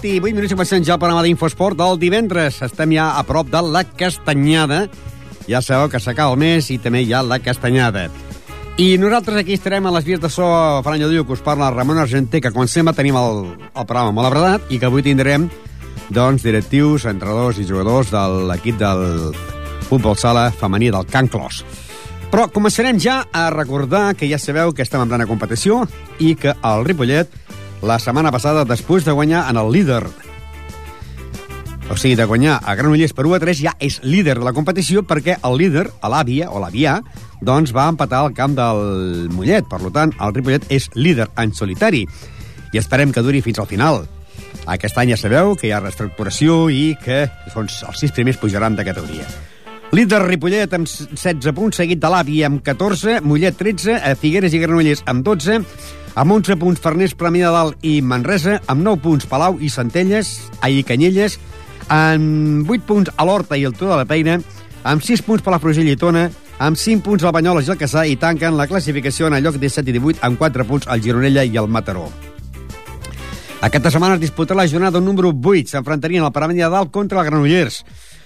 7 0.00 0.08
i 0.08 0.20
8 0.20 0.32
minuts 0.32 0.52
i 0.52 0.56
comencem 0.56 0.84
ja 0.86 0.94
el 0.94 1.00
programa 1.00 1.20
d'Infosport 1.20 1.76
del 1.76 1.98
divendres. 2.00 2.62
Estem 2.64 2.94
ja 2.94 3.10
a 3.18 3.24
prop 3.28 3.50
de 3.52 3.60
la 3.60 3.82
Castanyada. 3.84 4.86
Ja 5.44 5.60
sabeu 5.60 5.90
que 5.92 6.00
s'acaba 6.00 6.32
el 6.32 6.40
mes 6.40 6.70
i 6.72 6.78
també 6.80 7.02
hi 7.04 7.12
ha 7.12 7.20
la 7.20 7.36
Castanyada. 7.44 8.06
I 8.80 8.96
nosaltres 8.96 9.42
aquí 9.42 9.58
estarem 9.58 9.84
a 9.84 9.92
les 9.92 10.06
vies 10.06 10.22
de 10.22 10.30
so 10.32 10.46
Fran 10.86 11.02
Diu, 11.02 11.26
que 11.26 11.36
us 11.36 11.44
parla 11.44 11.68
Ramon 11.74 12.00
Argenter, 12.00 12.40
que 12.40 12.52
com 12.52 12.64
sempre 12.64 12.94
tenim 12.96 13.18
el, 13.20 13.42
el 13.74 13.84
programa 13.84 14.14
molt 14.16 14.30
abradat 14.30 14.72
i 14.72 14.78
que 14.80 14.88
avui 14.88 15.04
tindrem 15.04 15.50
doncs, 16.08 16.46
directius, 16.46 17.04
entrenadors 17.04 17.60
i 17.60 17.68
jugadors 17.68 18.08
de 18.14 18.24
l'equip 18.48 18.80
del 18.80 19.34
futbol 19.90 20.16
sala 20.16 20.48
femení 20.48 20.88
del 20.94 21.04
Can 21.12 21.28
Clos. 21.28 21.60
Però 22.32 22.48
començarem 22.48 22.96
ja 22.96 23.26
a 23.32 23.50
recordar 23.52 24.14
que 24.14 24.30
ja 24.32 24.40
sabeu 24.40 24.72
que 24.72 24.86
estem 24.86 25.04
en 25.04 25.12
plena 25.12 25.28
competició 25.28 25.82
i 26.16 26.36
que 26.40 26.56
el 26.56 26.88
Ripollet 26.88 27.39
la 27.82 27.98
setmana 27.98 28.32
passada, 28.32 28.66
després 28.68 29.06
de 29.06 29.14
guanyar 29.16 29.46
en 29.50 29.60
el 29.60 29.72
líder 29.72 30.04
o 31.90 31.96
sigui, 31.96 32.14
de 32.14 32.24
guanyar 32.24 32.60
a 32.62 32.76
Granollers 32.78 33.12
per 33.18 33.26
1 33.26 33.34
a 33.34 33.40
3, 33.42 33.60
ja 33.66 33.72
és 33.82 33.98
líder 34.06 34.36
de 34.38 34.46
la 34.46 34.52
competició 34.54 35.02
perquè 35.02 35.40
el 35.42 35.58
líder, 35.58 35.88
a 35.98 36.10
l'Àvia, 36.12 36.46
o 36.54 36.62
l'Avià, 36.62 37.00
doncs 37.42 37.74
va 37.74 37.88
empatar 37.90 38.20
al 38.22 38.34
camp 38.36 38.54
del 38.54 39.26
Mollet. 39.34 39.66
Per 39.66 39.90
tant, 39.90 40.14
el 40.22 40.34
Ripollet 40.36 40.70
és 40.70 40.86
líder 40.94 41.26
en 41.34 41.50
solitari. 41.50 42.04
I 42.70 42.78
esperem 42.78 43.10
que 43.10 43.24
duri 43.26 43.42
fins 43.42 43.58
al 43.58 43.66
final. 43.66 44.04
Aquest 44.70 45.02
any 45.02 45.10
ja 45.10 45.18
sabeu 45.18 45.56
que 45.58 45.66
hi 45.66 45.74
ha 45.74 45.82
reestructuració 45.82 46.68
i 46.70 46.92
que 47.02 47.24
doncs, 47.56 47.82
els 47.88 48.04
sis 48.04 48.14
primers 48.14 48.38
pujaran 48.38 48.78
de 48.78 48.86
categoria. 48.86 49.26
Líder 49.90 50.20
Ripollet 50.22 50.70
amb 50.76 50.86
16 50.86 51.50
punts, 51.50 51.80
seguit 51.80 51.98
de 51.98 52.06
l'Àvia 52.06 52.46
amb 52.46 52.60
14, 52.62 53.16
Mollet 53.26 53.56
13, 53.58 53.96
a 53.98 54.12
Figueres 54.14 54.52
i 54.54 54.60
Granollers 54.62 55.00
amb 55.10 55.24
12, 55.26 55.56
amb 56.14 56.34
11 56.36 56.56
punts 56.60 56.82
Farners, 56.84 57.16
Premià 57.18 57.48
de 57.48 57.56
Dalt 57.56 57.86
i 57.90 57.96
Manresa, 57.98 58.60
amb 58.70 58.84
9 58.86 59.02
punts 59.02 59.26
Palau 59.26 59.58
i 59.58 59.66
Centelles, 59.66 60.30
i 60.62 60.84
Canyelles, 60.86 61.40
amb 61.90 62.70
8 62.70 62.86
punts 62.86 63.10
a 63.16 63.26
l'Horta 63.26 63.58
i 63.58 63.66
el 63.66 63.74
Turó 63.74 63.90
de 63.90 63.98
la 63.98 64.06
Peina, 64.06 64.36
amb 64.86 65.02
6 65.02 65.24
punts 65.26 65.42
Palafrugell 65.42 65.90
i 65.90 65.98
Tona, 65.98 66.28
amb 66.62 66.78
5 66.78 67.02
punts 67.02 67.26
el 67.26 67.34
Banyoles 67.34 67.66
i 67.66 67.74
el 67.74 67.80
Caçà 67.80 68.06
i 68.06 68.14
tanquen 68.14 68.54
la 68.54 68.68
classificació 68.70 69.26
en 69.26 69.40
el 69.40 69.42
lloc 69.42 69.58
17 69.58 69.90
i 69.90 69.96
18 69.98 70.22
amb 70.22 70.38
4 70.38 70.68
punts 70.70 70.86
el 70.86 71.02
Gironella 71.02 71.42
i 71.42 71.58
el 71.58 71.66
Mataró. 71.66 72.06
Aquesta 73.60 73.90
setmana 73.90 74.14
es 74.16 74.22
disputarà 74.22 74.62
la 74.62 74.70
jornada 74.70 75.02
número 75.02 75.34
8. 75.34 75.74
S'enfrontarien 75.74 76.24
el 76.24 76.32
Paramenya 76.32 76.70
de 76.70 76.76
Dalt 76.78 76.94
contra 76.94 77.20
el 77.20 77.26
Granollers, 77.26 77.82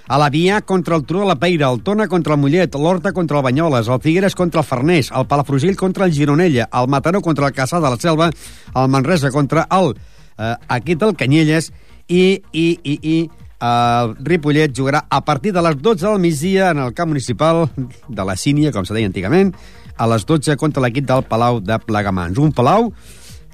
a 0.06 0.18
la 0.18 0.30
Via 0.30 0.60
contra 0.62 0.96
el 0.96 1.04
Turó 1.04 1.20
de 1.20 1.26
la 1.26 1.36
Peira, 1.36 1.70
el 1.70 1.82
Tona 1.82 2.08
contra 2.08 2.34
el 2.34 2.40
Mollet, 2.40 2.74
l'Horta 2.74 3.12
contra 3.12 3.38
el 3.38 3.44
Banyoles, 3.44 3.88
el 3.88 4.00
Figueres 4.00 4.34
contra 4.34 4.60
el 4.60 4.66
Farners, 4.66 5.10
el 5.10 5.26
Palafrugell 5.26 5.76
contra 5.76 6.04
el 6.04 6.12
Gironella, 6.12 6.68
el 6.72 6.88
Mataró 6.88 7.22
contra 7.22 7.46
el 7.48 7.54
Caçà 7.54 7.80
de 7.80 7.88
la 7.88 7.96
Selva, 7.96 8.30
el 8.74 8.88
Manresa 8.88 9.30
contra 9.30 9.66
el 9.70 9.94
eh, 10.38 10.54
aquí 10.68 10.94
del 10.94 11.16
Canyelles 11.16 11.72
i, 12.08 12.42
i, 12.52 12.66
i, 12.82 12.98
i 13.02 13.16
el 13.64 14.16
Ripollet 14.20 14.74
jugarà 14.76 15.06
a 15.08 15.22
partir 15.24 15.54
de 15.54 15.62
les 15.64 15.80
12 15.80 16.06
del 16.06 16.20
migdia 16.20 16.70
en 16.74 16.82
el 16.84 16.92
camp 16.92 17.08
municipal 17.08 17.68
de 18.08 18.24
la 18.24 18.36
Sínia, 18.36 18.72
com 18.72 18.84
se 18.84 18.92
deia 18.92 19.08
antigament, 19.08 19.54
a 19.96 20.08
les 20.10 20.26
12 20.26 20.58
contra 20.60 20.82
l'equip 20.84 21.06
del 21.08 21.24
Palau 21.24 21.62
de 21.64 21.78
Plegamans. 21.80 22.38
Un 22.38 22.52
Palau 22.52 22.90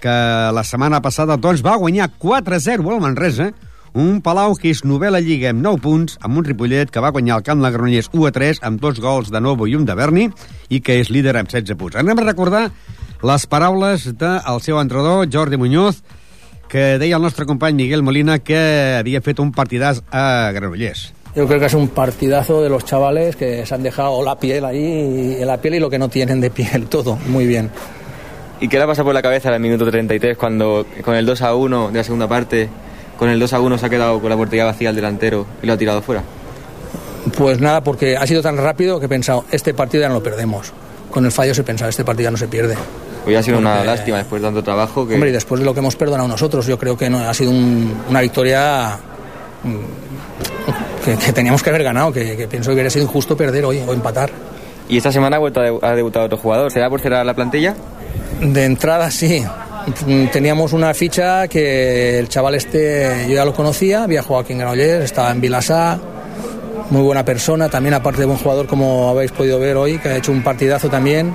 que 0.01 0.15
la 0.57 0.65
setmana 0.65 1.03
passada 1.05 1.37
doncs, 1.37 1.63
va 1.63 1.77
guanyar 1.79 2.09
4-0 2.19 2.89
al 2.91 3.03
Manresa, 3.05 3.51
un 3.95 4.21
Palau 4.23 4.55
que 4.55 4.71
és 4.71 4.85
novel·la 4.87 5.21
Lliga 5.25 5.51
amb 5.51 5.63
9 5.65 5.81
punts, 5.83 6.19
amb 6.23 6.39
un 6.39 6.47
Ripollet 6.47 6.91
que 6.91 7.03
va 7.03 7.13
guanyar 7.15 7.41
el 7.41 7.47
camp 7.47 7.63
de 7.65 7.71
Granollers 7.75 8.11
1-3 8.13 8.63
amb 8.67 8.81
dos 8.81 9.01
gols 9.01 9.31
de 9.31 9.41
Novo 9.41 9.67
i 9.67 9.75
un 9.77 9.85
de 9.89 9.97
Berni 9.99 10.29
i 10.69 10.81
que 10.81 11.01
és 11.01 11.11
líder 11.11 11.37
amb 11.41 11.51
16 11.51 11.79
punts. 11.81 11.99
Anem 11.99 12.19
a 12.19 12.27
recordar 12.29 12.69
les 13.23 13.47
paraules 13.47 14.07
del 14.17 14.61
seu 14.65 14.81
entrenador, 14.81 15.29
Jordi 15.33 15.59
Muñoz, 15.61 16.03
que 16.69 16.99
deia 17.03 17.17
el 17.17 17.23
nostre 17.23 17.47
company 17.47 17.75
Miguel 17.75 18.03
Molina 18.07 18.39
que 18.39 18.61
havia 19.01 19.21
fet 19.21 19.43
un 19.43 19.51
partidàs 19.53 20.05
a 20.13 20.53
Granollers. 20.55 21.11
Yo 21.35 21.47
creo 21.47 21.61
que 21.61 21.67
es 21.67 21.75
un 21.75 21.89
partidazo 21.89 22.61
de 22.63 22.69
los 22.69 22.85
chavales 22.85 23.37
que 23.37 23.65
se 23.65 23.75
han 23.75 23.83
dejado 23.83 24.23
la 24.25 24.39
piel 24.39 24.65
ahí, 24.65 25.37
y 25.41 25.45
la 25.45 25.61
piel 25.61 25.75
y 25.75 25.81
lo 25.81 25.89
que 25.89 25.99
no 25.99 26.09
tienen 26.09 26.41
de 26.41 26.51
piel, 26.51 26.87
todo, 26.89 27.17
muy 27.27 27.47
bien. 27.47 27.71
¿Y 28.61 28.69
qué 28.69 28.77
le 28.77 28.85
ha 28.85 28.87
pasado 28.87 29.07
por 29.07 29.15
la 29.15 29.23
cabeza 29.23 29.49
en 29.49 29.55
el 29.55 29.61
minuto 29.61 29.91
33 29.91 30.37
cuando 30.37 30.85
con 31.03 31.15
el 31.15 31.25
2 31.25 31.43
a 31.43 31.55
1 31.55 31.89
de 31.93 31.97
la 31.97 32.05
segunda 32.05 32.29
parte, 32.29 32.69
con 33.21 33.29
el 33.29 33.39
2 33.39 33.53
a 33.53 33.61
1 33.61 33.79
se 33.79 33.87
ha 33.87 33.89
quedado 33.91 34.19
con 34.21 34.31
la 34.31 34.37
portería 34.37 34.65
vacía 34.65 34.89
el 34.91 34.97
delantero 34.97 35.47
y 35.63 35.67
lo 35.67 35.75
ha 35.75 35.77
tirado 35.77 36.03
fuera? 36.03 36.23
Pues 37.37 37.61
nada, 37.61 37.83
porque 37.85 38.17
ha 38.17 38.27
sido 38.27 38.41
tan 38.43 38.57
rápido 38.57 38.99
que 38.99 39.07
he 39.07 39.09
pensado, 39.09 39.45
este 39.53 39.75
partido 39.75 40.01
ya 40.01 40.09
no 40.09 40.15
lo 40.15 40.23
perdemos. 40.23 40.73
Con 41.11 41.25
el 41.27 41.31
fallo 41.31 41.55
se 41.55 41.63
pensaba, 41.63 41.91
este 41.91 42.03
partido 42.05 42.29
ya 42.29 42.31
no 42.31 42.37
se 42.39 42.49
pierde. 42.49 42.75
Hoy 43.27 43.35
ha 43.35 43.43
sido 43.43 43.59
una 43.59 43.85
lástima 43.85 44.17
después 44.17 44.41
de 44.41 44.49
tanto 44.49 44.65
trabajo 44.65 45.07
que... 45.07 45.15
Hombre, 45.15 45.29
y 45.29 45.33
después 45.33 45.59
de 45.61 45.67
lo 45.67 45.75
que 45.75 45.81
hemos 45.81 45.95
perdonado 45.97 46.27
nosotros, 46.29 46.67
yo 46.67 46.79
creo 46.79 46.97
que 46.97 47.11
no, 47.11 47.19
ha 47.19 47.35
sido 47.35 47.51
un- 47.51 47.95
una 48.09 48.23
victoria 48.23 48.97
mm, 49.63 51.05
que, 51.05 51.17
que 51.17 51.33
teníamos 51.35 51.63
que 51.63 51.69
haber 51.71 51.83
ganado, 51.85 52.11
que, 52.13 52.37
que 52.37 52.49
pienso 52.49 52.71
que 52.71 52.75
hubiera 52.75 52.89
sido 52.89 53.05
injusto 53.05 53.37
perder 53.37 53.67
hoy 53.67 53.83
o 53.87 53.93
empatar. 53.93 54.31
Y 54.89 54.97
esta 54.97 55.13
semana 55.13 55.37
ha, 55.37 55.41
vuelto 55.41 55.61
a, 55.61 55.91
ha 55.91 55.95
debutado 55.95 56.25
otro 56.25 56.39
jugador. 56.39 56.73
¿Será 56.73 56.89
por 56.89 57.01
cerrar 57.01 57.25
la 57.27 57.35
plantilla? 57.35 57.75
De 58.41 58.65
entrada 58.65 59.11
sí. 59.11 59.45
Mm, 60.07 60.27
Teníamos 60.29 60.73
una 60.73 60.93
ficha 60.95 61.49
que 61.49 62.19
el 62.19 62.29
chaval 62.29 62.55
este 62.55 63.27
yo 63.29 63.35
ya 63.35 63.45
lo 63.45 63.53
conocía, 63.55 64.05
había 64.05 64.23
jugado 64.23 64.45
aquí 64.45 64.53
en 64.53 64.59
Granollers, 64.61 65.05
estaba 65.05 65.31
en 65.31 65.41
Vilasá, 65.41 65.99
muy 66.91 67.03
buena 67.03 67.25
persona, 67.25 67.69
también 67.69 67.95
aparte 67.95 68.21
de 68.21 68.27
buen 68.27 68.39
jugador 68.39 68.67
como 68.67 69.09
habéis 69.11 69.33
podido 69.33 69.59
ver 69.59 69.77
hoy, 69.77 69.99
que 69.99 70.09
ha 70.09 70.17
hecho 70.17 70.33
un 70.33 70.43
partidazo 70.43 70.89
también 70.89 71.35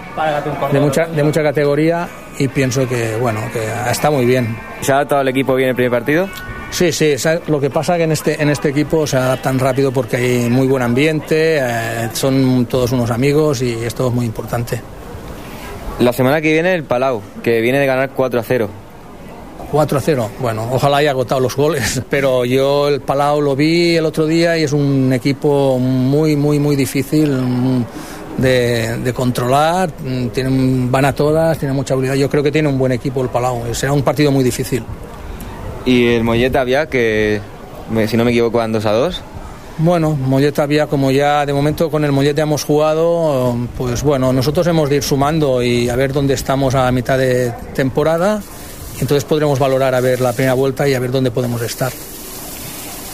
de 0.72 0.80
mucha, 0.80 1.06
de 1.08 1.24
mucha 1.24 1.42
categoría 1.44 2.08
y 2.38 2.48
pienso 2.48 2.88
que 2.88 3.16
bueno, 3.18 3.40
que 3.54 3.62
está 3.90 4.10
muy 4.12 4.26
bien. 4.26 4.58
¿Se 4.82 4.92
ha 4.92 4.96
adaptado 4.96 5.22
el 5.22 5.28
equipo 5.30 5.56
bien 5.56 5.70
el 5.70 5.76
primer 5.76 5.92
partido? 5.92 6.28
Sí, 6.72 6.92
sí, 6.92 7.18
¿sabes? 7.18 7.48
lo 7.48 7.60
que 7.62 7.70
pasa 7.70 7.96
que 7.96 8.04
en 8.04 8.12
este, 8.12 8.42
en 8.42 8.50
este 8.50 8.70
equipo 8.70 9.08
se 9.08 9.16
adaptan 9.16 9.58
rápido 9.60 9.92
porque 9.94 10.18
hay 10.18 10.50
muy 10.50 10.68
buen 10.68 10.84
ambiente, 10.84 11.58
eh, 11.62 12.10
son 12.12 12.66
todos 12.66 12.92
unos 12.92 13.12
amigos 13.12 13.62
y 13.62 13.72
esto 13.86 14.10
es 14.10 14.14
muy 14.14 14.26
importante. 14.26 14.82
La 16.00 16.12
semana 16.12 16.42
que 16.42 16.52
viene 16.52 16.74
el 16.74 16.84
Palau, 16.84 17.22
que 17.42 17.62
viene 17.62 17.80
de 17.80 17.86
ganar 17.86 18.10
4 18.10 18.40
a 18.40 18.44
0. 18.44 18.70
4 19.72 19.98
a 19.98 20.02
0. 20.02 20.30
Bueno, 20.40 20.68
ojalá 20.72 20.98
haya 20.98 21.12
agotado 21.12 21.40
los 21.40 21.56
goles, 21.56 22.02
pero 22.10 22.44
yo 22.44 22.90
el 22.90 23.02
Palau 23.02 23.42
lo 23.42 23.56
vi 23.56 23.96
el 23.96 24.06
otro 24.06 24.26
día 24.26 24.58
y 24.58 24.64
es 24.64 24.74
un 24.74 25.12
equipo 25.14 25.80
muy, 25.80 26.36
muy, 26.36 26.60
muy 26.60 26.76
difícil 26.76 27.86
de, 28.38 28.98
de 28.98 29.14
controlar. 29.14 29.92
Tienen, 30.34 30.92
van 30.92 31.06
a 31.06 31.14
todas, 31.14 31.58
tienen 31.58 31.76
mucha 31.76 31.94
habilidad. 31.94 32.16
Yo 32.16 32.30
creo 32.30 32.44
que 32.44 32.52
tiene 32.52 32.68
un 32.68 32.78
buen 32.78 32.92
equipo 32.92 33.22
el 33.22 33.30
Palau. 33.30 33.74
Será 33.74 33.94
un 33.94 34.04
partido 34.04 34.32
muy 34.32 34.44
difícil. 34.44 34.84
Y 35.86 36.08
el 36.08 36.24
Mollet 36.24 36.56
había 36.56 36.88
que, 36.88 37.40
si 38.08 38.18
no 38.18 38.26
me 38.26 38.32
equivoco, 38.32 38.58
van 38.58 38.72
2 38.74 38.86
a 38.86 38.92
2. 38.92 39.22
Bueno, 39.78 40.12
Mollet 40.12 40.58
había, 40.60 40.88
como 40.88 41.12
ya 41.12 41.46
de 41.46 41.52
momento 41.54 41.90
con 41.92 42.06
el 42.06 42.12
Mollet 42.14 42.36
ya 42.36 42.44
hemos 42.44 42.64
jugado, 42.64 43.56
pues 43.78 44.04
bueno, 44.04 44.32
nosotros 44.32 44.66
hemos 44.68 44.90
de 44.90 44.98
ir 44.98 45.04
sumando 45.04 45.62
y 45.62 45.90
a 45.90 45.96
ver 45.98 46.14
dónde 46.14 46.34
estamos 46.34 46.76
a 46.76 46.90
mitad 46.94 47.18
de 47.18 47.52
temporada. 47.74 48.42
Entonces 49.02 49.26
podremos 49.26 49.60
valorar 49.60 49.94
a 49.94 50.00
ver 50.00 50.22
la 50.22 50.32
primera 50.32 50.54
vuelta 50.54 50.88
y 50.88 50.94
a 50.94 51.00
ver 51.00 51.12
dónde 51.12 51.30
podemos 51.30 51.62
estar. 51.62 51.92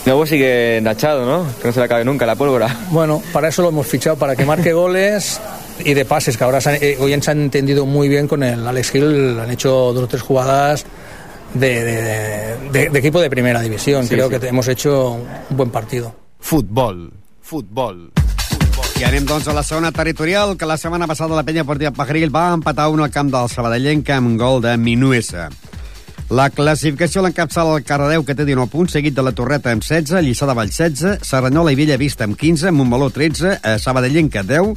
Nuevo 0.06 0.26
sigue 0.28 0.78
enrachado, 0.78 1.26
¿no? 1.26 1.46
Que 1.60 1.68
no 1.68 1.74
se 1.74 1.80
le 1.80 1.86
acabe 1.86 2.06
nunca 2.06 2.28
la 2.28 2.36
pólvora. 2.36 2.76
Bueno, 2.92 3.22
para 3.34 3.48
eso 3.50 3.64
lo 3.64 3.70
hemos 3.70 3.88
fichado, 3.88 4.16
para 4.16 4.36
que 4.36 4.46
marque 4.46 4.72
goles 4.74 5.40
y 5.84 5.96
de 5.96 6.06
pases, 6.06 6.38
que 6.38 6.44
ahora 6.44 6.62
se 6.62 6.70
han- 6.70 6.78
eh, 6.80 6.98
hoy 7.00 7.20
se 7.22 7.32
han 7.32 7.42
entendido 7.42 7.88
muy 7.88 8.08
bien 8.08 8.28
con 8.28 8.44
el 8.44 8.68
Alex 8.68 8.94
Hill, 8.94 9.40
han 9.40 9.50
hecho 9.50 9.94
dos 9.94 10.04
o 10.04 10.08
tres 10.08 10.22
jugadas 10.22 10.86
de, 11.56 11.84
de- 11.84 12.56
de- 12.72 12.90
de 12.90 13.00
equipo 13.00 13.20
de 13.20 13.30
primera 13.32 13.62
división. 13.62 14.04
Sí, 14.04 14.10
Creo 14.14 14.30
sí. 14.30 14.38
que 14.40 14.48
hemos 14.48 14.68
hecho 14.68 15.14
un 15.50 15.58
buen 15.58 15.72
partido. 15.72 16.21
Futbol. 16.42 17.08
Futbol. 17.42 18.10
I 19.00 19.06
anem, 19.08 19.26
doncs, 19.26 19.48
a 19.48 19.54
la 19.56 19.64
segona 19.64 19.92
territorial, 19.96 20.58
que 20.58 20.68
la 20.68 20.78
setmana 20.78 21.08
passada 21.08 21.38
la 21.38 21.46
penya 21.48 21.64
Portia 21.66 21.94
Pajaril 21.96 22.34
va 22.34 22.52
empatar 22.54 22.90
un 22.92 23.02
al 23.02 23.14
camp 23.14 23.32
del 23.34 23.50
Sabadellenc 23.50 24.10
amb 24.14 24.34
un 24.34 24.36
gol 24.38 24.62
de 24.62 24.76
Minuesa. 24.78 25.48
La 26.32 26.50
classificació 26.50 27.24
l'encapçala 27.26 27.74
el 27.76 27.84
Cardedeu, 27.84 28.24
que 28.24 28.36
té 28.38 28.46
19 28.48 28.72
punts, 28.72 28.94
seguit 28.96 29.16
de 29.16 29.26
la 29.26 29.34
Torreta 29.36 29.74
amb 29.74 29.84
16, 29.84 30.22
Lliçà 30.24 30.48
de 30.48 30.56
Vall 30.56 30.70
16, 30.72 31.26
Serranyola 31.28 31.74
i 31.74 31.80
Vella 31.80 31.98
Vista 32.00 32.24
amb 32.24 32.38
15, 32.40 32.72
Montmeló 32.72 33.10
13, 33.12 33.58
eh, 33.58 33.76
Sabadellenc 33.84 34.38
10, 34.40 34.72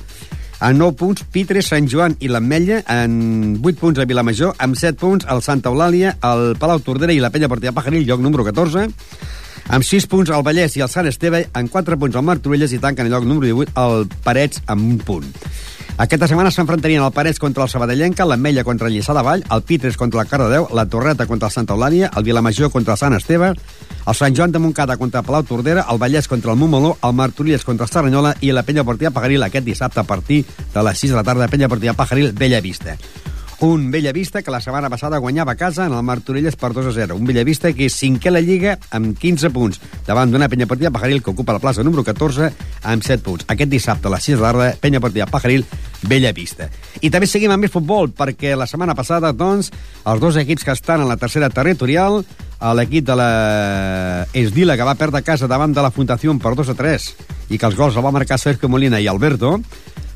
a 0.59 0.73
9 0.73 0.97
punts, 0.99 1.23
Pitre, 1.31 1.63
Sant 1.63 1.87
Joan 1.91 2.17
i 2.19 2.33
l'Ametlla, 2.33 2.81
en 2.91 3.61
8 3.63 3.79
punts 3.79 4.01
a 4.03 4.09
Vilamajor, 4.09 4.57
amb 4.59 4.75
7 4.81 4.99
punts 4.99 5.29
el 5.31 5.43
Santa 5.47 5.71
Eulàlia, 5.71 6.17
el 6.25 6.57
Palau 6.59 6.83
Tordera 6.83 7.15
i 7.15 7.23
la 7.23 7.31
Penya 7.31 7.51
Portia 7.53 7.75
Pajaril, 7.77 8.07
lloc 8.09 8.25
número 8.25 8.47
14, 8.49 8.89
amb 9.69 9.85
6 9.85 10.09
punts 10.11 10.33
el 10.35 10.45
Vallès 10.45 10.77
i 10.77 10.83
el 10.85 10.91
Sant 10.93 11.09
Esteve, 11.09 11.47
amb 11.53 11.71
4 11.73 11.99
punts 12.01 12.17
el 12.17 12.27
Martorelles 12.27 12.73
i 12.73 12.81
tanquen 12.83 13.07
el 13.07 13.15
lloc 13.15 13.25
número 13.29 13.47
18 13.49 13.73
el 13.85 14.09
Parets 14.25 14.63
amb 14.67 14.85
un 14.93 14.99
punt. 14.99 15.31
Aquesta 15.95 16.27
setmana 16.27 16.51
s'enfrontarien 16.51 17.05
el 17.05 17.13
Parets 17.15 17.39
contra 17.39 17.63
el 17.63 17.71
Sabadellenca, 17.71 18.27
l'Ametlla 18.27 18.65
contra 18.67 18.89
el 18.89 18.97
Lliçà 18.97 19.15
de 19.15 19.23
Vall, 19.23 19.45
el 19.55 19.63
Pitres 19.63 19.97
contra 19.97 20.25
el 20.25 20.29
Cardedeu, 20.29 20.67
la 20.75 20.87
Torreta 20.91 21.29
contra 21.31 21.47
el 21.47 21.55
Santa 21.55 21.77
Eulàlia, 21.77 22.11
el 22.17 22.25
Vilamajor 22.27 22.73
contra 22.75 22.97
el 22.97 22.99
Sant 22.99 23.15
Esteve, 23.15 23.53
el 23.55 24.17
Sant 24.19 24.35
Joan 24.35 24.51
de 24.51 24.59
Montcada 24.59 24.97
contra 24.99 25.23
Palau 25.23 25.47
Tordera, 25.47 25.87
el 25.89 26.01
Vallès 26.03 26.27
contra 26.27 26.51
el 26.51 26.59
Montmeló, 26.59 26.97
el 27.01 27.15
Martorelles 27.15 27.65
contra 27.65 27.87
el 27.87 27.93
Serranyola 27.93 28.35
i 28.41 28.51
la 28.51 28.65
Penya 28.67 28.83
Portia 28.83 29.15
Pajaril 29.15 29.47
aquest 29.47 29.65
dissabte 29.65 30.03
a 30.03 30.09
partir 30.09 30.43
de 30.75 30.83
les 30.83 30.99
6 30.99 31.15
de 31.15 31.17
la 31.17 31.25
tarda, 31.25 31.47
Penya 31.47 31.69
Portia 31.69 31.95
Pajaril, 31.95 32.33
Bella 32.33 32.61
Vista. 32.61 32.99
Un 33.61 33.91
Bellavista 33.91 34.43
que 34.43 34.51
la 34.51 34.61
setmana 34.61 34.91
passada 34.91 35.19
guanyava 35.23 35.53
a 35.53 35.57
casa 35.57 35.87
en 35.87 35.93
el 35.95 36.03
Martorelles 36.03 36.57
per 36.57 36.73
2 36.75 36.89
a 36.91 36.93
0. 36.93 37.17
Un 37.17 37.27
Bellavista 37.27 37.71
que 37.73 37.87
és 37.87 37.97
cinquè 37.97 38.29
a 38.29 38.35
la 38.35 38.43
Lliga 38.43 38.75
amb 38.91 39.15
15 39.19 39.51
punts, 39.55 39.81
davant 40.07 40.33
d'una 40.33 40.49
Penya 40.51 40.67
Portia 40.67 40.91
Pajaril 40.91 41.23
que 41.23 41.31
ocupa 41.31 41.55
la 41.55 41.63
plaça 41.63 41.85
número 41.87 42.05
14 42.05 42.51
amb 42.83 43.07
7 43.07 43.23
punts. 43.23 43.47
Aquest 43.49 43.71
dissabte 43.71 44.11
a 44.11 44.15
les 44.17 44.27
6 44.27 44.37
de 44.39 44.43
tarda, 44.43 44.69
Penya 44.81 45.01
Portia 45.01 45.29
Pajaril, 45.31 45.65
Bellavista. 46.03 46.69
I 47.01 47.11
també 47.15 47.31
seguim 47.31 47.55
amb 47.55 47.65
més 47.65 47.73
futbol, 47.73 48.11
perquè 48.11 48.57
la 48.59 48.67
setmana 48.67 48.99
passada, 48.99 49.33
doncs, 49.33 49.71
els 50.05 50.21
dos 50.21 50.37
equips 50.37 50.67
que 50.67 50.75
estan 50.75 51.05
en 51.05 51.09
la 51.09 51.17
tercera 51.17 51.49
territorial, 51.49 52.25
l'equip 52.75 53.05
de 53.07 53.17
la 53.17 54.27
Esdila, 54.33 54.77
que 54.77 54.87
va 54.87 54.99
perdre 54.99 55.23
casa 55.23 55.49
davant 55.49 55.73
de 55.73 55.83
la 55.85 55.93
Fundació 55.95 56.35
per 56.41 56.55
2 56.57 56.75
a 56.75 56.79
3, 56.79 57.11
i 57.51 57.59
que 57.59 57.67
els 57.67 57.77
gols 57.77 57.97
el 57.97 58.05
va 58.05 58.15
marcar 58.15 58.39
Sergio 58.41 58.69
Molina 58.69 59.01
i 59.01 59.09
Alberto, 59.09 59.59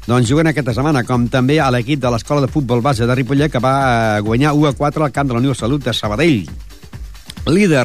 doncs 0.09 0.25
juguen 0.25 0.49
aquesta 0.49 0.73
setmana, 0.73 1.03
com 1.05 1.27
també 1.29 1.59
a 1.61 1.69
l'equip 1.69 2.01
de 2.01 2.09
l'Escola 2.09 2.41
de 2.41 2.49
Futbol 2.49 2.81
Base 2.81 3.05
de 3.05 3.13
Ripollet, 3.13 3.53
que 3.53 3.61
va 3.61 3.73
eh, 4.17 4.21
guanyar 4.25 4.55
1 4.57 4.71
a 4.71 4.73
4 4.73 5.05
al 5.05 5.13
camp 5.13 5.29
de 5.29 5.37
la 5.37 5.43
Unió 5.43 5.53
Salut 5.53 5.85
de 5.85 5.93
Sabadell. 5.93 6.47
Líder, 7.45 7.85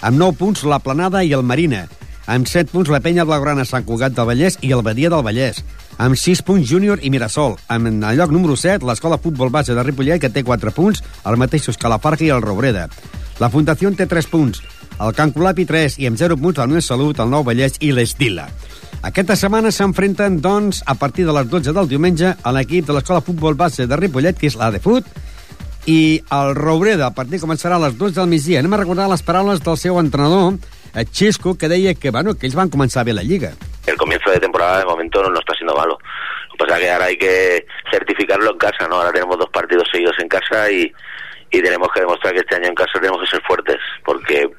amb 0.00 0.16
9 0.16 0.38
punts, 0.40 0.64
la 0.64 0.78
Planada 0.80 1.20
i 1.20 1.34
el 1.36 1.44
Marina. 1.44 1.82
Amb 2.24 2.48
7 2.48 2.72
punts, 2.72 2.88
la 2.88 3.02
Penya 3.04 3.26
Blaugrana 3.28 3.66
Sant 3.68 3.84
Cugat 3.84 4.16
del 4.16 4.30
Vallès 4.30 4.56
i 4.64 4.72
el 4.72 4.80
Badia 4.86 5.12
del 5.12 5.26
Vallès. 5.26 5.60
Amb 6.00 6.16
6 6.16 6.40
punts, 6.48 6.64
Júnior 6.64 7.04
i 7.04 7.12
Mirasol. 7.12 7.58
Amb 7.68 7.92
el 7.92 8.16
lloc 8.16 8.32
número 8.32 8.56
7, 8.56 8.86
l'Escola 8.88 9.20
Futbol 9.20 9.52
Base 9.52 9.76
de 9.76 9.84
Ripollet, 9.84 10.22
que 10.22 10.32
té 10.32 10.40
4 10.40 10.72
punts, 10.72 11.04
els 11.28 11.44
mateixos 11.44 11.76
que 11.76 11.92
la 11.92 12.00
Farga 12.00 12.24
i 12.24 12.32
el 12.32 12.40
Robreda. 12.40 12.88
La 13.36 13.52
Fundació 13.52 13.92
té 13.92 14.08
3 14.08 14.32
punts, 14.32 14.64
el 14.96 15.12
Can 15.12 15.36
Colapi 15.36 15.68
3 15.68 16.00
i 16.00 16.08
amb 16.08 16.16
0 16.16 16.40
punts 16.40 16.56
la 16.60 16.70
Unió 16.72 16.80
Salut, 16.80 17.20
el 17.20 17.28
Nou 17.28 17.44
Vallès 17.44 17.76
i 17.84 17.92
l'Estila. 17.92 18.48
Aquesta 19.00 19.32
setmana 19.32 19.70
s'enfrenten, 19.72 20.42
doncs, 20.44 20.82
a 20.84 20.92
partir 20.94 21.24
de 21.24 21.32
les 21.32 21.46
12 21.48 21.72
del 21.72 21.88
diumenge, 21.88 22.34
a 22.36 22.50
l'equip 22.52 22.84
de 22.84 22.92
l'Escola 22.92 23.22
Futbol 23.24 23.54
Base 23.56 23.86
de 23.88 23.96
Ripollet, 23.96 24.36
que 24.36 24.50
és 24.50 24.56
la 24.60 24.68
de 24.74 24.80
Fut, 24.84 25.06
i 25.88 26.20
el 26.36 26.52
Roureda, 26.58 27.08
el 27.08 27.16
partit 27.16 27.40
començarà 27.40 27.78
a 27.78 27.84
les 27.86 27.96
12 27.96 28.18
del 28.18 28.28
migdia. 28.28 28.60
Anem 28.60 28.76
a 28.76 28.82
recordar 28.82 29.08
les 29.08 29.24
paraules 29.24 29.64
del 29.64 29.78
seu 29.80 29.96
entrenador, 29.96 30.58
eh, 30.92 31.06
Xesco, 31.08 31.56
que 31.56 31.72
deia 31.72 31.94
que, 31.96 32.12
bueno, 32.12 32.36
que 32.36 32.44
ells 32.46 32.58
van 32.58 32.68
començar 32.68 33.06
bé 33.08 33.16
la 33.16 33.24
Lliga. 33.24 33.54
el 33.86 33.96
comienzo 33.96 34.30
de 34.30 34.38
temporada 34.38 34.80
de 34.80 34.84
momento 34.84 35.22
no, 35.22 35.30
no 35.30 35.40
está 35.40 35.54
siendo 35.54 35.74
malo. 35.74 35.98
Lo 36.50 36.52
que 36.52 36.64
pasa 36.66 36.78
que 36.78 36.90
ahora 36.90 37.06
hay 37.06 37.16
que 37.16 37.66
certificarlo 37.90 38.52
en 38.52 38.58
casa, 38.58 38.86
¿no? 38.86 38.96
Ahora 38.96 39.12
tenemos 39.12 39.38
dos 39.38 39.48
partidos 39.48 39.88
seguidos 39.90 40.16
en 40.18 40.28
casa 40.28 40.70
y, 40.70 40.92
y 41.50 41.62
tenemos 41.62 41.88
que 41.94 42.00
demostrar 42.00 42.34
que 42.34 42.40
este 42.40 42.56
año 42.56 42.68
en 42.68 42.74
casa 42.74 43.00
tenemos 43.00 43.20
que 43.22 43.30
ser 43.30 43.42
fuertes, 43.46 43.78
porque 44.04 44.50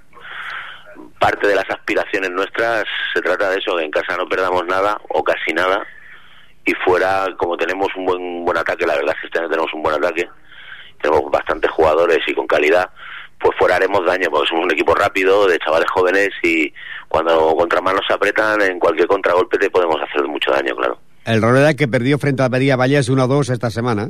parte 1.21 1.47
de 1.47 1.55
las 1.55 1.69
aspiraciones 1.69 2.31
nuestras 2.31 2.83
se 3.13 3.21
trata 3.21 3.51
de 3.51 3.59
eso, 3.59 3.77
que 3.77 3.85
en 3.85 3.91
casa 3.91 4.17
no 4.17 4.27
perdamos 4.27 4.65
nada 4.65 4.99
o 5.09 5.23
casi 5.23 5.53
nada 5.53 5.85
y 6.65 6.73
fuera, 6.83 7.27
como 7.37 7.55
tenemos 7.57 7.87
un 7.95 8.05
buen, 8.05 8.43
buen 8.43 8.57
ataque, 8.57 8.87
la 8.87 8.95
verdad 8.95 9.13
es 9.15 9.21
que 9.21 9.27
este 9.27 9.39
año 9.39 9.49
tenemos 9.49 9.71
un 9.73 9.83
buen 9.83 9.95
ataque, 9.95 10.27
tenemos 10.99 11.29
bastantes 11.31 11.69
jugadores 11.71 12.19
y 12.25 12.33
con 12.33 12.47
calidad, 12.47 12.89
pues 13.39 13.55
fuera 13.57 13.75
haremos 13.75 14.03
daño, 14.03 14.29
porque 14.31 14.49
somos 14.49 14.65
un 14.65 14.71
equipo 14.71 14.95
rápido, 14.95 15.47
de 15.47 15.59
chavales 15.59 15.89
jóvenes 15.93 16.29
y 16.41 16.73
cuando 17.07 17.55
contra 17.55 17.81
más 17.81 17.93
nos 17.93 18.09
apretan, 18.09 18.61
en 18.61 18.79
cualquier 18.79 19.07
contragolpe 19.07 19.59
te 19.59 19.69
podemos 19.69 19.97
hacer 20.01 20.27
mucho 20.27 20.51
daño, 20.51 20.75
claro. 20.75 20.99
El 21.25 21.41
Roureda 21.41 21.75
que 21.75 21.87
perdió 21.87 22.17
frente 22.17 22.41
a 22.41 22.49
Badia 22.49 22.75
Vallès 22.75 23.11
1-2 23.11 23.51
esta 23.51 23.69
semana. 23.69 24.09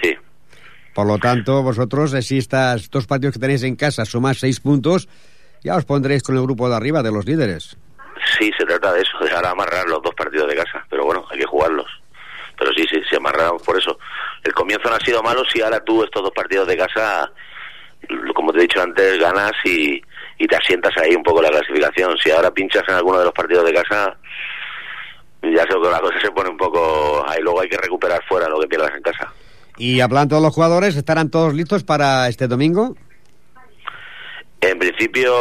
Sí, 0.00 0.14
Por 0.94 1.08
lo 1.08 1.18
tanto, 1.18 1.64
vosotros, 1.64 2.12
si 2.24 2.38
estas 2.38 2.88
dos 2.88 3.08
partidos 3.08 3.34
que 3.34 3.40
tenéis 3.40 3.64
en 3.64 3.74
casa 3.74 4.04
sumáis 4.04 4.38
seis 4.38 4.60
puntos, 4.60 5.08
ya 5.62 5.76
os 5.76 5.84
pondréis 5.84 6.22
con 6.22 6.36
el 6.36 6.42
grupo 6.42 6.68
de 6.68 6.76
arriba 6.76 7.02
de 7.02 7.12
los 7.12 7.24
líderes. 7.26 7.76
sí, 8.38 8.50
se 8.56 8.64
trata 8.64 8.92
de 8.92 9.02
eso, 9.02 9.18
de 9.24 9.30
ahora 9.32 9.50
amarrar 9.50 9.86
los 9.88 10.02
dos 10.02 10.14
partidos 10.14 10.48
de 10.48 10.56
casa, 10.56 10.84
pero 10.88 11.04
bueno, 11.04 11.24
hay 11.30 11.38
que 11.38 11.46
jugarlos. 11.46 11.86
Pero 12.58 12.72
sí, 12.72 12.84
sí, 12.90 13.00
se 13.08 13.16
amarramos 13.16 13.62
por 13.62 13.78
eso. 13.78 13.98
El 14.44 14.52
comienzo 14.52 14.88
no 14.90 14.96
ha 14.96 15.00
sido 15.00 15.22
malo 15.22 15.42
si 15.50 15.62
ahora 15.62 15.80
tú 15.82 16.04
estos 16.04 16.22
dos 16.22 16.32
partidos 16.32 16.68
de 16.68 16.76
casa, 16.76 17.32
como 18.34 18.52
te 18.52 18.58
he 18.58 18.62
dicho 18.62 18.82
antes, 18.82 19.18
ganas 19.18 19.52
y, 19.64 20.00
y 20.38 20.46
te 20.46 20.56
asientas 20.56 20.92
ahí 20.98 21.14
un 21.14 21.22
poco 21.22 21.40
la 21.40 21.48
clasificación. 21.48 22.16
Si 22.18 22.30
ahora 22.30 22.50
pinchas 22.50 22.82
en 22.88 22.96
alguno 22.96 23.18
de 23.18 23.24
los 23.24 23.32
partidos 23.32 23.64
de 23.64 23.72
casa, 23.72 24.14
ya 25.42 25.62
sé 25.62 25.68
que 25.68 25.90
la 25.90 26.00
cosa 26.00 26.20
se 26.22 26.30
pone 26.30 26.50
un 26.50 26.58
poco... 26.58 27.24
Ahí 27.26 27.40
luego 27.40 27.62
hay 27.62 27.68
que 27.68 27.78
recuperar 27.78 28.22
fuera 28.28 28.48
lo 28.48 28.60
que 28.60 28.68
pierdas 28.68 28.92
en 28.94 29.02
casa. 29.02 29.32
Y 29.78 30.00
hablando 30.00 30.36
de 30.36 30.42
los 30.42 30.54
jugadores, 30.54 30.96
¿estarán 30.96 31.30
todos 31.30 31.54
listos 31.54 31.84
para 31.84 32.28
este 32.28 32.46
domingo? 32.46 32.94
En 34.60 34.78
principio, 34.78 35.32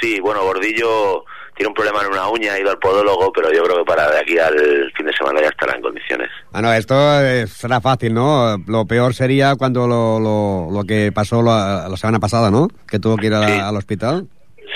sí, 0.00 0.20
bueno, 0.20 0.42
Gordillo 0.44 1.24
tiene 1.56 1.68
un 1.68 1.74
problema 1.74 2.00
en 2.02 2.08
una 2.08 2.28
uña, 2.28 2.54
ha 2.54 2.58
ido 2.60 2.70
al 2.70 2.78
podólogo, 2.78 3.30
pero 3.32 3.52
yo 3.52 3.62
creo 3.62 3.78
que 3.78 3.84
para 3.84 4.10
de 4.10 4.18
aquí 4.18 4.38
al 4.38 4.90
fin 4.96 5.06
de 5.06 5.12
semana 5.12 5.40
ya 5.40 5.48
estará 5.48 5.76
en 5.76 5.82
condiciones. 5.82 6.28
Bueno, 6.50 6.72
esto 6.72 6.94
eh, 7.22 7.46
será 7.46 7.80
fácil, 7.80 8.14
¿no? 8.14 8.56
Lo 8.66 8.86
peor 8.86 9.14
sería 9.14 9.54
cuando 9.56 9.86
lo, 9.86 10.18
lo, 10.18 10.68
lo 10.72 10.84
que 10.84 11.12
pasó 11.12 11.42
la, 11.42 11.86
la 11.88 11.96
semana 11.96 12.18
pasada, 12.18 12.50
¿no? 12.50 12.68
Que 12.88 12.98
tuvo 12.98 13.16
que 13.16 13.26
ir 13.26 13.34
a- 13.34 13.46
Sí. 13.46 13.52
al 13.52 13.76
hospital. 13.76 14.26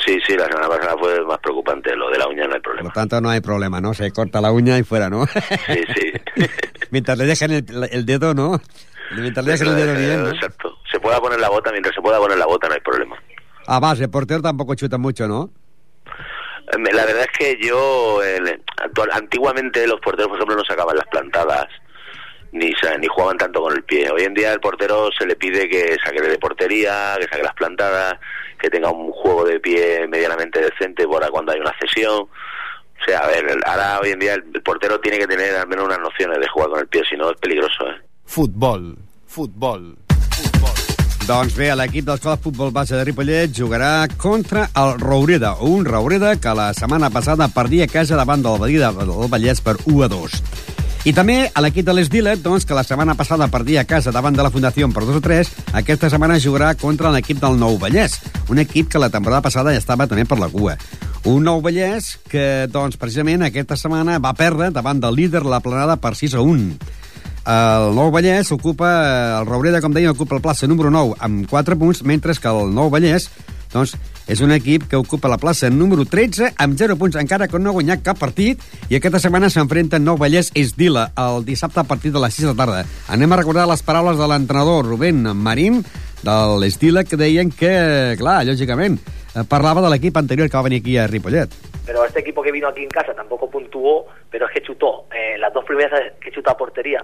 Sí, 0.06 0.18
sí, 0.26 0.36
la 0.36 0.44
semana 0.46 0.68
pasada 0.68 0.94
fue 1.00 1.24
más 1.24 1.38
preocupante, 1.38 1.96
lo 1.96 2.08
de 2.10 2.18
la 2.18 2.28
uña 2.28 2.46
no 2.46 2.54
hay 2.54 2.60
Por 2.60 2.72
lo 2.72 2.76
problema. 2.76 2.92
tanto, 2.92 3.20
no 3.20 3.30
hay 3.30 3.40
problema, 3.40 3.80
¿no? 3.80 3.94
Se 3.94 4.12
corta 4.12 4.40
la 4.40 4.52
uña 4.52 4.78
y 4.78 4.84
fuera, 4.84 5.10
¿no? 5.10 5.26
Sí, 5.26 5.82
sí. 5.96 6.12
Mientras 6.90 7.18
le 7.18 7.24
dejen 7.24 7.50
el, 7.50 7.64
el 7.90 8.06
dedo, 8.06 8.32
¿no? 8.34 8.60
Mientras 9.16 9.44
le 9.44 9.52
dejen 9.52 9.68
el 9.68 9.76
dedo 9.76 9.94
bien, 9.96 10.22
¿no? 10.22 10.28
Exacto. 10.30 10.76
Se 10.92 11.00
pueda 11.00 11.18
poner 11.20 11.40
la 11.40 11.48
bota, 11.48 11.70
mientras 11.72 11.94
se 11.94 12.00
pueda 12.00 12.18
poner 12.18 12.38
la 12.38 12.46
bota 12.46 12.68
no 12.68 12.74
hay 12.74 12.80
problema. 12.80 13.16
Ah, 13.70 13.80
vas, 13.80 14.00
el 14.00 14.08
portero 14.08 14.40
tampoco 14.40 14.74
chuta 14.74 14.96
mucho, 14.96 15.28
¿no? 15.28 15.50
Eh, 16.72 16.92
La 16.94 17.04
verdad 17.04 17.26
es 17.30 17.38
que 17.38 17.58
yo, 17.62 18.22
el- 18.22 18.62
actual- 18.78 19.10
antiguamente 19.12 19.86
los 19.86 20.00
porteros, 20.00 20.28
por 20.28 20.36
ejemplo, 20.38 20.56
no 20.56 20.64
sacaban 20.64 20.96
las 20.96 21.06
plantadas, 21.08 21.66
ni, 22.52 22.72
sa- 22.80 22.96
ni 22.96 23.06
jugaban 23.08 23.36
tanto 23.36 23.60
con 23.60 23.74
el 23.74 23.82
pie. 23.84 24.10
Hoy 24.10 24.22
en 24.22 24.32
día 24.32 24.54
el 24.54 24.60
portero 24.60 25.10
se 25.18 25.26
le 25.26 25.36
pide 25.36 25.68
que 25.68 25.96
saque 26.02 26.22
de 26.22 26.38
portería, 26.38 27.16
que 27.20 27.24
saque 27.28 27.42
las 27.42 27.52
plantadas, 27.54 28.14
que 28.58 28.70
tenga 28.70 28.90
un 28.90 29.12
juego 29.12 29.44
de 29.44 29.60
pie 29.60 30.06
medianamente 30.08 30.60
decente 30.62 31.06
para 31.06 31.28
cuando 31.28 31.52
hay 31.52 31.60
una 31.60 31.74
cesión. 31.78 32.22
O 32.22 33.04
sea, 33.06 33.18
a 33.18 33.26
ver, 33.28 33.44
ahora 33.66 34.00
hoy 34.02 34.10
en 34.12 34.18
día 34.18 34.32
el, 34.34 34.44
el 34.54 34.62
portero 34.62 34.98
tiene 34.98 35.18
que 35.18 35.26
tener 35.26 35.54
al 35.56 35.68
menos 35.68 35.84
unas 35.84 36.00
nociones 36.00 36.38
de 36.40 36.48
jugar 36.48 36.70
con 36.70 36.80
el 36.80 36.88
pie, 36.88 37.02
si 37.08 37.16
no 37.16 37.30
es 37.30 37.36
peligroso, 37.38 37.86
¿eh? 37.86 38.00
Futbol. 38.24 38.96
Futbol. 39.26 39.96
Doncs 41.28 41.52
bé, 41.58 41.66
l'equip 41.76 42.06
de 42.06 42.14
l'Escola 42.14 42.38
de 42.38 42.40
Futbol 42.40 42.70
Base 42.72 42.96
de 42.96 43.02
Ripollet 43.04 43.52
jugarà 43.52 44.08
contra 44.16 44.62
el 44.80 44.94
Roureda, 44.96 45.50
un 45.60 45.84
Roureda 45.84 46.30
que 46.40 46.54
la 46.56 46.70
setmana 46.72 47.10
passada 47.12 47.50
perdia 47.52 47.84
a 47.84 47.90
casa 47.92 48.16
davant 48.16 48.40
del 48.40 48.56
Badia 48.56 48.88
del 48.96 49.10
Vallès 49.28 49.60
per 49.60 49.74
1 49.84 50.06
a 50.06 50.08
2. 50.08 50.36
I 51.04 51.12
també 51.12 51.36
a 51.52 51.60
l'equip 51.60 51.84
de 51.84 51.92
l'Esdilet, 51.92 52.40
doncs, 52.40 52.64
que 52.64 52.72
la 52.72 52.82
setmana 52.82 53.12
passada 53.14 53.50
perdia 53.52 53.82
a 53.84 53.88
casa 53.90 54.08
davant 54.08 54.38
de 54.38 54.46
la 54.46 54.48
Fundació 54.54 54.88
per 54.88 55.04
2 55.04 55.18
a 55.20 55.22
3, 55.26 55.50
aquesta 55.82 56.08
setmana 56.08 56.40
jugarà 56.40 56.72
contra 56.80 57.12
l'equip 57.12 57.44
del 57.44 57.60
Nou 57.60 57.76
Vallès, 57.76 58.16
un 58.48 58.64
equip 58.64 58.88
que 58.88 59.02
la 59.02 59.10
temporada 59.12 59.44
passada 59.44 59.76
ja 59.76 59.84
estava 59.84 60.08
també 60.08 60.24
per 60.24 60.40
la 60.40 60.48
cua. 60.48 60.78
Un 61.28 61.44
Nou 61.44 61.60
Vallès 61.60 62.14
que, 62.32 62.64
doncs, 62.72 62.96
precisament 62.96 63.44
aquesta 63.44 63.76
setmana 63.76 64.16
va 64.16 64.32
perdre 64.32 64.70
davant 64.72 65.04
del 65.04 65.20
líder 65.20 65.44
la 65.44 65.60
planada 65.60 66.00
per 66.00 66.16
6 66.16 66.40
a 66.40 66.40
1. 66.40 66.72
El 67.48 67.94
Nou 67.96 68.10
Vallès 68.12 68.50
ocupa, 68.52 68.88
el 69.38 69.46
Roureda, 69.48 69.78
com 69.80 69.94
deia, 69.94 70.10
ocupa 70.12 70.34
el 70.36 70.42
plaça 70.44 70.66
número 70.68 70.90
9 70.92 71.14
amb 71.24 71.46
4 71.48 71.78
punts, 71.80 72.02
mentre 72.04 72.34
que 72.36 72.50
el 72.50 72.74
Nou 72.76 72.90
Vallès 72.92 73.30
doncs 73.72 73.94
és 74.28 74.42
un 74.44 74.52
equip 74.52 74.84
que 74.90 74.98
ocupa 75.00 75.30
la 75.32 75.38
plaça 75.40 75.70
número 75.72 76.04
13 76.04 76.50
amb 76.60 76.76
0 76.76 76.98
punts, 77.00 77.16
encara 77.16 77.48
que 77.48 77.56
no 77.56 77.70
ha 77.70 77.76
guanyat 77.78 78.02
cap 78.04 78.20
partit, 78.20 78.60
i 78.92 78.98
aquesta 78.98 79.22
setmana 79.24 79.48
s'enfrenta 79.48 79.96
Nou 79.96 80.20
Vallès 80.20 80.50
Esdila 80.52 81.06
el 81.16 81.46
dissabte 81.48 81.80
a 81.80 81.86
partir 81.88 82.12
de 82.12 82.20
les 82.20 82.36
6 82.36 82.50
de 82.50 82.52
la 82.52 82.58
tarda. 82.60 82.84
Anem 83.16 83.32
a 83.32 83.40
recordar 83.40 83.64
les 83.70 83.84
paraules 83.86 84.20
de 84.20 84.28
l'entrenador 84.28 84.84
Rubén 84.84 85.24
Marín 85.32 85.80
de 86.20 86.36
l'Esdila 86.60 87.06
que 87.08 87.16
deien 87.16 87.48
que, 87.48 87.72
clar, 88.20 88.42
lògicament, 88.44 89.00
eh, 89.32 89.46
parlava 89.48 89.80
de 89.80 89.94
l'equip 89.94 90.20
anterior 90.20 90.50
que 90.50 90.60
va 90.60 90.68
venir 90.68 90.82
aquí 90.84 90.98
a 90.98 91.08
Ripollet. 91.08 91.48
pero 91.88 92.04
este 92.04 92.20
equipo 92.20 92.42
que 92.42 92.52
vino 92.52 92.68
aquí 92.68 92.82
en 92.82 92.90
casa 92.90 93.14
tampoco 93.14 93.48
puntuó, 93.48 94.04
pero 94.28 94.44
es 94.46 94.52
que 94.52 94.60
chutó 94.60 95.06
eh, 95.10 95.38
las 95.38 95.50
dos 95.54 95.64
primeras 95.64 96.12
que 96.20 96.30
chutó 96.30 96.50
a 96.50 96.56
portería 96.58 97.02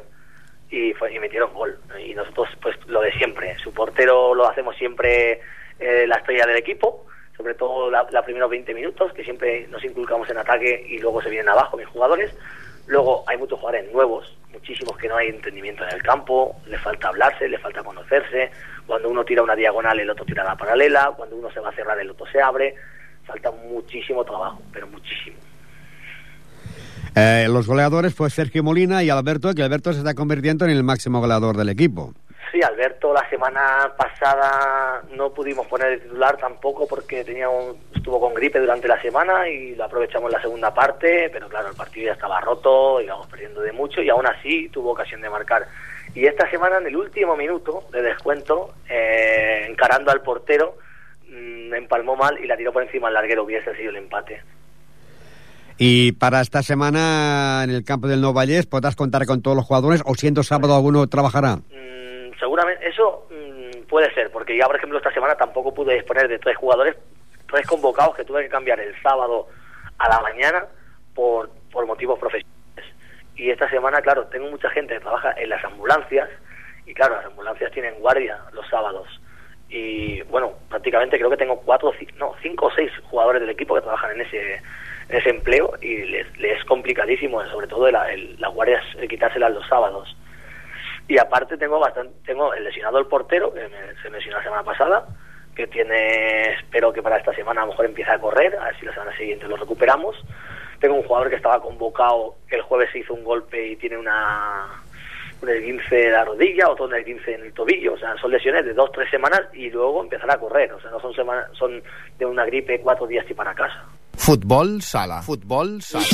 y, 0.75 0.95
fue, 0.95 1.15
y 1.15 1.19
metieron 1.19 1.53
gol. 1.53 1.79
Y 2.05 2.15
nosotros, 2.15 2.49
pues 2.61 2.77
lo 2.87 3.01
de 3.01 3.13
siempre, 3.13 3.57
su 3.59 3.73
portero 3.73 4.35
lo 4.35 4.49
hacemos 4.49 4.77
siempre 4.77 5.41
eh, 5.79 6.07
la 6.07 6.17
estrella 6.17 6.47
del 6.47 6.57
equipo, 6.57 7.07
sobre 7.37 7.55
todo 7.55 7.91
la 7.91 8.23
primeros 8.23 8.51
20 8.51 8.75
minutos, 8.75 9.13
que 9.13 9.25
siempre 9.25 9.67
nos 9.69 9.85
inculcamos 9.85 10.29
en 10.31 10.39
ataque 10.39 10.87
y 10.89 10.99
luego 10.99 11.23
se 11.23 11.31
vienen 11.31 11.49
abajo 11.49 11.77
mis 11.77 11.87
jugadores. 11.87 12.35
Luego 12.87 13.25
hay 13.27 13.39
muchos 13.39 13.59
jugadores 13.59 13.91
nuevos, 13.93 14.37
muchísimos 14.53 14.97
que 14.99 15.09
no 15.09 15.17
hay 15.17 15.29
entendimiento 15.29 15.85
en 15.85 15.95
el 15.95 16.03
campo, 16.03 16.57
le 16.67 16.79
falta 16.79 17.09
hablarse, 17.09 17.49
le 17.49 17.59
falta 17.59 17.83
conocerse. 17.83 18.51
Cuando 18.87 19.09
uno 19.09 19.25
tira 19.25 19.43
una 19.43 19.57
diagonal, 19.57 19.99
el 20.01 20.11
otro 20.11 20.25
tira 20.25 20.45
la 20.45 20.57
paralela. 20.57 21.13
Cuando 21.17 21.37
uno 21.37 21.51
se 21.51 21.61
va 21.61 21.71
a 21.71 21.73
cerrar, 21.73 21.99
el 21.99 22.11
otro 22.11 22.27
se 22.27 22.41
abre. 22.41 22.75
Falta 23.25 23.51
muchísimo 23.51 24.23
trabajo, 24.25 24.61
pero 24.73 24.87
muchísimo. 24.87 25.37
Eh, 27.17 27.47
los 27.49 27.67
goleadores, 27.67 28.15
pues 28.15 28.33
Sergio 28.33 28.63
Molina 28.65 29.03
y 29.05 29.11
Alberto, 29.11 29.55
que 29.55 29.63
Alberto 29.63 29.93
se 29.93 29.99
está 30.01 30.15
convirtiendo 30.15 30.65
en 30.65 30.73
el 30.73 30.83
máximo 30.83 31.21
goleador 31.21 31.57
del 31.57 31.69
equipo. 31.69 32.13
Sí, 32.51 32.61
Alberto 32.63 33.13
la 33.13 33.29
semana 33.29 33.93
pasada 33.97 35.03
no 35.17 35.31
pudimos 35.33 35.67
poner 35.67 35.93
el 35.95 36.03
titular 36.03 36.37
tampoco 36.37 36.87
porque 36.87 37.25
tenía 37.25 37.49
un- 37.49 37.77
estuvo 37.95 38.21
con 38.21 38.33
gripe 38.35 38.61
durante 38.61 38.87
la 38.87 39.01
semana 39.03 39.49
y 39.49 39.75
lo 39.75 39.85
aprovechamos 39.85 40.29
en 40.31 40.37
la 40.37 40.43
segunda 40.43 40.73
parte, 40.75 41.31
pero 41.33 41.49
claro, 41.49 41.69
el 41.71 41.75
partido 41.75 42.07
ya 42.07 42.13
estaba 42.13 42.41
roto, 42.41 43.01
íbamos 43.01 43.27
perdiendo 43.27 43.61
de 43.61 43.73
mucho 43.73 44.03
y 44.03 44.09
aún 44.11 44.27
así 44.27 44.69
tuvo 44.69 44.93
ocasión 44.93 45.21
de 45.21 45.31
marcar. 45.31 45.67
Y 46.15 46.27
esta 46.27 46.49
semana, 46.49 46.79
en 46.79 46.87
el 46.87 46.97
último 46.97 47.37
minuto 47.37 47.85
de 47.93 48.03
descuento, 48.03 48.75
eh, 48.89 49.67
encarando 49.69 50.13
al 50.13 50.21
portero, 50.23 50.77
mm, 51.29 51.75
empalmó 51.75 52.15
mal 52.15 52.39
y 52.43 52.47
la 52.47 52.57
tiró 52.57 52.73
por 52.73 52.85
encima 52.85 53.09
al 53.09 53.15
larguero, 53.15 53.43
hubiese 53.43 53.75
sido 53.75 53.91
el 53.91 53.97
empate. 53.97 54.43
Y 55.77 56.13
para 56.13 56.41
esta 56.41 56.63
semana 56.63 57.63
en 57.65 57.71
el 57.71 57.85
campo 57.85 58.07
del 58.07 58.21
Nou 58.21 58.33
Vallès, 58.33 58.67
¿podrás 58.67 58.95
contar 58.95 59.27
con 59.27 59.43
todos 59.43 59.57
los 59.57 59.67
jugadores 59.67 60.03
o 60.07 60.15
siendo 60.15 60.45
sábado 60.47 60.75
alguno 60.75 61.09
trabajará? 61.09 61.57
Mm, 61.57 62.31
seguramente 62.39 62.87
eso 62.87 63.27
mm, 63.31 63.87
puede 63.89 64.13
ser, 64.15 64.31
porque 64.31 64.57
ya 64.57 64.67
por 64.67 64.77
ejemplo 64.77 64.99
esta 64.99 65.13
semana 65.13 65.35
tampoco 65.35 65.75
pude 65.75 65.95
disponer 65.95 66.29
de 66.29 66.39
tres 66.39 66.57
jugadores, 66.57 66.95
tres 67.51 67.67
convocados 67.67 68.15
que 68.15 68.25
tuve 68.25 68.45
que 68.45 68.49
cambiar 68.49 68.79
el 68.79 68.95
sábado 69.03 69.49
a 69.99 70.09
la 70.09 70.21
mañana 70.21 70.65
por, 71.13 71.51
por 71.73 71.87
motivos 71.87 72.21
profesionales. 72.21 72.55
Y 73.35 73.51
esta 73.51 73.69
semana, 73.69 74.01
claro, 74.01 74.27
tengo 74.27 74.49
mucha 74.49 74.71
gente 74.71 74.95
que 74.95 75.01
trabaja 75.01 75.35
en 75.37 75.49
las 75.49 75.65
ambulancias 75.65 76.29
y 76.87 76.95
claro, 76.95 77.17
las 77.17 77.27
ambulancias 77.27 77.73
tienen 77.73 77.95
guardia 77.99 78.39
los 78.53 78.69
sábados. 78.69 79.09
Y 79.69 80.23
bueno, 80.23 80.53
prácticamente 80.69 81.19
creo 81.19 81.31
que 81.31 81.37
tengo 81.37 81.61
cuatro, 81.63 81.93
no, 82.17 82.33
cinco 82.41 82.67
o 82.67 82.71
seis 82.77 82.93
jugadores 83.11 83.41
del 83.41 83.51
equipo 83.51 83.75
que 83.75 83.81
trabajan 83.81 84.13
en 84.13 84.21
ese 84.21 84.63
ese 85.09 85.31
empleo 85.31 85.75
y 85.81 85.97
les, 86.05 86.37
les 86.39 86.59
es 86.59 86.65
complicadísimo, 86.65 87.45
sobre 87.47 87.67
todo 87.67 87.91
la- 87.91 88.11
el- 88.13 88.41
las 88.41 88.53
guardias, 88.53 88.83
quitárselas 89.09 89.53
los 89.53 89.67
sábados. 89.69 90.17
Y 91.09 91.19
aparte 91.19 91.57
tengo 91.59 91.79
bastante, 91.79 92.15
tengo 92.25 92.55
el 92.55 92.65
lesionado 92.65 92.99
el 92.99 93.07
portero, 93.07 93.53
que 93.53 93.61
me- 93.69 94.03
se 94.03 94.11
lesionó 94.11 94.39
la 94.39 94.45
semana 94.45 94.63
pasada, 94.63 95.07
que 95.55 95.67
tiene, 95.67 96.53
espero 96.55 96.93
que 96.93 97.03
para 97.03 97.19
esta 97.19 97.35
semana 97.35 97.63
a 97.63 97.65
lo 97.67 97.71
mejor 97.73 97.87
empiece 97.87 98.11
a 98.11 98.19
correr, 98.19 98.57
a 98.57 98.65
ver 98.65 98.77
si 98.81 98.87
la 98.87 98.93
semana 98.95 99.17
siguiente 99.17 99.47
lo 99.47 99.57
recuperamos. 99.57 100.17
Tengo 100.81 100.97
un 100.97 101.03
jugador 101.05 101.31
que 101.31 101.37
estaba 101.37 101.61
convocado, 101.63 102.35
el 102.51 102.63
jueves 102.63 102.91
se 102.91 102.99
hizo 103.01 103.15
un 103.15 103.23
golpe 103.25 103.65
y 103.69 103.77
tiene 103.77 103.97
una 103.99 104.67
un 105.43 105.49
esguince 105.51 105.95
de 105.95 106.11
la 106.11 106.25
rodilla, 106.25 106.71
otro 106.71 106.91
esguince 106.95 107.35
en 107.35 107.43
el 107.43 107.53
tobillo, 107.53 107.93
o 107.95 107.99
sea, 107.99 108.17
son 108.17 108.31
lesiones 108.31 108.65
de 108.65 108.73
dos, 108.73 108.91
tres 108.93 109.11
semanas 109.11 109.43
y 109.53 109.69
luego 109.69 110.03
empezar 110.03 110.31
a 110.31 110.39
correr, 110.39 110.73
o 110.73 110.81
sea, 110.81 110.91
no 110.91 110.99
son 111.01 111.13
semanas, 111.15 111.49
son 111.53 111.83
de 112.19 112.25
una 112.25 112.47
gripe 112.47 112.81
cuatro 112.81 113.07
días 113.07 113.27
y 113.29 113.35
para 113.35 113.55
casa. 113.55 113.85
Futbol 114.17 114.81
sala. 114.83 115.21
Futbol 115.23 115.81
sala. 115.83 116.05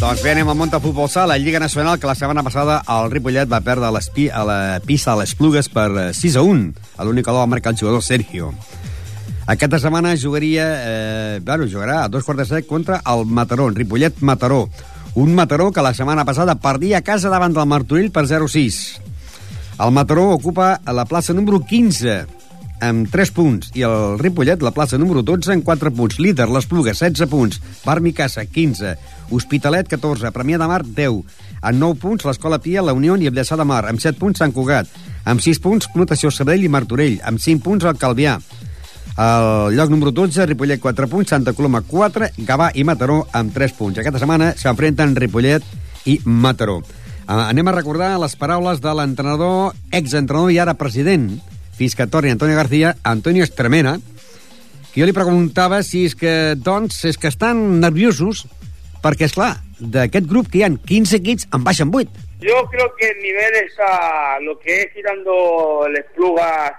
Doncs 0.00 0.22
bé, 0.24 0.32
anem 0.34 0.48
al 0.50 0.56
Monta 0.58 0.80
Futbol 0.82 1.08
Sala, 1.08 1.36
Lliga 1.38 1.60
Nacional, 1.62 2.00
que 2.00 2.06
la 2.08 2.16
setmana 2.18 2.42
passada 2.42 2.80
el 2.90 3.10
Ripollet 3.12 3.46
va 3.50 3.60
perdre 3.64 3.90
l'Espi- 3.94 4.30
a 4.32 4.42
la 4.44 4.80
pista 4.84 5.12
a 5.12 5.16
les 5.20 5.34
Plugues 5.38 5.68
per 5.70 5.86
eh, 6.08 6.08
6 6.12 6.36
a 6.36 6.42
1. 6.42 6.72
A 6.98 7.04
l'únic 7.06 7.24
gol 7.28 7.38
va 7.38 7.46
marcar 7.46 7.72
el 7.72 7.78
jugador 7.78 8.02
Sergio. 8.02 8.50
Aquesta 9.46 9.78
setmana 9.78 10.16
jugaria, 10.18 10.66
eh, 10.82 11.40
bueno, 11.44 11.68
jugarà 11.70 12.02
a 12.04 12.08
dos 12.08 12.24
quarts 12.24 12.42
de 12.42 12.46
set 12.56 12.66
contra 12.66 13.00
el 13.06 13.24
Mataró, 13.26 13.68
en 13.68 13.76
Ripollet-Mataró. 13.76 14.68
Un 15.14 15.34
Mataró 15.34 15.70
que 15.70 15.82
la 15.82 15.94
setmana 15.94 16.24
passada 16.24 16.56
perdia 16.56 16.98
a 16.98 17.02
casa 17.06 17.28
davant 17.30 17.54
del 17.54 17.66
Martorell 17.70 18.10
per 18.10 18.26
0-6. 18.26 18.98
El 19.78 19.92
Mataró 19.92 20.30
ocupa 20.34 20.80
la 20.86 21.04
plaça 21.04 21.32
número 21.34 21.60
15 21.60 22.24
amb 22.84 23.08
3 23.10 23.30
punts 23.32 23.70
i 23.78 23.84
el 23.86 24.18
Ripollet 24.20 24.62
la 24.62 24.72
plaça 24.74 24.98
número 25.00 25.22
12 25.24 25.54
amb 25.54 25.64
4 25.64 25.92
punts. 25.94 26.18
Líder, 26.20 26.48
les 26.52 26.66
Plugues, 26.68 27.00
16 27.00 27.30
punts. 27.30 27.60
Bar 27.84 28.00
Micasa, 28.04 28.44
15. 28.44 28.94
Hospitalet, 29.30 29.88
14. 29.88 30.32
Premià 30.34 30.60
de 30.60 30.68
Mar, 30.68 30.82
10. 30.84 31.22
Amb 31.64 31.80
9 31.80 32.00
punts, 32.00 32.26
l'Escola 32.28 32.60
Pia, 32.60 32.84
la 32.84 32.92
Unió 32.92 33.16
i 33.16 33.30
Vilassar 33.30 33.58
de 33.60 33.64
Mar. 33.68 33.84
Amb 33.88 34.02
7 34.02 34.20
punts, 34.20 34.42
Sant 34.42 34.52
Cugat. 34.52 34.90
Amb 35.24 35.40
6 35.40 35.62
punts, 35.64 35.88
Clotació 35.94 36.30
Sabadell 36.30 36.66
i 36.66 36.72
Martorell. 36.72 37.20
Amb 37.24 37.40
5 37.40 37.64
punts, 37.64 37.88
el 37.88 37.96
Calvià. 37.96 38.36
El 39.14 39.76
lloc 39.78 39.90
número 39.94 40.10
12, 40.10 40.44
Ripollet 40.50 40.82
4 40.82 41.08
punts, 41.08 41.30
Santa 41.30 41.54
Coloma 41.54 41.84
4, 41.86 42.32
Gavà 42.44 42.72
i 42.74 42.84
Mataró 42.84 43.22
amb 43.32 43.54
3 43.54 43.78
punts. 43.78 44.02
Aquesta 44.02 44.18
setmana 44.18 44.52
s'enfrenten 44.58 45.14
Ripollet 45.16 45.64
i 46.10 46.18
Mataró. 46.26 46.80
Uh, 47.24 47.46
anem 47.46 47.70
a 47.70 47.72
recordar 47.72 48.18
les 48.20 48.34
paraules 48.36 48.82
de 48.84 48.92
l'entrenador, 48.92 49.72
exentrenador 49.94 50.50
i 50.52 50.58
ara 50.60 50.74
president, 50.76 51.30
fins 51.78 51.96
que 51.96 52.06
torni 52.06 52.30
Antonio 52.30 52.56
García, 52.56 52.94
Antonio 53.02 53.44
Estremera, 53.44 53.96
que 54.92 55.00
jo 55.02 55.08
li 55.08 55.16
preguntava 55.16 55.82
si 55.82 56.04
és 56.08 56.14
que, 56.14 56.54
doncs, 56.54 57.00
és 57.10 57.18
que 57.18 57.30
estan 57.32 57.80
nerviosos 57.82 58.44
perquè, 59.02 59.26
és 59.28 59.34
clar, 59.36 59.56
d'aquest 59.78 60.28
grup 60.30 60.48
que 60.50 60.60
hi 60.60 60.64
han 60.68 60.78
15 60.78 61.18
equips 61.18 61.48
en 61.52 61.64
baixen 61.66 61.90
8. 61.92 62.24
Yo 62.40 62.64
creo 62.70 62.94
que 62.96 63.08
el 63.08 63.18
nivel 63.22 63.54
está 63.66 64.38
lo 64.40 64.58
que 64.58 64.82
es 64.82 64.94
tirando 64.94 65.86
el 65.86 65.96
Esplugas, 65.96 66.72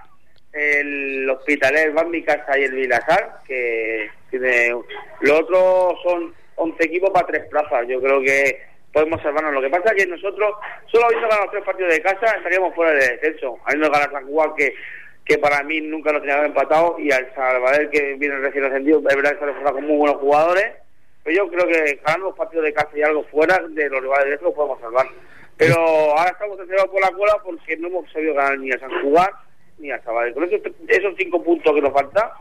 el 0.54 1.30
Hospitalet, 1.30 1.94
Van 1.94 2.10
Mi 2.10 2.24
Casa 2.24 2.58
y 2.58 2.64
el 2.64 2.72
Vilasar, 2.72 3.42
que 3.46 4.10
tiene... 4.30 4.72
Los 5.22 5.40
otros 5.42 5.96
son 6.04 6.34
11 6.56 6.84
equipos 6.86 7.10
para 7.12 7.28
tres 7.28 7.44
plazas. 7.50 7.86
Yo 7.90 8.02
creo 8.02 8.22
que 8.22 8.62
podemos 8.96 9.22
salvarnos. 9.22 9.54
Lo 9.54 9.62
que 9.62 9.70
pasa 9.70 9.92
es 9.94 10.06
que 10.06 10.10
nosotros, 10.10 10.56
solo 10.86 11.08
habiendo 11.08 11.28
ganado 11.28 11.50
tres 11.52 11.66
partidos 11.66 11.92
de 11.92 12.02
casa, 12.02 12.38
estaríamos 12.38 12.74
fuera 12.74 12.94
de 12.94 13.10
descenso. 13.10 13.60
Habiendo 13.66 13.92
ganado 13.92 14.14
San 14.14 14.25
Juan, 14.25 14.56
que, 14.56 14.74
que 15.25 15.38
para 15.38 15.62
mí 15.64 15.82
nunca 15.82 16.14
lo 16.14 16.22
teníamos 16.22 16.46
empatado, 16.46 16.96
y 16.98 17.12
al 17.12 17.30
Salvador, 17.36 17.90
que 17.90 18.14
viene 18.14 18.38
recién 18.38 18.64
ascendido, 18.64 19.00
es 19.00 19.16
verdad 19.18 19.32
que 19.32 19.38
se 19.40 19.44
ha 19.44 19.48
reforzado 19.48 19.75
con 19.75 19.88
muy 19.88 19.98
buenos 19.98 20.22
jugadores, 20.22 20.68
pero 21.25 21.36
yo 21.36 21.52
creo 21.52 21.68
que 21.68 22.00
ganando 22.06 22.28
los 22.28 22.38
partidos 22.38 22.64
de 22.64 22.74
casa 22.74 22.90
y 22.96 23.02
algo 23.02 23.25
fuera 23.25 23.60
de 23.68 23.90
los 23.90 24.02
rivales 24.02 24.30
de 24.30 24.36
eso 24.36 24.54
podemos 24.54 24.80
salvar. 24.80 25.08
Pero 25.58 25.75
ahora 25.75 26.30
estamos 26.30 26.58
encerrados 26.58 26.92
por 26.92 27.02
la 27.02 27.12
cola 27.12 27.38
porque 27.44 27.75
no 27.75 27.90
hemos 27.90 28.10
sabido 28.14 28.34
ganar 28.34 28.58
ni 28.60 28.72
a 28.72 28.80
San 28.80 28.92
Juan 29.02 29.28
ni 29.78 29.92
a 29.92 30.02
Sabadell. 30.04 30.34
Con 30.34 30.46
esos, 30.46 31.14
cinco 31.18 31.44
puntos 31.44 31.74
que 31.74 31.82
nos 31.82 31.92
falta, 31.92 32.32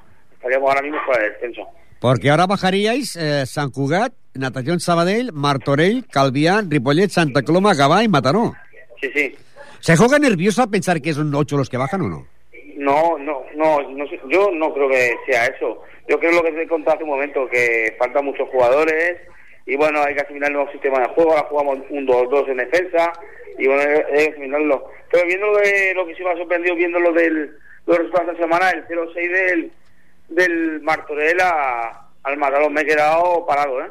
estaríamos 0.45 0.69
ahora 0.69 0.83
mismo 0.83 0.99
fuera 1.07 1.23
de 1.23 1.31
descenso. 1.31 1.67
Porque 2.01 2.29
ahora 2.29 2.47
bajaríais 2.47 3.17
eh, 3.17 3.47
San 3.47 3.71
Cugat, 3.71 4.13
Natación 4.35 4.79
Sabadell, 4.79 5.33
Martorell, 5.33 6.05
Calvián, 6.07 6.71
Ripollet, 6.71 7.09
Santa 7.09 7.43
Coloma, 7.43 7.73
Gavà 7.73 8.05
y 8.05 8.09
Mataró. 8.09 8.53
Sí, 9.01 9.11
sí. 9.15 9.35
¿Se 9.81 9.97
juega 9.97 10.19
nervioso 10.19 10.63
a 10.63 10.67
pensar 10.67 11.01
que 11.01 11.15
son 11.15 11.35
8 11.35 11.57
los 11.57 11.71
que 11.71 11.79
bajan 11.79 12.03
o 12.03 12.09
no? 12.09 12.27
No, 12.77 13.17
no, 13.19 13.45
no, 13.55 13.81
no 13.91 14.07
sé, 14.09 14.21
yo 14.29 14.51
no 14.53 14.75
creo 14.75 14.89
que 14.89 15.15
sea 15.27 15.47
eso. 15.47 15.83
Yo 16.07 16.19
creo 16.19 16.33
lo 16.33 16.43
que 16.43 16.53
te 16.53 16.63
he 16.63 16.69
contado 16.69 16.97
hace 16.97 17.05
un 17.05 17.11
momento, 17.11 17.49
que 17.49 17.95
faltan 17.99 18.27
muchos 18.27 18.49
jugadores 18.51 19.17
y 19.65 19.77
bueno, 19.77 20.03
hay 20.03 20.15
que 20.15 20.21
asimilar 20.21 20.51
el 20.51 20.57
nuevo 20.57 20.73
sistema 20.73 21.01
de 21.01 21.09
juego, 21.09 21.33
ahora 21.33 21.49
jugamos 21.49 21.79
un 21.89 22.07
2-2 22.07 22.51
en 22.51 22.57
defensa 22.59 23.13
y 23.59 23.67
bueno, 23.67 23.83
hay 23.83 24.19
hay 24.19 24.27
que 24.27 24.33
asimilarlo. 24.33 24.85
Pero 25.11 25.27
viendo 25.27 25.47
lo, 25.47 25.57
de, 25.59 25.95
lo 25.95 26.07
que 26.07 26.15
sí 26.15 26.23
me 26.23 26.33
ha 26.33 26.37
sorprendido, 26.37 26.75
viendo 26.75 27.01
lo 27.01 27.13
del, 27.13 27.57
los 27.87 27.97
resultados 27.97 28.27
de 28.27 28.33
esta 28.33 28.45
semana, 28.45 28.71
el 28.71 28.87
0-6 28.87 29.15
del, 29.15 29.73
del 30.29 30.81
Martorell 30.83 31.41
a, 31.41 32.09
al 32.23 32.37
Mataró, 32.37 32.71
me 32.71 32.83
he 32.83 32.87
quedado 32.87 33.45
parado, 33.47 33.81
¿eh? 33.81 33.91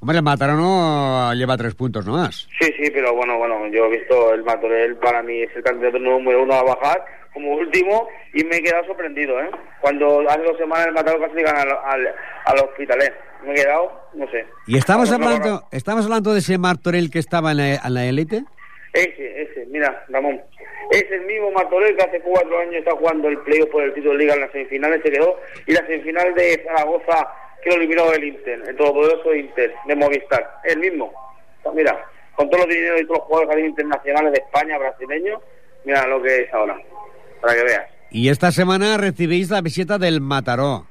Hombre, 0.00 0.18
el 0.18 0.22
Mataró 0.22 0.54
no 0.54 1.32
lleva 1.34 1.56
3 1.56 1.74
puntos 1.74 2.04
nomás. 2.04 2.46
Sí, 2.60 2.70
sí, 2.78 2.90
pero 2.92 3.14
bueno, 3.14 3.38
bueno, 3.38 3.66
yo 3.68 3.86
he 3.86 3.98
visto 3.98 4.34
el 4.34 4.44
Matorell, 4.44 4.96
para 4.96 5.22
mí 5.22 5.42
es 5.42 5.56
el 5.56 5.62
candidato 5.62 5.98
número 5.98 6.42
uno 6.42 6.54
a 6.54 6.62
bajar 6.62 7.02
como 7.32 7.54
último 7.54 8.06
y 8.34 8.44
me 8.44 8.56
he 8.56 8.62
quedado 8.62 8.84
sorprendido, 8.84 9.40
¿eh? 9.40 9.50
Cuando 9.80 10.20
hace 10.28 10.42
dos 10.42 10.58
semanas 10.58 10.88
el 10.88 10.92
Mataró 10.94 11.20
casi 11.20 11.42
gana 11.42 11.62
al, 11.62 11.70
al, 11.70 12.14
al 12.44 12.58
Hospitalet. 12.64 13.14
Me 13.44 13.52
he 13.52 13.54
quedado, 13.56 14.08
no 14.14 14.26
sé. 14.30 14.46
¿Y 14.66 14.76
estabas 14.78 15.10
Vamos, 15.10 15.26
hablando, 15.26 15.64
estabas 15.70 16.04
hablando 16.04 16.32
de 16.32 16.38
ese 16.38 16.58
Martorell 16.58 17.10
que 17.10 17.18
estaba 17.18 17.50
en 17.52 17.56
la, 17.58 17.74
en 17.76 17.94
la 17.94 18.04
élite? 18.04 18.44
Ese, 18.94 19.42
ese, 19.42 19.66
mira, 19.66 20.04
Ramón. 20.08 20.40
Es 20.90 21.04
el 21.10 21.22
mismo 21.22 21.50
Martorell 21.50 21.96
que 21.96 22.02
hace 22.04 22.20
cuatro 22.20 22.58
años 22.60 22.76
está 22.76 22.92
jugando 22.92 23.28
el 23.28 23.38
playoff 23.38 23.68
por 23.70 23.82
el 23.82 23.92
título 23.92 24.12
de 24.12 24.18
liga 24.18 24.34
en 24.34 24.40
las 24.40 24.52
semifinales, 24.52 25.02
se 25.02 25.10
quedó, 25.10 25.40
y 25.66 25.72
la 25.72 25.84
semifinal 25.86 26.32
de 26.34 26.62
Zaragoza 26.64 27.28
que 27.64 27.70
lo 27.70 27.76
eliminó 27.76 28.12
el 28.12 28.22
Inter, 28.22 28.62
el 28.68 28.76
todopoderoso 28.76 29.34
Inter, 29.34 29.74
de 29.86 29.96
Movistar. 29.96 30.58
El 30.64 30.78
mismo. 30.78 31.12
Mira, 31.74 31.98
con 32.36 32.48
todos 32.50 32.66
los 32.66 32.74
dineros 32.74 33.00
y 33.00 33.06
todos 33.06 33.18
los 33.18 33.26
jugadores 33.26 33.64
internacionales 33.64 34.32
de 34.32 34.38
España, 34.38 34.78
brasileños, 34.78 35.42
mira 35.84 36.06
lo 36.06 36.22
que 36.22 36.42
es 36.42 36.54
ahora, 36.54 36.78
para 37.40 37.54
que 37.54 37.64
veas. 37.64 37.90
Y 38.10 38.28
esta 38.28 38.52
semana 38.52 38.96
recibís 38.98 39.50
la 39.50 39.62
visita 39.62 39.98
del 39.98 40.20
Mataró. 40.20 40.86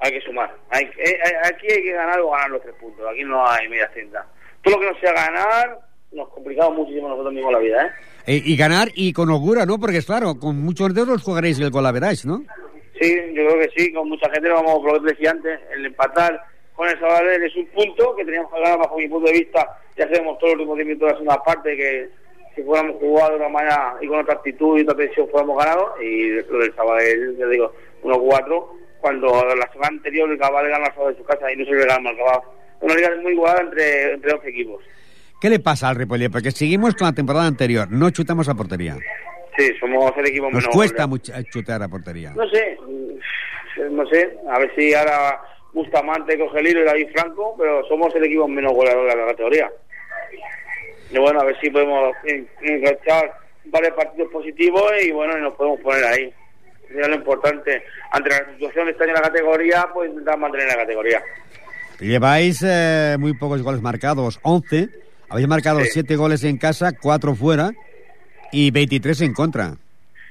Hay 0.00 0.12
que 0.12 0.20
sumar. 0.20 0.54
Hay, 0.70 0.84
eh, 0.84 1.10
eh, 1.10 1.32
aquí 1.44 1.66
hay 1.70 1.82
que 1.82 1.92
ganar 1.92 2.20
o 2.20 2.30
ganar 2.30 2.50
los 2.50 2.62
tres 2.62 2.74
puntos. 2.76 3.04
Aquí 3.10 3.24
no 3.24 3.44
hay 3.46 3.68
media 3.68 3.90
cinta. 3.92 4.24
Todo 4.62 4.76
lo 4.76 4.80
que 4.80 4.92
no 4.92 5.00
sea 5.00 5.12
ganar, 5.12 5.78
nos 6.12 6.28
complicamos 6.30 6.76
muchísimo 6.76 7.08
nosotros 7.08 7.34
mismos 7.34 7.52
la 7.52 7.58
vida, 7.58 7.86
¿eh? 7.86 7.90
Eh, 8.26 8.42
y 8.44 8.56
ganar 8.56 8.88
y 8.94 9.12
con 9.12 9.30
holgura, 9.30 9.66
¿no? 9.66 9.78
Porque, 9.78 10.02
claro, 10.02 10.34
con 10.38 10.60
muchos 10.60 10.92
de 10.94 11.06
los 11.06 11.22
jugaréis 11.22 11.58
el 11.60 11.70
colaveráis, 11.70 12.26
¿no? 12.26 12.42
Sí, 13.00 13.14
yo 13.32 13.46
creo 13.46 13.60
que 13.60 13.70
sí, 13.76 13.92
con 13.92 14.08
mucha 14.08 14.28
gente 14.30 14.48
vamos, 14.48 14.80
por 14.80 14.94
lo 14.94 15.02
que 15.02 15.12
decía 15.12 15.30
antes, 15.30 15.60
el 15.74 15.86
empatar 15.86 16.40
con 16.74 16.88
el 16.88 16.98
Sabadell 16.98 17.42
es 17.42 17.56
un 17.56 17.66
punto 17.66 18.14
que 18.16 18.24
teníamos 18.24 18.52
que 18.52 18.60
ganar 18.60 18.78
bajo 18.78 18.98
mi 18.98 19.08
punto 19.08 19.30
de 19.30 19.38
vista. 19.38 19.66
Ya 19.96 20.04
sabemos 20.04 20.38
todos 20.38 20.52
los 20.52 20.60
últimos 20.60 20.76
10 20.76 20.86
minutos 20.86 21.06
de 21.06 21.12
la 21.12 21.18
segunda 21.18 21.44
parte 21.44 21.76
que 21.76 22.08
si 22.54 22.62
fuéramos 22.62 22.96
jugado 22.96 23.30
de 23.30 23.36
una 23.36 23.48
manera 23.48 23.96
y 24.00 24.06
con 24.08 24.20
otra 24.20 24.34
actitud 24.34 24.78
y 24.78 24.82
otra 24.82 24.96
tensión 24.96 25.28
fuéramos 25.28 25.58
ganados 25.58 25.90
y 26.02 26.30
lo 26.30 26.58
del 26.58 26.74
Sabadell, 26.74 27.36
ya 27.36 27.46
digo, 27.46 27.72
1-4 28.02 28.78
cuando 29.00 29.28
la 29.28 29.72
semana 29.72 29.96
anterior 29.96 30.30
el 30.30 30.38
Cabal 30.38 30.68
ganó 30.68 30.86
solo 30.94 31.08
de 31.08 31.16
su 31.16 31.24
casa 31.24 31.52
y 31.52 31.56
no 31.56 31.64
se 31.64 31.72
le 31.72 31.86
ganó 31.86 32.08
al 32.08 32.16
Cabal. 32.16 32.40
Una 32.80 32.94
liga 32.94 33.10
muy 33.22 33.32
igual 33.32 33.58
entre, 33.60 34.12
entre 34.12 34.32
dos 34.32 34.44
equipos. 34.44 34.82
¿Qué 35.40 35.48
le 35.50 35.60
pasa 35.60 35.88
al 35.88 35.96
Ripollet? 35.96 36.30
Porque 36.30 36.50
seguimos 36.50 36.94
con 36.94 37.06
la 37.06 37.12
temporada 37.12 37.46
anterior, 37.46 37.88
no 37.90 38.10
chutamos 38.10 38.48
a 38.48 38.54
portería. 38.54 38.96
Sí, 39.56 39.70
somos 39.80 40.12
el 40.16 40.26
equipo 40.26 40.46
Nos 40.46 40.54
menos 40.62 40.68
cuesta 40.74 41.04
goleado. 41.06 41.08
mucho 41.08 41.32
chutar 41.50 41.82
a 41.82 41.88
portería. 41.88 42.30
No 42.34 42.48
sé, 42.48 42.76
no 43.90 44.06
sé, 44.06 44.36
a 44.50 44.58
ver 44.58 44.72
si 44.76 44.94
ahora 44.94 45.40
Bustamante 45.72 46.38
coge 46.38 46.60
el 46.60 46.68
hilo 46.68 46.80
y 46.82 46.84
David 46.84 47.08
Franco, 47.12 47.54
pero 47.58 47.84
somos 47.88 48.14
el 48.16 48.24
equipo 48.24 48.48
menos 48.48 48.72
goleador 48.72 49.08
de 49.08 49.16
la 49.16 49.26
categoría. 49.26 49.70
Y 51.10 51.18
bueno, 51.18 51.40
a 51.40 51.44
ver 51.44 51.56
si 51.60 51.70
podemos 51.70 52.12
en- 52.24 52.48
enganchar 52.62 53.32
varios 53.66 53.94
partidos 53.94 54.30
positivos 54.32 54.90
y 55.02 55.10
bueno, 55.12 55.38
y 55.38 55.40
nos 55.42 55.54
podemos 55.54 55.80
poner 55.80 56.04
ahí. 56.04 56.32
Eso 56.90 57.00
es 57.00 57.08
lo 57.08 57.14
importante. 57.16 57.82
Ante 58.12 58.30
la 58.30 58.52
situación 58.54 58.86
de 58.86 58.92
este 58.92 59.04
año 59.04 59.14
en 59.14 59.22
la 59.22 59.28
categoría, 59.28 59.88
pues 59.92 60.10
intentar 60.10 60.38
mantener 60.38 60.66
la 60.68 60.76
categoría. 60.76 61.22
Lleváis 62.00 62.62
eh, 62.66 63.16
muy 63.18 63.34
pocos 63.34 63.62
goles 63.62 63.82
marcados, 63.82 64.38
11. 64.42 64.88
Habéis 65.28 65.48
marcado 65.48 65.80
Sí. 65.80 65.90
7 65.92 66.16
goles 66.16 66.42
en 66.44 66.56
casa, 66.58 66.92
4 67.00 67.34
fuera 67.34 67.70
y 68.52 68.70
23 68.70 69.20
en 69.22 69.34
contra. 69.34 69.74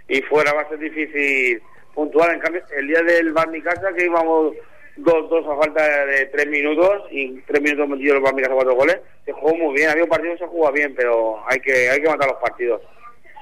y 0.09 0.21
fuera 0.21 0.53
va 0.53 0.61
a 0.61 0.69
ser 0.69 0.79
difícil 0.79 1.61
puntuar. 1.93 2.33
En 2.33 2.39
cambio, 2.39 2.61
el 2.77 2.87
día 2.87 3.01
del 3.03 3.33
Bar 3.33 3.49
Mi 3.49 3.61
Casa, 3.61 3.89
que 3.95 4.05
íbamos 4.05 4.53
2-2 4.97 5.45
a 5.53 5.57
falta 5.57 6.05
de 6.05 6.25
3 6.27 6.47
minutos, 6.47 7.03
y 7.11 7.39
3 7.41 7.61
minutos 7.61 7.89
metido 7.89 8.15
el 8.15 8.21
Bar 8.21 8.33
Mi 8.33 8.41
Casa 8.41 8.53
4 8.55 8.73
goles, 8.75 8.97
se 9.25 9.33
jugó 9.33 9.55
muy 9.55 9.75
bien. 9.75 9.89
Había 9.89 10.03
un 10.05 10.09
partido 10.09 10.33
que 10.33 10.39
se 10.39 10.47
jugó 10.47 10.71
bien, 10.71 10.93
pero 10.95 11.37
hay 11.47 11.59
que 11.59 11.89
hay 11.89 12.01
que 12.01 12.07
matar 12.07 12.29
los 12.29 12.37
partidos. 12.41 12.81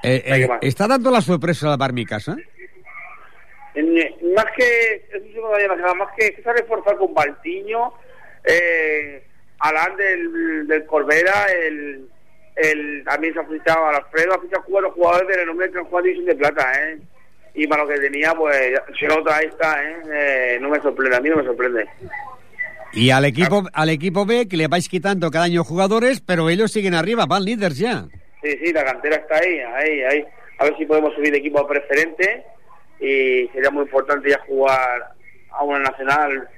Eh, 0.02 0.22
eh. 0.26 0.48
¿Está 0.62 0.86
dando 0.88 1.10
la 1.10 1.20
sorpresa 1.20 1.68
la 1.68 1.76
Bar 1.76 1.92
Mi 1.92 2.04
Casa? 2.04 2.36
En- 3.74 3.94
más 4.34 4.46
que, 4.56 4.94
eso 5.12 5.24
sí 5.24 5.34
me 5.34 5.94
más 5.94 6.08
que 6.16 6.34
se 6.42 6.48
ha 6.50 6.52
reforzado 6.52 6.98
con 6.98 7.14
Baltiño, 7.14 7.92
eh, 8.44 9.22
Alán 9.58 9.96
del, 9.96 10.66
del 10.66 10.84
Corbera, 10.86 11.46
el, 11.46 12.08
el, 12.56 13.04
también 13.04 13.34
se 13.34 13.40
ha 13.40 13.44
fichado 13.44 13.86
a 13.86 13.96
Alfredo, 13.96 14.34
ha 14.34 14.40
fichado 14.40 14.64
cuatro 14.66 14.90
jugadores 14.92 15.28
de 15.28 15.36
renombre 15.36 15.70
que 15.70 15.78
han 15.78 15.84
jugado 15.84 16.04
División 16.04 16.26
de 16.26 16.34
Plata, 16.36 16.72
¿eh? 16.82 16.98
Y 17.54 17.66
para 17.66 17.84
lo 17.84 17.88
que 17.88 17.98
tenía, 17.98 18.34
pues, 18.34 18.72
si 18.98 19.06
la 19.06 19.18
otra 19.18 19.36
ahí 19.36 19.46
está, 19.46 19.82
¿eh? 19.82 19.96
Eh, 20.12 20.58
No 20.60 20.68
me 20.68 20.80
sorprende, 20.80 21.16
a 21.16 21.20
mí 21.20 21.30
no 21.30 21.36
me 21.36 21.44
sorprende. 21.44 21.86
Y 22.92 23.10
al 23.10 23.24
equipo, 23.24 23.64
al 23.72 23.88
equipo 23.90 24.24
B, 24.26 24.46
que 24.48 24.56
le 24.56 24.68
vais 24.68 24.88
quitando 24.88 25.30
cada 25.30 25.46
año 25.46 25.64
jugadores, 25.64 26.20
pero 26.20 26.48
ellos 26.48 26.72
siguen 26.72 26.94
arriba, 26.94 27.26
van 27.26 27.44
líderes 27.44 27.78
ya. 27.78 28.04
Sí, 28.42 28.58
sí, 28.62 28.72
la 28.72 28.84
cantera 28.84 29.16
está 29.16 29.36
ahí, 29.36 29.58
ahí, 29.58 30.02
ahí. 30.02 30.24
A 30.58 30.64
ver 30.64 30.76
si 30.78 30.86
podemos 30.86 31.14
subir 31.14 31.32
de 31.32 31.38
equipo 31.38 31.60
a 31.60 31.68
preferente 31.68 32.44
y 33.00 33.48
sería 33.52 33.70
muy 33.70 33.82
importante 33.82 34.30
ya 34.30 34.38
jugar 34.46 35.12
a 35.50 35.62
una 35.64 35.80
nacional. 35.80 36.48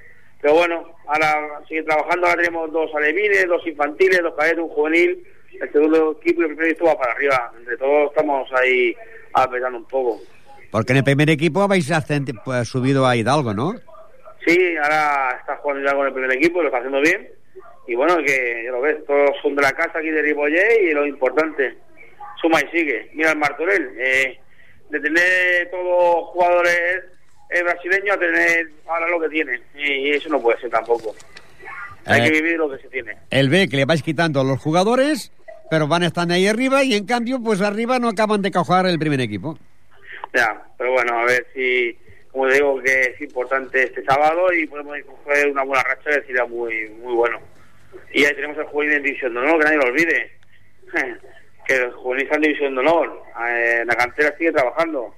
Pero 0.41 0.53
bueno, 0.53 0.85
ahora 1.07 1.61
sigue 1.67 1.83
trabajando, 1.83 2.27
ahora 2.27 2.41
tenemos 2.41 2.71
dos 2.71 2.89
alevines, 2.95 3.47
dos 3.47 3.65
infantiles, 3.67 4.21
dos 4.21 4.35
cadetes, 4.35 4.59
un 4.59 4.69
juvenil. 4.69 5.23
El 5.59 5.71
segundo 5.71 6.17
equipo 6.21 6.41
y 6.41 6.45
el 6.45 6.55
primer 6.55 6.71
equipo 6.71 6.85
va 6.85 6.97
para 6.97 7.13
arriba. 7.13 7.51
Entre 7.57 7.77
todos 7.77 8.09
estamos 8.11 8.49
ahí 8.53 8.95
apretando 9.33 9.79
un 9.79 9.85
poco. 9.85 10.21
Porque 10.71 10.93
en 10.93 10.97
el 10.97 11.03
primer 11.03 11.29
equipo 11.29 11.61
habéis 11.61 11.91
pues, 12.45 12.67
subido 12.67 13.05
a 13.05 13.15
Hidalgo, 13.15 13.53
¿no? 13.53 13.73
Sí, 14.45 14.77
ahora 14.77 15.37
está 15.39 15.57
jugando 15.57 15.89
ya 15.89 15.95
con 15.95 16.07
el 16.07 16.13
primer 16.13 16.31
equipo, 16.33 16.61
lo 16.61 16.67
está 16.67 16.77
haciendo 16.77 17.01
bien. 17.01 17.27
Y 17.87 17.95
bueno, 17.95 18.17
que 18.17 18.61
ya 18.63 18.71
lo 18.71 18.81
ves, 18.81 19.03
todos 19.05 19.31
son 19.41 19.55
de 19.55 19.63
la 19.63 19.71
casa 19.71 19.97
aquí 19.99 20.09
de 20.09 20.21
Ripollet 20.21 20.83
y 20.83 20.93
lo 20.93 21.05
importante, 21.05 21.75
suma 22.39 22.61
y 22.61 22.77
sigue. 22.77 23.09
Mira 23.13 23.31
el 23.31 23.37
Martorell, 23.37 23.91
eh, 23.97 24.39
de 24.89 24.99
tener 24.99 25.71
todos 25.71 26.27
jugadores 26.27 27.03
eh, 27.49 27.63
brasileños 27.63 28.15
a 28.15 28.19
tener 28.19 28.69
ahora 28.87 29.07
lo 29.09 29.19
que 29.21 29.29
tiene. 29.29 29.59
Y 29.75 30.09
eso 30.11 30.29
no 30.29 30.41
puede 30.41 30.59
ser 30.59 30.69
tampoco. 30.69 31.15
Hay 32.05 32.21
Eh. 32.21 32.23
que 32.25 32.31
vivir 32.41 32.57
lo 32.57 32.69
que 32.69 32.77
se 32.81 32.87
tiene. 32.89 33.17
El 33.29 33.49
B, 33.49 33.67
que 33.67 33.77
le 33.77 33.85
vais 33.85 34.01
quitando 34.03 34.43
los 34.43 34.59
jugadores, 34.59 35.31
pero 35.69 35.87
van 35.87 36.03
estando 36.03 36.33
ahí 36.33 36.47
arriba 36.47 36.83
y 36.83 36.95
en 36.95 37.05
cambio, 37.05 37.39
pues 37.43 37.61
arriba 37.61 37.99
no 37.99 38.09
acaban 38.09 38.41
de 38.41 38.51
cajar 38.51 38.85
el 38.87 38.97
primer 38.99 39.21
equipo. 39.21 39.57
Ya, 40.33 40.61
pero 40.77 40.91
bueno, 40.93 41.19
a 41.19 41.25
ver 41.25 41.45
si, 41.53 41.97
como 42.31 42.47
digo, 42.47 42.81
que 42.81 43.01
es 43.01 43.21
importante 43.21 43.83
este 43.83 44.03
sábado 44.03 44.51
y 44.53 44.67
podemos 44.67 44.95
coger 45.05 45.49
una 45.49 45.63
buena 45.63 45.83
racha 45.83 46.09
que 46.19 46.27
sería 46.27 46.45
muy 46.45 46.89
muy 47.01 47.13
bueno. 47.15 47.39
Y 48.13 48.23
ahí 48.25 48.33
tenemos 48.35 48.57
el 48.57 48.65
juvenil 48.65 48.93
en 48.97 49.03
División 49.03 49.33
de 49.33 49.39
Honor, 49.39 49.57
que 49.59 49.65
nadie 49.65 49.77
lo 49.77 49.85
olvide. 49.85 50.31
que 51.67 51.75
el 51.75 51.91
juvenil 51.91 52.23
está 52.23 52.35
en 52.35 52.41
División 52.41 52.73
de 52.75 52.81
Honor. 52.81 53.23
Eh, 53.49 53.83
la 53.85 53.95
cantera 53.95 54.35
sigue 54.37 54.51
trabajando. 54.51 55.13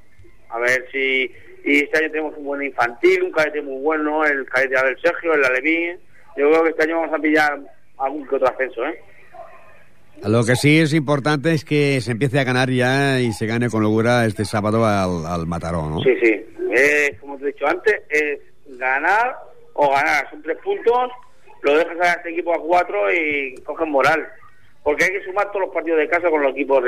A 0.49 0.59
ver 0.59 0.85
si... 0.91 1.31
Y 1.63 1.83
este 1.83 1.99
año 1.99 2.11
tenemos 2.11 2.37
un 2.37 2.45
buen 2.45 2.63
infantil, 2.63 3.23
un 3.23 3.31
cadete 3.31 3.61
muy 3.61 3.81
bueno, 3.81 4.25
el 4.25 4.45
cadete 4.45 4.77
Abel 4.77 4.97
Sergio, 5.01 5.33
el 5.33 5.45
Alevín. 5.45 5.99
Yo 6.37 6.49
creo 6.49 6.63
que 6.63 6.69
este 6.69 6.83
año 6.83 7.01
vamos 7.01 7.13
a 7.13 7.21
pillar 7.21 7.59
algún 7.97 8.27
que 8.27 8.35
otro 8.35 8.47
ascenso, 8.47 8.85
¿eh? 8.85 8.99
Lo 10.23 10.43
que 10.43 10.55
sí 10.55 10.79
es 10.79 10.93
importante 10.93 11.51
es 11.51 11.65
que 11.65 11.99
se 12.01 12.11
empiece 12.11 12.39
a 12.39 12.43
ganar 12.43 12.69
ya 12.69 13.19
y 13.19 13.31
se 13.33 13.47
gane 13.47 13.69
con 13.69 13.81
locura 13.81 14.25
este 14.25 14.45
sábado 14.45 14.85
al, 14.85 15.25
al 15.25 15.47
Mataró, 15.47 15.89
¿no? 15.89 15.99
Sí, 16.01 16.15
sí. 16.21 16.45
Eh, 16.73 17.17
como 17.19 17.37
te 17.37 17.45
he 17.45 17.47
dicho 17.47 17.67
antes, 17.67 18.01
es 18.09 18.39
ganar 18.77 19.35
o 19.73 19.89
ganar. 19.89 20.29
Son 20.29 20.41
tres 20.43 20.57
puntos, 20.63 21.11
lo 21.63 21.75
dejas 21.75 21.99
a 22.01 22.13
este 22.13 22.31
equipo 22.31 22.53
a 22.53 22.61
cuatro 22.61 23.11
y 23.11 23.55
cogen 23.63 23.89
moral. 23.89 24.27
Porque 24.83 25.05
hay 25.05 25.11
que 25.11 25.23
sumar 25.23 25.47
todos 25.47 25.61
los 25.61 25.73
partidos 25.73 25.99
de 25.99 26.09
casa 26.09 26.29
con 26.29 26.41
los 26.41 26.51
equipos 26.51 26.83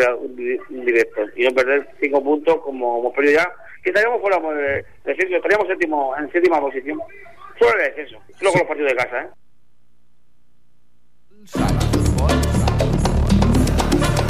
directos 0.70 1.30
y 1.36 1.44
no 1.44 1.52
perder 1.52 1.88
cinco 2.00 2.24
puntos 2.24 2.58
como 2.62 3.00
hemos 3.00 3.14
perdido 3.14 3.42
ya. 3.42 3.52
Que 3.84 3.90
estaríamos 3.90 4.22
fuera 4.22 4.40
de, 4.40 4.62
de 4.64 4.86
descenso, 5.04 5.36
estaríamos 5.36 5.68
séptimo, 5.68 6.16
en 6.18 6.32
séptima 6.32 6.62
posición. 6.62 7.00
Fuera 7.60 7.84
de 7.84 7.90
descenso. 7.90 8.18
Solo 8.40 8.52
con 8.52 8.60
los 8.60 8.68
partidos 8.68 8.92
de 8.92 8.98
casa, 8.98 9.22
¿eh? 9.22 9.30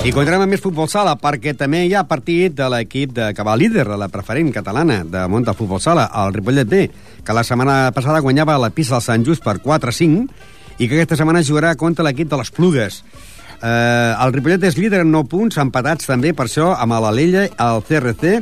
I 0.04 0.12
continuem 0.12 0.42
amb 0.44 0.52
més 0.52 0.60
futbol 0.60 0.90
sala, 0.92 1.14
perquè 1.16 1.54
també 1.56 1.86
hi 1.88 1.94
ha 1.96 2.02
partit 2.04 2.52
de 2.58 2.66
l'equip 2.68 3.14
de, 3.16 3.30
que 3.32 3.44
va 3.48 3.54
líder 3.56 3.86
de 3.88 3.96
la 3.96 4.10
preferent 4.12 4.50
catalana 4.52 4.98
de 5.08 5.22
Monta 5.32 5.54
Futbol 5.56 5.80
Sala, 5.80 6.10
el 6.20 6.34
Ripollet 6.36 6.68
B, 6.68 6.82
que 7.24 7.36
la 7.38 7.46
setmana 7.48 7.94
passada 7.96 8.20
guanyava 8.20 8.58
la 8.60 8.72
pista 8.76 8.98
del 8.98 9.06
Sant 9.06 9.24
Just 9.24 9.46
per 9.46 9.62
4-5 9.64 10.26
i 10.82 10.90
que 10.90 10.98
aquesta 10.98 11.16
setmana 11.22 11.46
jugarà 11.48 11.72
contra 11.80 12.04
l'equip 12.04 12.28
de 12.28 12.42
les 12.42 12.52
Plugues. 12.52 13.00
Eh, 13.62 14.12
el 14.26 14.36
Ripollet 14.36 14.68
és 14.68 14.76
líder 14.76 15.06
en 15.06 15.14
9 15.16 15.32
punts, 15.32 15.62
empatats 15.64 16.12
també 16.12 16.34
per 16.36 16.50
això 16.50 16.74
amb 16.76 17.00
l'Alella, 17.00 17.48
el 17.48 17.88
CRC 17.88 18.42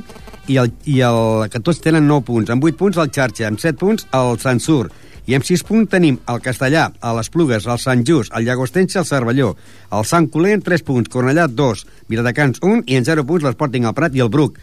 i 0.51 0.57
el, 0.59 0.73
i 0.89 0.99
el 1.07 1.47
que 1.51 1.61
tots 1.63 1.79
tenen 1.83 2.07
9 2.09 2.25
punts. 2.27 2.51
Amb 2.51 2.65
8 2.67 2.77
punts 2.79 2.99
el 3.01 3.11
Xarxa, 3.15 3.47
amb 3.47 3.61
7 3.61 3.79
punts 3.79 4.07
el 4.17 4.37
Sansur, 4.41 4.91
i 5.29 5.37
amb 5.37 5.45
6 5.47 5.63
punts 5.67 5.91
tenim 5.91 6.17
el 6.31 6.41
Castellà, 6.43 6.87
a 6.99 7.13
les 7.15 7.29
Plugues, 7.31 7.67
el 7.69 7.79
Sant 7.79 8.03
Just, 8.07 8.33
el 8.35 8.47
Llagostense, 8.47 8.99
el 8.99 9.07
Cervelló, 9.07 9.53
el 9.93 10.05
Sant 10.09 10.27
Colent, 10.33 10.63
3 10.65 10.83
punts, 10.87 11.11
Cornellà, 11.13 11.47
2, 11.47 11.85
Viladecans, 12.11 12.61
1, 12.65 12.83
i 12.87 12.99
en 12.99 13.07
0 13.07 13.25
punts 13.29 13.45
l'Sporting, 13.47 13.87
el 13.87 13.97
Prat 13.97 14.17
i 14.17 14.25
el 14.25 14.31
Bruc. 14.33 14.57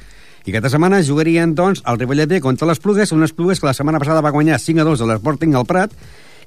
I 0.44 0.53
aquesta 0.53 0.72
setmana 0.72 1.03
jugarien, 1.05 1.55
doncs, 1.55 1.83
el 1.87 1.98
Ripollet 2.01 2.31
B 2.31 2.40
contra 2.44 2.68
les 2.68 2.81
Plugues, 2.83 3.12
unes 3.12 3.35
Plugues 3.37 3.61
que 3.61 3.68
la 3.68 3.77
setmana 3.77 4.01
passada 4.03 4.24
va 4.24 4.35
guanyar 4.35 4.61
5 4.61 4.83
a 4.83 4.88
2 4.88 5.05
a 5.05 5.09
l'Sporting 5.12 5.55
al 5.55 5.66
Prat, 5.68 5.94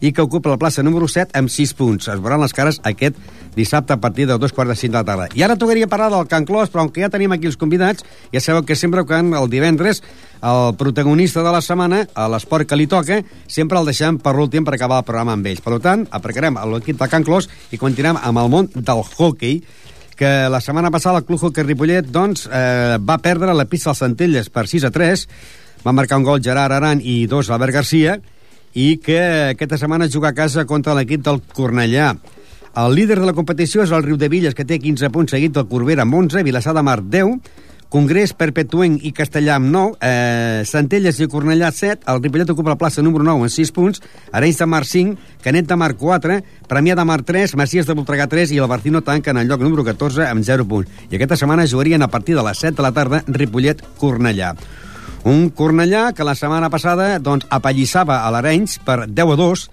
i 0.01 0.11
que 0.11 0.25
ocupa 0.25 0.49
la 0.49 0.57
plaça 0.57 0.83
número 0.83 1.07
7 1.07 1.37
amb 1.37 1.49
6 1.49 1.73
punts. 1.77 2.09
Es 2.09 2.19
veuran 2.19 2.41
les 2.41 2.53
cares 2.57 2.81
aquest 2.83 3.17
dissabte 3.55 3.93
a 3.93 3.99
partir 4.01 4.27
de 4.27 4.37
dos 4.37 4.53
quarts 4.53 4.73
de 4.73 4.75
cinc 4.75 4.93
de 4.93 4.99
la 4.99 5.05
tarda. 5.05 5.27
I 5.35 5.43
ara 5.43 5.57
tocaria 5.59 5.87
parlar 5.87 6.09
del 6.11 6.27
Can 6.27 6.45
Clos, 6.45 6.71
però 6.71 6.87
que 6.91 7.03
ja 7.03 7.11
tenim 7.13 7.31
aquí 7.35 7.47
els 7.47 7.59
convidats, 7.59 8.05
ja 8.33 8.41
sabeu 8.41 8.65
que 8.65 8.75
sempre 8.75 9.05
quan 9.05 9.33
el 9.37 9.49
divendres 9.51 10.01
el 10.41 10.73
protagonista 10.75 11.43
de 11.45 11.51
la 11.53 11.61
setmana, 11.61 12.05
a 12.15 12.27
l'esport 12.31 12.65
que 12.67 12.79
li 12.79 12.87
toca, 12.89 13.21
sempre 13.47 13.77
el 13.77 13.85
deixem 13.85 14.17
per 14.17 14.33
l'últim 14.35 14.65
per 14.65 14.73
acabar 14.73 15.03
el 15.03 15.05
programa 15.05 15.35
amb 15.37 15.45
ells. 15.45 15.61
Per 15.61 15.77
tant, 15.83 16.07
aprecarem 16.09 16.57
a 16.57 16.65
l'equip 16.65 16.97
de 16.97 17.09
Can 17.11 17.27
Clos 17.27 17.49
i 17.71 17.77
continuem 17.77 18.17
amb 18.17 18.41
el 18.41 18.49
món 18.49 18.71
del 18.73 19.05
hockey, 19.05 19.61
que 20.17 20.49
la 20.53 20.61
setmana 20.61 20.91
passada 20.93 21.17
el 21.17 21.25
Club 21.25 21.41
Hockey 21.41 21.65
Ripollet 21.65 22.09
doncs, 22.13 22.45
eh, 22.45 22.97
va 23.01 23.17
perdre 23.17 23.55
la 23.57 23.65
pista 23.65 23.89
als 23.89 24.03
Centelles 24.03 24.51
per 24.53 24.67
6 24.69 24.85
a 24.85 24.91
3, 24.93 25.27
va 25.85 25.93
marcar 25.97 26.19
un 26.21 26.27
gol 26.27 26.43
Gerard 26.45 26.75
Aran 26.75 27.01
i 27.01 27.25
dos 27.25 27.49
Albert 27.49 27.73
Garcia, 27.73 28.19
i 28.73 28.97
que 29.03 29.19
aquesta 29.51 29.77
setmana 29.77 30.09
juga 30.11 30.31
a 30.31 30.37
casa 30.37 30.65
contra 30.65 30.95
l'equip 30.95 31.23
del 31.25 31.41
Cornellà. 31.53 32.13
El 32.71 32.95
líder 32.95 33.19
de 33.19 33.27
la 33.27 33.35
competició 33.35 33.83
és 33.83 33.91
el 33.91 34.03
Riu 34.05 34.15
de 34.15 34.29
Villes, 34.31 34.55
que 34.55 34.63
té 34.63 34.79
15 34.79 35.09
punts, 35.11 35.33
seguit 35.35 35.51
del 35.51 35.67
Corbera 35.67 36.05
amb 36.05 36.15
11, 36.15 36.43
Vilassar 36.47 36.71
de 36.77 36.83
Mar 36.87 37.01
10, 37.03 37.41
Congrés, 37.91 38.31
Perpetuenc 38.31 39.03
i 39.03 39.11
Castellà 39.11 39.57
amb 39.59 39.67
9, 39.67 39.97
eh, 39.99 40.63
Centelles 40.63 41.17
i 41.19 41.27
Cornellà 41.27 41.73
7, 41.75 42.05
el 42.07 42.21
Ripollet 42.23 42.53
ocupa 42.53 42.71
la 42.71 42.77
plaça 42.79 43.03
número 43.03 43.25
9 43.27 43.43
amb 43.43 43.51
6 43.51 43.71
punts, 43.75 43.99
Arenys 44.31 44.61
de 44.63 44.65
Mar 44.65 44.85
5, 44.87 45.17
Canet 45.43 45.67
de 45.67 45.75
Mar 45.75 45.97
4, 45.99 46.37
Premià 46.71 46.95
de 46.95 47.03
Mar 47.03 47.19
3, 47.27 47.57
Macies 47.59 47.85
de 47.85 47.97
Voltregà 47.99 48.29
3 48.31 48.53
i 48.55 48.61
el 48.63 48.71
Barcino 48.71 49.01
tanca 49.03 49.31
en 49.35 49.43
el 49.43 49.51
lloc 49.51 49.59
número 49.59 49.83
14 49.83 50.29
amb 50.29 50.47
0 50.47 50.63
punts. 50.63 50.87
I 51.11 51.19
aquesta 51.19 51.35
setmana 51.35 51.67
jugarien 51.67 52.01
a 52.01 52.07
partir 52.07 52.39
de 52.39 52.47
les 52.47 52.63
7 52.63 52.77
de 52.77 52.87
la 52.87 52.93
tarda 52.95 53.25
Ripollet-Cornellà. 53.27 54.55
Un 55.23 55.51
Cornellà 55.53 56.13
que 56.17 56.25
la 56.25 56.33
setmana 56.33 56.71
passada 56.73 57.19
doncs, 57.21 57.45
apallissava 57.53 58.23
a 58.25 58.31
l'Arenys 58.33 58.79
per 58.85 59.05
10 59.05 59.33
a 59.35 59.37
2, 59.37 59.65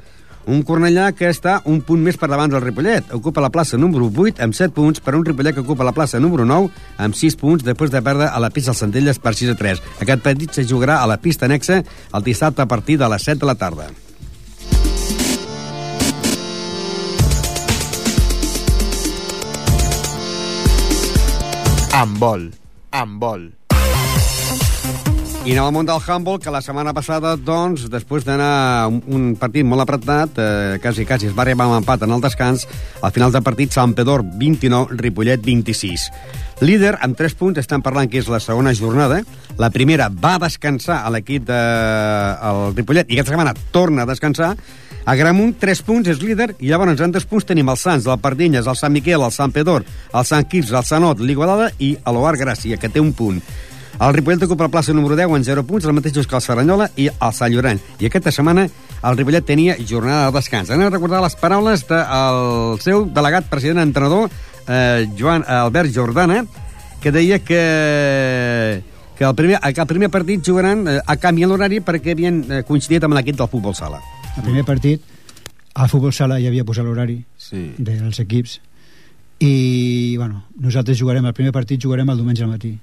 un 0.48 0.62
Cornellà 0.64 1.10
que 1.12 1.28
està 1.28 1.58
un 1.68 1.80
punt 1.84 2.00
més 2.04 2.16
per 2.20 2.28
davant 2.28 2.52
del 2.52 2.62
Ripollet. 2.64 3.12
Ocupa 3.16 3.44
la 3.44 3.52
plaça 3.52 3.80
número 3.80 4.08
8 4.08 4.42
amb 4.44 4.56
7 4.56 4.74
punts 4.76 5.00
per 5.04 5.14
un 5.16 5.24
Ripollet 5.24 5.56
que 5.56 5.64
ocupa 5.64 5.84
la 5.84 5.92
plaça 5.96 6.20
número 6.20 6.44
9 6.48 6.68
amb 7.04 7.16
6 7.16 7.36
punts 7.40 7.64
després 7.64 7.92
de 7.92 8.02
perdre 8.04 8.28
a 8.28 8.40
la 8.40 8.50
pista 8.50 8.72
dels 8.72 8.82
Centelles 8.84 9.20
per 9.20 9.34
6 9.36 9.52
a 9.52 9.56
3. 9.60 9.82
Aquest 10.04 10.24
partit 10.24 10.56
se 10.56 10.64
jugarà 10.64 11.00
a 11.02 11.08
la 11.08 11.20
pista 11.20 11.48
anexa 11.48 11.82
el 11.84 12.24
dissabte 12.24 12.64
a 12.64 12.68
partir 12.68 12.98
de 12.98 13.08
les 13.08 13.24
7 13.24 13.40
de 13.40 13.52
la 13.52 13.56
tarda. 13.56 13.88
Amb 21.98 22.18
vol. 22.20 22.50
Amb 22.92 23.20
vol. 23.20 23.57
I 25.48 25.54
anem 25.54 25.64
al 25.64 25.72
món 25.72 25.86
del 25.88 26.02
handball, 26.04 26.36
que 26.44 26.52
la 26.52 26.60
setmana 26.60 26.92
passada, 26.92 27.30
doncs, 27.40 27.86
després 27.88 28.26
d'anar 28.26 28.90
un, 28.92 29.30
partit 29.40 29.64
molt 29.64 29.80
apretat, 29.80 30.36
eh, 30.36 30.74
quasi, 30.82 31.06
quasi 31.08 31.30
es 31.30 31.32
va 31.32 31.40
arribar 31.46 31.64
amb 31.64 31.78
empat 31.78 32.02
en 32.04 32.12
el 32.12 32.20
descans, 32.20 32.66
al 33.00 33.14
final 33.16 33.32
del 33.32 33.42
partit, 33.46 33.72
Sant 33.72 33.94
Pedor 33.96 34.26
29, 34.36 34.98
Ripollet 35.00 35.40
26. 35.40 36.04
Líder, 36.60 36.98
amb 37.00 37.16
3 37.16 37.36
punts, 37.40 37.62
estan 37.64 37.80
parlant 37.80 38.10
que 38.12 38.20
és 38.20 38.28
la 38.28 38.42
segona 38.44 38.74
jornada. 38.76 39.22
La 39.56 39.70
primera 39.72 40.10
va 40.12 40.34
descansar 40.42 40.98
a 41.00 41.14
l'equip 41.14 41.48
de 41.48 41.62
el 42.50 42.76
Ripollet, 42.76 43.08
i 43.08 43.16
aquesta 43.16 43.32
setmana 43.32 43.56
torna 43.72 44.04
a 44.04 44.10
descansar. 44.12 44.52
A 45.08 45.16
Gramunt, 45.16 45.56
3 45.56 45.80
punts, 45.80 46.12
és 46.12 46.20
líder, 46.20 46.50
i 46.60 46.68
llavors 46.68 47.00
en 47.00 47.16
3 47.16 47.24
punts 47.24 47.48
tenim 47.48 47.72
els 47.72 47.86
Sants, 47.88 48.04
el 48.04 48.20
Pardinyes, 48.20 48.68
el 48.68 48.76
Sant 48.76 48.92
Miquel, 48.92 49.24
el 49.24 49.32
Sant 49.32 49.56
Pedor, 49.56 49.88
el 50.12 50.28
Sant 50.28 50.44
Quirze, 50.44 50.76
el 50.76 50.84
Sanot, 50.84 51.24
l'Igualada 51.24 51.72
i 51.80 51.94
l'Oar 52.04 52.36
Gràcia, 52.36 52.76
que 52.76 52.92
té 52.92 53.00
un 53.00 53.14
punt. 53.16 53.40
El 54.00 54.14
Ripollet 54.14 54.42
ocupa 54.46 54.64
la 54.68 54.70
plaça 54.70 54.92
número 54.94 55.16
10 55.16 55.32
en 55.36 55.44
0 55.44 55.64
punts, 55.66 55.84
els 55.84 55.94
mateixos 55.94 56.26
que 56.30 56.36
el 56.38 56.42
Saranyola 56.44 56.86
i 56.96 57.08
el 57.10 57.32
Sant 57.34 57.50
Llorenç. 57.50 57.82
I 57.98 58.06
aquesta 58.06 58.30
setmana 58.30 58.68
el 58.68 59.16
Ripollet 59.18 59.44
tenia 59.46 59.74
jornada 59.88 60.28
de 60.28 60.36
descans. 60.38 60.70
Anem 60.70 60.86
a 60.86 60.92
recordar 60.94 61.18
les 61.24 61.34
paraules 61.38 61.82
del 61.88 62.78
seu 62.84 63.08
delegat 63.10 63.48
president 63.50 63.82
entrenador, 63.82 64.30
eh, 64.68 65.08
Joan 65.18 65.42
Albert 65.48 65.90
Jordana, 65.94 66.44
que 67.02 67.10
deia 67.12 67.40
que 67.42 68.82
que 69.18 69.24
el 69.24 69.34
primer, 69.34 69.58
que 69.74 69.80
el 69.80 69.86
primer 69.90 70.10
partit 70.10 70.46
jugaran 70.46 70.86
eh, 70.86 71.00
a 71.04 71.16
canvi 71.18 71.42
en 71.42 71.50
l'horari 71.50 71.80
perquè 71.82 72.12
havien 72.14 72.44
eh, 72.52 72.62
coincidit 72.62 73.02
amb 73.02 73.16
l'equip 73.18 73.34
del 73.40 73.48
futbol 73.50 73.74
sala. 73.74 73.98
El 74.36 74.44
primer 74.44 74.62
partit, 74.64 75.02
al 75.74 75.88
futbol 75.90 76.12
sala 76.14 76.38
ja 76.38 76.46
havia 76.52 76.62
posat 76.64 76.86
l'horari 76.86 77.24
Sí. 77.36 77.72
dels 77.78 78.20
equips 78.22 78.60
i, 79.40 80.14
bueno, 80.16 80.44
nosaltres 80.60 81.00
jugarem, 81.00 81.26
el 81.26 81.34
primer 81.34 81.50
partit 81.52 81.82
jugarem 81.82 82.08
el 82.10 82.16
diumenge 82.16 82.44
al 82.44 82.50
matí. 82.54 82.78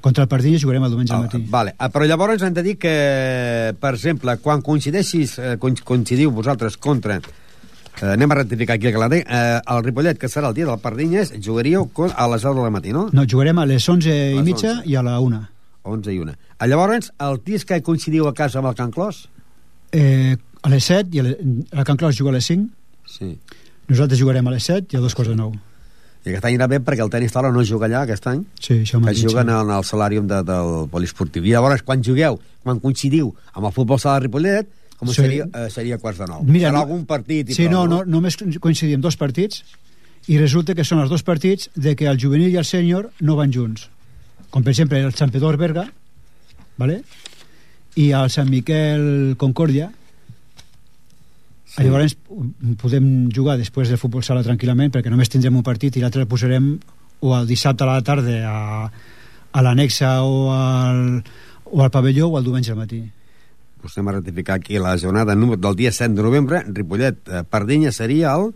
Contra 0.00 0.22
el 0.24 0.28
Pardines 0.28 0.62
jugarem 0.62 0.84
el 0.84 0.90
diumenge 0.90 1.12
al 1.12 1.20
Ah, 1.24 1.26
matí. 1.26 1.44
vale. 1.50 1.74
Ah, 1.78 1.88
però 1.90 2.06
llavors 2.06 2.42
hem 2.42 2.54
de 2.54 2.62
dir 2.62 2.76
que, 2.78 3.74
per 3.80 3.94
exemple, 3.94 4.36
quan 4.38 4.62
coincideixis, 4.62 5.38
eh, 5.38 5.56
coin- 5.58 5.80
coincidiu 5.82 6.30
vosaltres 6.30 6.76
contra 6.76 7.16
eh, 7.18 8.06
anem 8.06 8.30
a 8.30 8.34
rectificar 8.36 8.76
aquí 8.76 8.86
el 8.86 8.92
calendari, 8.92 9.24
eh, 9.26 9.60
el 9.66 9.82
Ripollet, 9.82 10.16
que 10.16 10.28
serà 10.28 10.48
el 10.48 10.54
dia 10.54 10.66
del 10.66 10.78
Pardinyes, 10.78 11.32
jugaríeu 11.44 11.90
a 12.14 12.28
les 12.28 12.42
10 12.42 12.54
del 12.54 12.70
matí, 12.70 12.92
no? 12.92 13.08
No, 13.12 13.24
jugarem 13.28 13.58
a 13.58 13.66
les 13.66 13.88
11 13.88 14.08
i 14.08 14.34
les 14.36 14.44
mitja 14.44 14.70
11. 14.78 14.88
i 14.88 14.94
a 14.94 15.02
la 15.02 15.18
1. 15.18 15.48
11 15.82 16.12
i 16.14 16.18
1. 16.20 16.36
Ah, 16.58 16.66
llavors, 16.68 17.12
el 17.18 17.40
dies 17.44 17.64
que 17.64 17.82
coincidiu 17.82 18.28
a 18.28 18.34
casa 18.34 18.60
amb 18.60 18.68
el 18.68 18.74
Can 18.76 18.92
Clos? 18.92 19.28
Eh, 19.90 20.36
a 20.62 20.68
les 20.68 20.84
7 20.84 21.08
i 21.16 21.18
a 21.18 21.22
le... 21.24 21.38
el 21.72 21.84
Can 21.84 21.96
Clos 21.96 22.16
juga 22.16 22.30
a 22.30 22.34
les 22.34 22.44
5 22.46 22.68
Sí. 23.06 23.38
nosaltres 23.88 24.20
jugarem 24.20 24.46
a 24.46 24.50
les 24.52 24.62
7 24.62 24.86
i 24.94 24.96
a 24.96 25.00
dos 25.00 25.14
quarts 25.14 25.30
de 25.30 25.36
9 25.36 25.58
I 26.26 26.30
aquest 26.32 26.44
any 26.44 26.54
anirà 26.56 26.66
bé 26.68 26.78
perquè 26.84 27.02
el 27.04 27.10
tenis 27.10 27.32
taula 27.32 27.50
no 27.54 27.62
juga 27.64 27.86
allà 27.86 28.02
aquest 28.04 28.26
any, 28.26 28.42
sí, 28.60 28.80
això 28.82 28.98
que 28.98 29.04
mateix 29.06 29.22
juguen 29.22 29.48
en 29.54 29.70
el 29.70 29.84
salàrium 29.86 30.26
de, 30.28 30.42
del 30.44 30.88
poliesportiu. 30.92 31.44
I 31.46 31.54
llavors, 31.54 31.82
quan 31.86 32.02
jugueu, 32.04 32.38
quan 32.62 32.80
coincidiu 32.82 33.30
amb 33.54 33.66
el 33.70 33.72
futbol 33.72 34.00
sala 34.02 34.18
de 34.18 34.26
Ripollet, 34.26 34.68
com 34.98 35.08
Sí. 35.08 35.14
seria, 35.22 35.44
eh, 35.54 35.68
seria 35.70 35.96
quarts 35.98 36.18
de 36.18 36.26
nou. 36.26 36.42
Mira, 36.42 36.68
Serà 36.68 36.72
no- 36.72 36.82
algun 36.82 37.04
partit 37.06 37.50
i 37.50 37.54
sí, 37.54 37.68
prou, 37.68 37.86
no, 37.86 38.02
no, 38.02 38.04
només 38.04 38.36
coincidim 38.60 39.00
dos 39.00 39.16
partits 39.16 39.62
i 40.26 40.36
resulta 40.38 40.74
que 40.74 40.84
són 40.84 40.98
els 41.00 41.08
dos 41.08 41.22
partits 41.22 41.70
de 41.76 41.94
que 41.96 42.08
el 42.10 42.18
juvenil 42.18 42.50
i 42.50 42.56
el 42.58 42.64
sènior 42.66 43.10
no 43.20 43.36
van 43.36 43.52
junts 43.54 43.88
com 44.50 44.62
per 44.64 44.70
exemple 44.74 44.98
el 44.98 45.14
Sant 45.14 45.30
Pedor 45.30 45.56
Berga 45.56 45.86
vale? 46.76 47.02
i 47.94 48.10
el 48.10 48.28
Sant 48.30 48.50
Miquel 48.50 49.36
Concòrdia 49.38 49.92
sí. 51.82 51.88
llavors 51.88 52.16
podem 52.80 53.28
jugar 53.34 53.58
després 53.60 53.90
del 53.90 54.00
futbol 54.00 54.24
sala 54.26 54.44
tranquil·lament 54.46 54.94
perquè 54.94 55.10
només 55.12 55.30
tindrem 55.32 55.56
un 55.56 55.66
partit 55.66 55.96
i 55.96 56.02
l'altre 56.04 56.24
el 56.24 56.30
posarem 56.30 56.72
o 57.20 57.36
el 57.36 57.46
dissabte 57.46 57.84
a 57.84 57.92
la 57.92 58.02
tarda 58.06 58.40
a, 58.46 58.58
a 59.52 59.62
l'anexa 59.62 60.18
o 60.22 60.50
al, 60.54 61.22
o 61.70 61.82
al 61.82 61.90
pavelló 61.94 62.28
o 62.28 62.38
el 62.38 62.44
diumenge 62.44 62.74
al 62.74 62.82
matí 62.82 63.02
anem 63.88 64.08
a 64.08 64.12
ratificar 64.18 64.56
aquí 64.56 64.78
la 64.78 64.98
jornada 64.98 65.34
número 65.34 65.60
del 65.60 65.76
dia 65.76 65.92
7 65.92 66.14
de 66.14 66.22
novembre. 66.22 66.64
Ripollet, 66.66 67.16
eh, 67.28 67.44
Pardinya 67.48 67.92
seria 67.92 68.34
el 68.34 68.52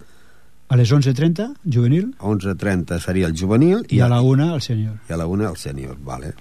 a 0.68 0.76
les 0.76 0.90
11.30 0.90 1.58
juvenil 1.68 2.14
11.30 2.18 2.98
seria 3.04 3.26
el 3.28 3.36
juvenil 3.36 3.82
i 3.92 4.00
a 4.00 4.08
la 4.08 4.22
1 4.24 4.54
el 4.54 4.62
sènior 4.64 4.94
i 5.08 5.12
a 5.12 5.18
la 5.20 5.26
1 5.28 5.48
el 5.50 5.56
sènior. 5.60 5.98
Vale. 6.00 6.32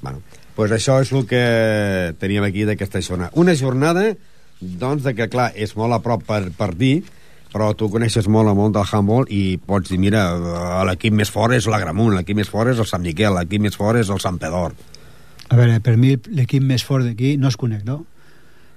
Bueno, 0.00 0.22
pues 0.54 0.70
això 0.70 1.00
és 1.02 1.10
el 1.12 1.26
que 1.26 2.14
teníem 2.20 2.46
aquí 2.46 2.64
d'aquesta 2.68 3.02
jornada. 3.02 3.32
Una 3.34 3.56
jornada, 3.58 4.04
doncs, 4.60 5.02
de 5.06 5.14
que, 5.16 5.28
clar, 5.32 5.50
és 5.56 5.74
molt 5.76 5.96
a 5.96 6.00
prop 6.04 6.22
per, 6.26 6.44
per 6.56 6.74
dir, 6.76 7.00
però 7.50 7.72
tu 7.74 7.88
coneixes 7.90 8.28
molt 8.30 8.50
el 8.50 8.56
món 8.58 8.74
del 8.74 8.86
handball 8.86 9.26
i 9.32 9.58
pots 9.58 9.90
dir, 9.90 9.98
mira, 10.02 10.28
eh, 10.36 10.84
l'equip 10.86 11.16
més 11.16 11.32
fort 11.32 11.56
és 11.56 11.66
la 11.70 11.80
Gramunt, 11.82 12.14
l'equip 12.14 12.38
més 12.38 12.50
fort 12.50 12.70
és 12.70 12.78
el 12.78 12.88
Sant 12.88 13.02
Miquel, 13.02 13.34
l'equip 13.34 13.62
més 13.64 13.76
fort 13.76 13.98
és 13.98 14.10
el 14.12 14.22
Sant 14.22 14.38
Pedor. 14.38 14.76
A 15.50 15.58
veure, 15.58 15.80
per 15.82 15.96
mi 15.98 16.14
l'equip 16.30 16.62
més 16.62 16.84
fort 16.86 17.08
d'aquí 17.08 17.34
no 17.40 17.50
es 17.50 17.58
conec, 17.58 17.82
no? 17.88 18.04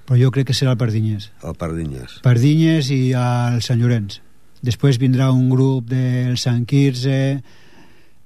Però 0.04 0.18
jo 0.20 0.30
crec 0.34 0.50
que 0.50 0.56
serà 0.56 0.74
el 0.74 0.80
Pardinyes. 0.80 1.30
El 1.46 1.54
Pardinyes. 1.56 2.18
Pardinyes 2.24 2.90
i 2.92 3.02
el 3.16 3.60
Sant 3.64 3.80
Llorenç. 3.80 4.18
Després 4.64 4.98
vindrà 5.00 5.30
un 5.32 5.46
grup 5.52 5.86
del 5.88 6.36
Sant 6.40 6.64
Quirze, 6.68 7.38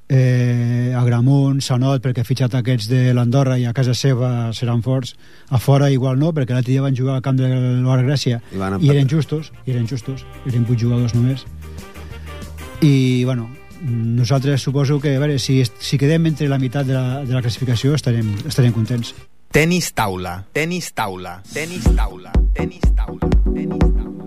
eh, 0.08 0.94
Agramunt, 0.96 1.60
Sanot, 1.64 2.02
perquè 2.02 2.24
ha 2.24 2.26
fitxat 2.26 2.56
aquests 2.58 2.88
de 2.90 3.12
l'Andorra 3.14 3.58
i 3.60 3.66
a 3.68 3.74
casa 3.76 3.94
seva 3.94 4.50
seran 4.56 4.82
forts. 4.82 5.14
A 5.50 5.60
fora 5.60 5.90
igual 5.92 6.18
no, 6.18 6.32
perquè 6.32 6.56
l'altre 6.56 6.72
dia 6.72 6.82
van 6.84 6.96
jugar 6.96 7.18
al 7.18 7.24
camp 7.24 7.38
de 7.38 7.48
l'Or 7.48 8.04
Gràcia 8.06 8.40
I 8.52 8.58
i 8.84 8.90
eren 8.90 9.08
justos, 9.08 9.52
i 9.66 9.72
eren 9.72 9.86
justos, 9.88 10.24
eren 10.46 10.66
vuit 10.68 10.80
jugadors 10.80 11.14
només. 11.14 11.44
I, 12.80 13.24
bueno, 13.24 13.48
nosaltres 13.82 14.62
suposo 14.62 15.00
que, 15.00 15.16
a 15.16 15.22
veure, 15.22 15.38
si, 15.38 15.62
si 15.64 15.98
quedem 15.98 16.26
entre 16.30 16.48
la 16.48 16.58
meitat 16.58 16.86
de 16.86 16.94
la, 16.94 17.24
de 17.24 17.34
la 17.34 17.42
classificació 17.42 17.94
estarem, 17.98 18.30
estarem 18.46 18.72
contents. 18.72 19.14
Tenis 19.52 19.92
taula. 19.96 20.42
Tenis 20.52 20.92
taula. 20.92 21.38
Tenis 21.54 21.88
taula. 21.96 22.36
Tenis 22.54 22.94
taula. 22.94 23.36
Tenis 23.48 23.78
taula. 23.80 24.17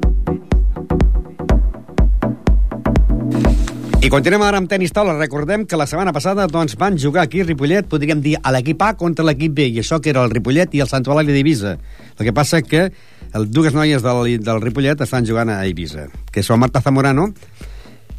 I 4.02 4.10
continuem 4.10 4.42
ara 4.42 4.58
amb 4.58 4.66
tenis 4.66 4.90
taula. 4.90 5.14
Recordem 5.14 5.68
que 5.70 5.78
la 5.78 5.86
setmana 5.86 6.10
passada 6.10 6.48
doncs, 6.50 6.74
van 6.74 6.96
jugar 6.98 7.22
aquí 7.22 7.44
Ripollet, 7.46 7.86
podríem 7.86 8.18
dir, 8.24 8.34
a 8.42 8.50
l'equip 8.50 8.82
A 8.82 8.96
contra 8.98 9.22
l'equip 9.28 9.54
B, 9.54 9.68
i 9.70 9.78
això 9.78 10.00
que 10.02 10.10
era 10.10 10.24
el 10.26 10.34
Ripollet 10.34 10.74
i 10.74 10.82
el 10.82 10.90
Sant 10.90 11.06
Eulàlia 11.06 11.36
d'Eivissa. 11.36 11.76
El 12.18 12.26
que 12.26 12.34
passa 12.34 12.64
que 12.66 12.88
el, 12.90 13.46
dues 13.54 13.78
noies 13.78 14.02
del, 14.02 14.40
del 14.42 14.62
Ripollet 14.64 15.06
estan 15.06 15.28
jugant 15.30 15.54
a 15.54 15.60
Eivissa, 15.68 16.08
que 16.34 16.42
són 16.42 16.64
Marta 16.64 16.82
Zamorano 16.82 17.28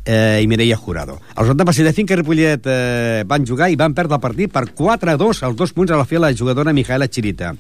eh, 0.06 0.38
i 0.38 0.46
Mireia 0.46 0.78
Jurado. 0.78 1.18
El 1.34 1.48
resultat 1.48 1.72
va 1.72 1.74
ser 1.74 1.88
de 1.88 1.96
Finca 1.98 2.14
Ripollet 2.14 2.70
eh, 2.70 3.24
van 3.26 3.42
jugar 3.42 3.72
i 3.74 3.80
van 3.80 3.98
perdre 3.98 4.20
el 4.20 4.22
partit 4.22 4.54
per 4.54 4.68
4 4.78 5.16
a 5.16 5.18
2, 5.18 5.42
els 5.50 5.58
dos 5.58 5.74
punts 5.74 5.90
a 5.90 5.98
la 5.98 6.06
fi 6.06 6.22
la 6.22 6.30
jugadora 6.30 6.70
Mijaela 6.70 7.10
Chirita. 7.10 7.56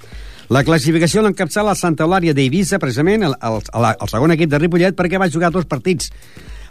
La 0.52 0.60
classificació 0.68 1.22
l'encapçala 1.24 1.72
Santa 1.78 2.04
Eulària 2.04 2.34
d'Eivissa, 2.36 2.76
precisament, 2.76 3.22
el, 3.24 3.32
el, 3.40 3.54
el, 3.88 4.08
segon 4.10 4.34
equip 4.34 4.50
de 4.52 4.58
Ripollet, 4.60 4.96
perquè 4.98 5.16
va 5.16 5.30
jugar 5.32 5.48
dos 5.54 5.64
partits 5.70 6.10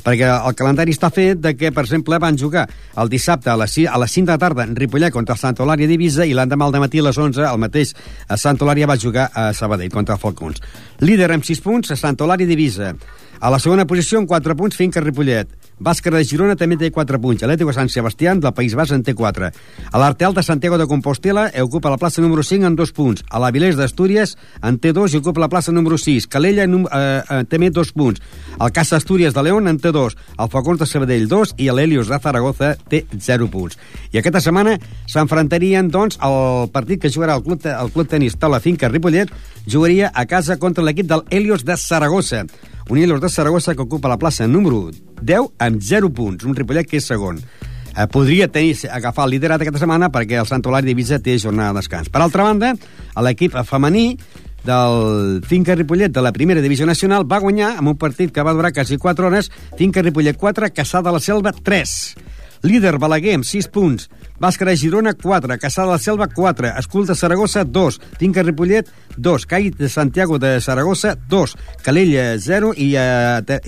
perquè 0.05 0.27
el 0.33 0.55
calendari 0.57 0.93
està 0.93 1.09
fet 1.13 1.39
de 1.41 1.51
que, 1.53 1.71
per 1.73 1.83
exemple, 1.87 2.17
van 2.21 2.37
jugar 2.37 2.67
el 3.01 3.09
dissabte 3.09 3.49
a 3.49 3.55
les 3.57 3.73
6, 3.77 3.87
a 3.89 3.97
les 4.01 4.13
5 4.17 4.27
de 4.29 4.33
la 4.35 4.41
tarda 4.41 4.65
en 4.67 4.75
Ripollet 4.77 5.13
contra 5.13 5.33
el 5.33 5.41
Santa 5.41 5.65
Eulària 5.65 5.89
d'Eivissa 5.89 6.25
i 6.29 6.33
l'endemà 6.37 6.67
al 6.67 6.77
matí 6.81 7.01
a 7.01 7.07
les 7.07 7.17
11 7.17 7.45
el 7.47 7.61
mateix 7.61 7.95
a 8.27 8.37
Santa 8.37 8.65
Eulària 8.65 8.89
va 8.89 8.99
jugar 9.01 9.29
a 9.33 9.49
Sabadell 9.53 9.93
contra 9.93 10.17
el 10.17 10.21
Falcons. 10.21 10.61
Líder 11.01 11.31
amb 11.33 11.45
6 11.45 11.65
punts 11.65 11.93
a 11.93 11.97
Santa 11.97 12.25
Eulària 12.25 12.49
d'Eivissa. 12.49 12.93
A 13.41 13.49
la 13.49 13.61
segona 13.61 13.87
posició 13.89 14.21
amb 14.21 14.29
4 14.29 14.57
punts 14.57 14.77
Finca 14.77 15.01
Ripollet. 15.01 15.60
Bàsquet 15.81 16.13
de 16.13 16.21
Girona 16.21 16.53
també 16.53 16.77
té 16.77 16.91
4 16.93 17.17
punts. 17.21 17.41
Atlético 17.41 17.73
Sant 17.73 17.89
Sebastián 17.89 18.39
del 18.39 18.53
País 18.53 18.75
Basc 18.77 18.93
en 18.93 19.01
té 19.01 19.15
4. 19.17 19.49
A 19.91 20.01
l'Arteal 20.01 20.35
de 20.37 20.43
Santiago 20.45 20.77
de 20.77 20.85
Compostela 20.85 21.47
ocupa 21.63 21.89
la 21.89 21.97
plaça 21.97 22.21
número 22.21 22.43
5 22.45 22.67
en 22.69 22.75
2 22.77 22.91
punts. 22.93 23.23
A 23.29 23.41
l'Avilés 23.41 23.79
d'Astúries 23.79 24.35
en 24.61 24.77
té 24.77 24.91
2 24.93 25.15
i 25.15 25.21
ocupa 25.21 25.41
la 25.41 25.49
plaça 25.49 25.73
número 25.73 25.97
6. 25.97 26.27
Calella 26.29 26.67
eh, 26.69 26.99
eh, 27.01 27.43
també 27.49 27.71
2 27.73 27.93
punts. 27.97 28.21
El 28.59 28.71
Casa 28.71 28.99
Astúries 29.01 29.33
de 29.33 29.43
León 29.43 29.67
en 29.67 29.79
té 29.81 29.91
2. 29.91 30.17
El 30.37 30.51
Falcons 30.53 30.83
de 30.83 30.85
Sabadell 30.85 31.25
2 31.27 31.55
i 31.57 31.71
l'Helios 31.73 32.11
de 32.13 32.19
Zaragoza 32.21 32.75
té 32.89 33.07
0 33.17 33.49
punts. 33.49 33.79
I 34.13 34.21
aquesta 34.21 34.43
setmana 34.43 34.77
s'enfrontarien 35.09 35.89
doncs 35.89 36.19
al 36.21 36.69
partit 36.69 37.01
que 37.01 37.09
jugarà 37.09 37.39
el 37.39 37.47
club, 37.47 37.65
el 37.65 37.89
club 37.89 38.11
tenis 38.11 38.37
Taula 38.37 38.61
Finca 38.61 38.91
Ripollet 38.91 39.33
jugaria 39.65 40.11
a 40.13 40.27
casa 40.29 40.59
contra 40.61 40.85
l'equip 40.85 41.09
del 41.09 41.25
Helios 41.31 41.65
de 41.65 41.77
Saragossa. 41.77 42.45
Un 42.89 42.97
Helios 42.97 43.21
de 43.21 43.29
Saragossa 43.29 43.75
que 43.75 43.81
ocupa 43.81 44.09
la 44.09 44.17
plaça 44.17 44.47
número 44.47 44.89
10 45.21 45.53
amb 45.59 45.81
0 45.81 46.09
punts, 46.13 46.45
un 46.45 46.55
Ripollet 46.55 46.87
que 46.89 46.97
és 46.97 47.07
segon. 47.07 47.39
Eh, 47.91 48.07
podria 48.07 48.47
tenir, 48.47 48.77
agafar 48.89 49.25
el 49.27 49.35
liderat 49.35 49.61
aquesta 49.61 49.81
setmana 49.81 50.11
perquè 50.11 50.39
el 50.39 50.47
Sant 50.47 50.63
Olari 50.65 50.87
d'Ibiza 50.87 51.19
té 51.19 51.37
jornada 51.37 51.73
de 51.73 51.81
descans. 51.81 52.09
Per 52.09 52.21
altra 52.23 52.47
banda, 52.47 52.73
l'equip 53.19 53.57
femení 53.67 54.15
del 54.63 55.41
Finca 55.47 55.75
Ripollet 55.75 56.11
de 56.13 56.21
la 56.21 56.31
primera 56.31 56.61
divisió 56.61 56.85
nacional 56.85 57.25
va 57.25 57.41
guanyar 57.41 57.75
amb 57.77 57.93
un 57.93 57.97
partit 57.97 58.31
que 58.31 58.43
va 58.45 58.53
durar 58.53 58.73
quasi 58.73 58.97
4 58.97 59.27
hores 59.27 59.49
Finca 59.77 60.03
Ripollet 60.05 60.37
4, 60.37 60.69
Caçà 60.75 61.01
de 61.01 61.11
la 61.11 61.19
Selva 61.19 61.51
3 61.51 61.95
líder 62.69 62.99
Balaguer 63.01 63.39
amb 63.39 63.47
6 63.47 63.71
punts 63.73 64.09
Bàscara 64.41 64.73
Girona 64.73 65.11
4, 65.13 65.53
Caçà 65.61 65.83
de 65.85 65.91
la 65.91 65.99
Selva 66.01 66.25
4 66.25 66.71
Escul 66.79 67.05
de 67.05 67.13
Saragossa 67.13 67.61
2, 67.61 67.99
Finca 68.17 68.41
Ripollet 68.41 68.87
2, 69.13 69.45
Cai 69.45 69.69
de 69.69 69.89
Santiago 69.89 70.39
de 70.41 70.55
Saragossa 70.65 71.13
2, 71.29 71.53
Calella 71.85 72.39
0 72.41 72.71
i, 72.73 72.87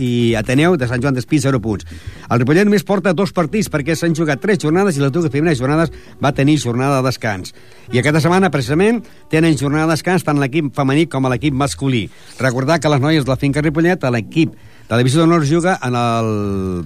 i 0.01 0.09
Ateneu 0.33 0.73
de 0.73 0.89
Sant 0.89 1.03
Joan 1.03 1.13
d'Espí 1.13 1.37
0 1.43 1.61
punts. 1.61 1.85
El 2.25 2.41
Ripollet 2.41 2.65
només 2.65 2.87
porta 2.89 3.13
dos 3.13 3.35
partits 3.37 3.69
perquè 3.69 3.93
s'han 3.93 4.17
jugat 4.17 4.41
3 4.41 4.63
jornades 4.65 4.97
i 4.97 5.03
les 5.03 5.13
dues 5.13 5.29
primeres 5.29 5.61
jornades 5.61 5.93
va 6.17 6.33
tenir 6.33 6.57
jornada 6.57 7.03
de 7.03 7.11
descans. 7.11 7.53
I 7.93 8.01
aquesta 8.01 8.23
setmana, 8.25 8.49
precisament, 8.49 9.03
tenen 9.29 9.59
jornada 9.59 9.91
de 9.91 9.93
descans 9.93 10.25
tant 10.25 10.41
l'equip 10.41 10.73
femení 10.73 11.05
com 11.05 11.29
l'equip 11.29 11.53
masculí. 11.53 12.07
Recordar 12.41 12.79
que 12.81 12.89
les 12.89 13.03
noies 13.03 13.27
de 13.27 13.29
la 13.29 13.37
Finca 13.37 13.61
Ripollet, 13.61 14.09
l'equip 14.09 14.57
la 14.89 14.99
divisió 14.99 15.23
d'honor 15.23 15.45
juga 15.47 15.77
en 15.81 15.95
el 15.95 16.29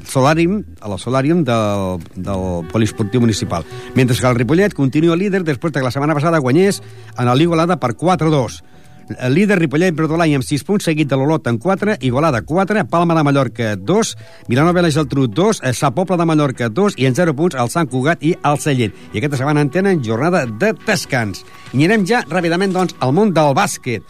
Solàrium, 0.08 0.62
a 0.82 0.92
la 0.92 0.98
Solàrium 1.02 1.44
del, 1.48 2.06
del 2.16 2.48
Poliesportiu 2.72 3.22
Municipal. 3.22 3.66
Mentre 3.96 4.18
que 4.18 4.28
el 4.28 4.38
Ripollet 4.38 4.74
continua 4.78 5.18
líder 5.18 5.44
després 5.44 5.74
de 5.74 5.82
que 5.82 5.88
la 5.88 5.94
setmana 5.94 6.16
passada 6.18 6.40
guanyés 6.40 6.82
en 7.18 7.28
el 7.28 7.42
Igualada 7.42 7.80
per 7.82 7.96
4-2. 7.98 8.62
El 9.08 9.36
líder 9.38 9.56
Ripollet 9.56 9.96
Brodolai 9.96 10.34
amb 10.36 10.44
6 10.44 10.66
punts, 10.68 10.84
seguit 10.84 11.08
de 11.08 11.16
l'Olot 11.16 11.46
en 11.48 11.58
4, 11.64 11.96
Igualada 12.04 12.42
4, 12.44 12.84
Palma 12.92 13.16
de 13.16 13.24
Mallorca 13.24 13.70
2, 13.80 14.14
Vilanova 14.52 14.82
i 14.82 14.84
la 14.84 14.92
Geltrú 14.92 15.30
2, 15.32 15.62
Sa 15.72 15.94
Pobla 15.96 16.18
de 16.20 16.28
Mallorca 16.28 16.68
2 16.68 17.00
i 17.00 17.08
en 17.08 17.16
0 17.16 17.34
punts 17.38 17.56
el 17.56 17.72
Sant 17.72 17.88
Cugat 17.88 18.24
i 18.28 18.36
el 18.44 18.60
Cellent. 18.60 18.92
I 19.14 19.22
aquesta 19.22 19.40
setmana 19.40 19.64
en 19.64 19.72
tenen 19.72 20.04
jornada 20.04 20.44
de 20.46 20.74
descans. 20.84 21.46
I 21.72 21.80
anirem 21.80 22.04
ja 22.10 22.26
ràpidament 22.28 22.76
doncs, 22.76 22.98
al 23.00 23.16
món 23.16 23.32
del 23.32 23.56
bàsquet. 23.56 24.04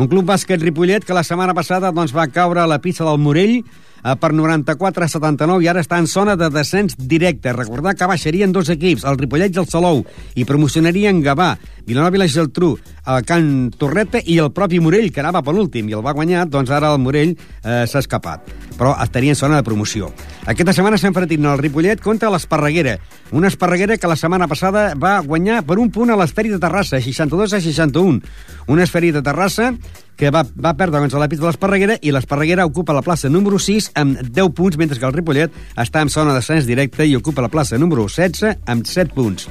Un 0.00 0.08
club 0.08 0.24
bàsquet 0.24 0.62
Ripollet 0.62 1.04
que 1.04 1.16
la 1.16 1.24
setmana 1.26 1.52
passada 1.52 1.92
doncs, 1.92 2.14
va 2.16 2.30
caure 2.32 2.62
a 2.62 2.68
la 2.68 2.80
pista 2.80 3.04
del 3.04 3.20
Morell 3.20 3.58
eh, 3.60 4.14
per 4.16 4.32
94 4.32 5.04
a 5.04 5.08
79 5.10 5.64
i 5.64 5.68
ara 5.68 5.82
està 5.84 5.98
en 6.00 6.08
zona 6.08 6.36
de 6.36 6.48
descens 6.52 6.96
directe. 6.96 7.52
Recordar 7.52 7.94
que 7.98 8.08
baixarien 8.08 8.52
dos 8.52 8.70
equips, 8.72 9.04
el 9.04 9.20
Ripollet 9.20 9.52
i 9.52 9.60
el 9.60 9.68
Salou, 9.68 10.02
i 10.34 10.46
promocionarien 10.48 11.20
Gavà, 11.24 11.54
Vilanova 11.86 12.18
i 12.18 12.22
la 12.22 12.28
Geltrú, 12.30 12.72
el 13.06 13.24
Can 13.26 13.70
Torreta 13.78 14.20
i 14.22 14.38
el 14.42 14.52
propi 14.54 14.80
Morell, 14.82 15.10
que 15.12 15.22
anava 15.22 15.42
per 15.42 15.54
l'últim 15.56 15.88
i 15.90 15.96
el 15.96 16.04
va 16.04 16.14
guanyar, 16.16 16.46
doncs 16.50 16.70
ara 16.70 16.92
el 16.94 17.00
Morell 17.02 17.34
eh, 17.34 17.82
s'ha 17.86 18.02
escapat. 18.02 18.52
Però 18.78 18.94
estaria 19.02 19.34
en 19.34 19.38
zona 19.38 19.58
de 19.58 19.66
promoció. 19.66 20.12
Aquesta 20.46 20.74
setmana 20.76 20.98
s'ha 20.98 21.10
enfrentat 21.10 21.38
el 21.38 21.58
Ripollet 21.60 22.00
contra 22.02 22.30
l'Esparreguera, 22.32 22.98
una 23.32 23.48
Esparreguera 23.48 23.96
que 23.96 24.10
la 24.10 24.16
setmana 24.16 24.48
passada 24.48 24.92
va 24.94 25.18
guanyar 25.24 25.62
per 25.66 25.78
un 25.80 25.90
punt 25.90 26.10
a 26.12 26.16
l'Esferi 26.20 26.52
de 26.52 26.60
Terrassa, 26.62 27.00
62 27.00 27.54
a 27.54 27.60
61. 27.60 28.20
Una 28.68 28.84
Esferi 28.84 29.12
de 29.12 29.22
Terrassa 29.22 29.72
que 30.16 30.30
va, 30.30 30.44
va 30.44 30.74
perdre 30.78 31.00
doncs, 31.00 31.16
la 31.18 31.28
pista 31.30 31.46
de 31.46 31.50
l'Esparreguera 31.50 31.96
i 32.02 32.12
l'Esparreguera 32.12 32.66
ocupa 32.68 32.94
la 32.94 33.02
plaça 33.02 33.30
número 33.32 33.58
6 33.58 33.92
amb 33.98 34.20
10 34.28 34.52
punts, 34.54 34.78
mentre 34.78 35.00
que 35.00 35.08
el 35.08 35.16
Ripollet 35.16 35.56
està 35.80 36.04
en 36.04 36.12
zona 36.12 36.34
de 36.34 36.42
descens 36.42 36.68
directe 36.68 37.06
i 37.08 37.16
ocupa 37.16 37.42
la 37.42 37.50
plaça 37.52 37.80
número 37.80 38.06
16 38.06 38.68
amb 38.68 38.86
7 38.86 39.16
punts. 39.16 39.48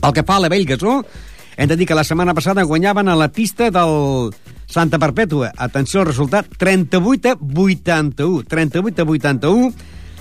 Pel 0.00 0.16
que 0.16 0.24
fa 0.26 0.38
a 0.40 0.44
la 0.44 0.50
Vell 0.52 0.66
Gasó, 0.68 1.02
hem 1.56 1.68
de 1.68 1.76
dir 1.76 1.86
que 1.86 1.94
la 1.94 2.04
setmana 2.04 2.34
passada 2.34 2.62
guanyaven 2.62 3.08
a 3.08 3.16
la 3.16 3.28
pista 3.28 3.70
del 3.70 4.32
Santa 4.66 4.98
Perpètua. 4.98 5.52
Atenció 5.56 6.00
al 6.00 6.06
resultat, 6.06 6.46
38 6.58 7.30
a 7.30 7.36
81. 7.40 8.42
38 8.48 9.02
a 9.02 9.04
81. 9.04 9.72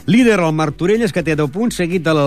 Líder 0.06 0.40
el 0.42 0.54
Martorelles, 0.54 1.14
que 1.16 1.24
té 1.24 1.38
10 1.40 1.50
punts, 1.50 1.78
seguit 1.80 2.04
del 2.04 2.20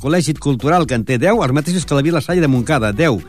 Col·legi 0.00 0.36
Cultural, 0.36 0.84
que 0.86 0.98
en 0.98 1.06
té 1.08 1.16
10, 1.18 1.40
els 1.40 1.56
mateixos 1.56 1.86
que 1.88 1.96
la 1.96 2.04
Vila 2.04 2.20
Salle 2.20 2.44
de 2.44 2.50
Montcada, 2.52 2.92
10. 2.92 3.24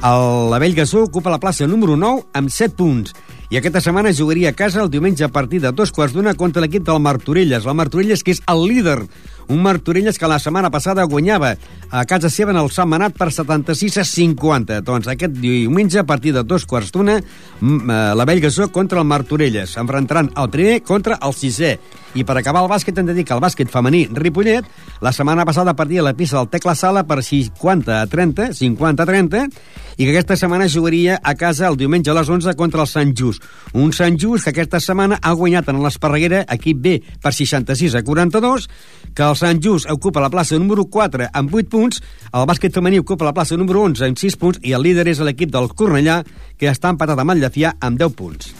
El, 0.00 0.50
la 0.50 0.58
Vell 0.58 0.74
Gasó 0.74 1.04
ocupa 1.04 1.30
la 1.30 1.40
plaça 1.40 1.68
número 1.68 1.96
9 1.96 2.24
amb 2.32 2.50
7 2.50 2.74
punts. 2.76 3.12
I 3.52 3.60
aquesta 3.60 3.82
setmana 3.84 4.14
jugaria 4.16 4.50
a 4.50 4.56
casa 4.56 4.80
el 4.82 4.90
diumenge 4.90 5.24
a 5.24 5.30
partir 5.30 5.60
de 5.60 5.70
dos 5.72 5.92
quarts 5.92 6.16
d'una 6.16 6.34
contra 6.34 6.64
l'equip 6.64 6.82
del 6.88 6.98
Martorelles. 7.04 7.68
El 7.68 7.76
Martorelles, 7.76 8.24
que 8.24 8.32
és 8.32 8.40
el 8.48 8.64
líder 8.66 9.02
un 9.48 9.62
Martorelles 9.62 10.18
que 10.18 10.30
la 10.30 10.38
setmana 10.38 10.70
passada 10.70 11.04
guanyava 11.04 11.54
a 11.90 12.04
casa 12.08 12.30
seva 12.30 12.54
en 12.54 12.60
el 12.60 12.70
Sant 12.74 12.88
Manat 12.90 13.16
per 13.18 13.30
76 13.32 13.98
a 14.00 14.04
50. 14.04 14.80
Doncs 14.86 15.10
aquest 15.10 15.36
diumenge, 15.38 16.00
a 16.00 16.06
partir 16.08 16.32
de 16.34 16.42
dos 16.42 16.66
quarts 16.66 16.92
d'una, 16.94 17.20
la 17.60 18.24
Bellgasó 18.24 18.70
contra 18.72 19.00
el 19.00 19.06
Martorelles. 19.06 19.76
Enfrontaran 19.76 20.32
el 20.36 20.50
primer 20.50 20.80
contra 20.82 21.18
el 21.22 21.36
sisè. 21.36 21.78
I 22.14 22.22
per 22.22 22.36
acabar 22.38 22.62
el 22.62 22.70
bàsquet 22.70 22.98
hem 22.98 23.08
de 23.08 23.14
dir 23.16 23.24
que 23.26 23.34
el 23.34 23.42
bàsquet 23.42 23.70
femení 23.72 24.04
Ripollet 24.14 24.66
la 25.02 25.10
setmana 25.12 25.42
passada 25.44 25.74
perdia 25.74 26.02
la 26.02 26.14
pista 26.14 26.38
del 26.38 26.48
Tecla 26.48 26.76
Sala 26.78 27.02
per 27.02 27.24
50 27.26 27.96
a 28.00 28.06
30, 28.06 28.52
50 28.54 29.02
a 29.02 29.06
30, 29.06 29.40
i 29.98 30.06
que 30.06 30.12
aquesta 30.12 30.36
setmana 30.38 30.68
jugaria 30.70 31.18
a 31.22 31.34
casa 31.34 31.66
el 31.66 31.76
diumenge 31.76 32.10
a 32.10 32.14
les 32.14 32.30
11 32.30 32.54
contra 32.54 32.82
el 32.82 32.90
Sant 32.90 33.14
Just. 33.18 33.42
Un 33.74 33.92
Sant 33.92 34.18
Just 34.20 34.46
que 34.46 34.54
aquesta 34.54 34.78
setmana 34.80 35.18
ha 35.20 35.34
guanyat 35.34 35.68
en 35.70 35.82
l'Esparreguera, 35.82 36.44
equip 36.54 36.78
B, 36.78 36.94
per 37.22 37.34
66 37.34 37.98
a 37.98 38.04
42, 38.06 38.68
que 39.14 39.26
el 39.26 39.33
Sant 39.38 39.60
Just 39.62 39.90
ocupa 39.90 40.22
la 40.22 40.30
plaça 40.30 40.58
número 40.58 40.86
4 40.86 41.28
amb 41.32 41.54
8 41.54 41.70
punts, 41.70 42.00
el 42.32 42.46
bàsquet 42.48 42.74
femení 42.74 43.00
ocupa 43.02 43.26
la 43.26 43.34
plaça 43.36 43.58
número 43.58 43.82
11 43.86 44.08
amb 44.08 44.20
6 44.20 44.38
punts 44.40 44.60
i 44.62 44.74
el 44.76 44.82
líder 44.86 45.08
és 45.10 45.22
l'equip 45.24 45.52
del 45.54 45.70
Cornellà, 45.74 46.22
que 46.58 46.70
està 46.70 46.92
empatat 46.94 47.18
amb 47.18 47.34
el 47.34 47.42
Llafià 47.42 47.74
amb 47.80 47.98
10 48.00 48.16
punts. 48.18 48.54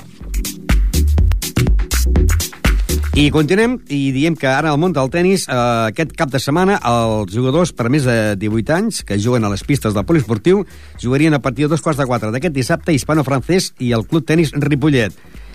I 3.14 3.28
continuem 3.30 3.76
i 3.94 4.08
diem 4.10 4.34
que 4.34 4.48
ara 4.50 4.72
al 4.74 4.78
món 4.82 4.90
del 4.90 5.06
tennis, 5.06 5.44
eh, 5.46 5.54
aquest 5.92 6.16
cap 6.18 6.32
de 6.32 6.40
setmana, 6.42 6.80
els 6.82 7.30
jugadors 7.30 7.70
per 7.70 7.86
més 7.86 8.02
de 8.02 8.34
18 8.34 8.74
anys 8.74 9.04
que 9.06 9.20
juguen 9.22 9.44
a 9.46 9.50
les 9.52 9.62
pistes 9.62 9.94
del 9.94 10.04
poliesportiu 10.04 10.64
jugarien 10.98 11.34
a 11.34 11.38
partir 11.38 11.68
de 11.68 11.76
dos 11.76 11.80
quarts 11.80 12.00
de 12.00 12.06
quatre 12.10 12.32
d'aquest 12.34 12.54
dissabte 12.56 12.92
hispano-francès 12.92 13.70
i 13.78 13.92
el 13.94 14.02
Club 14.10 14.26
Tenis 14.26 14.50
Ripollet. 14.50 15.14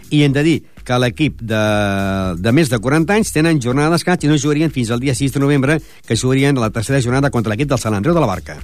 I 0.09 0.23
hem 0.25 0.33
de 0.33 0.43
dir 0.45 0.57
que 0.85 0.97
l'equip 0.97 1.41
de, 1.45 1.63
de 2.41 2.53
més 2.55 2.71
de 2.71 2.79
40 2.81 3.19
anys 3.19 3.33
tenen 3.35 3.61
jornada 3.61 3.91
de 3.91 3.99
descans 3.99 4.25
i 4.25 4.31
no 4.31 4.39
jugarien 4.41 4.73
fins 4.73 4.89
al 4.89 5.03
dia 5.03 5.13
6 5.15 5.37
de 5.37 5.43
novembre, 5.43 5.79
que 6.07 6.17
jugarien 6.17 6.57
la 6.57 6.71
tercera 6.73 7.01
jornada 7.01 7.29
contra 7.29 7.53
l'equip 7.53 7.69
del 7.69 7.81
Sant 7.81 7.93
Andreu 7.93 8.17
de 8.17 8.25
la 8.25 8.31
Barca. 8.33 8.57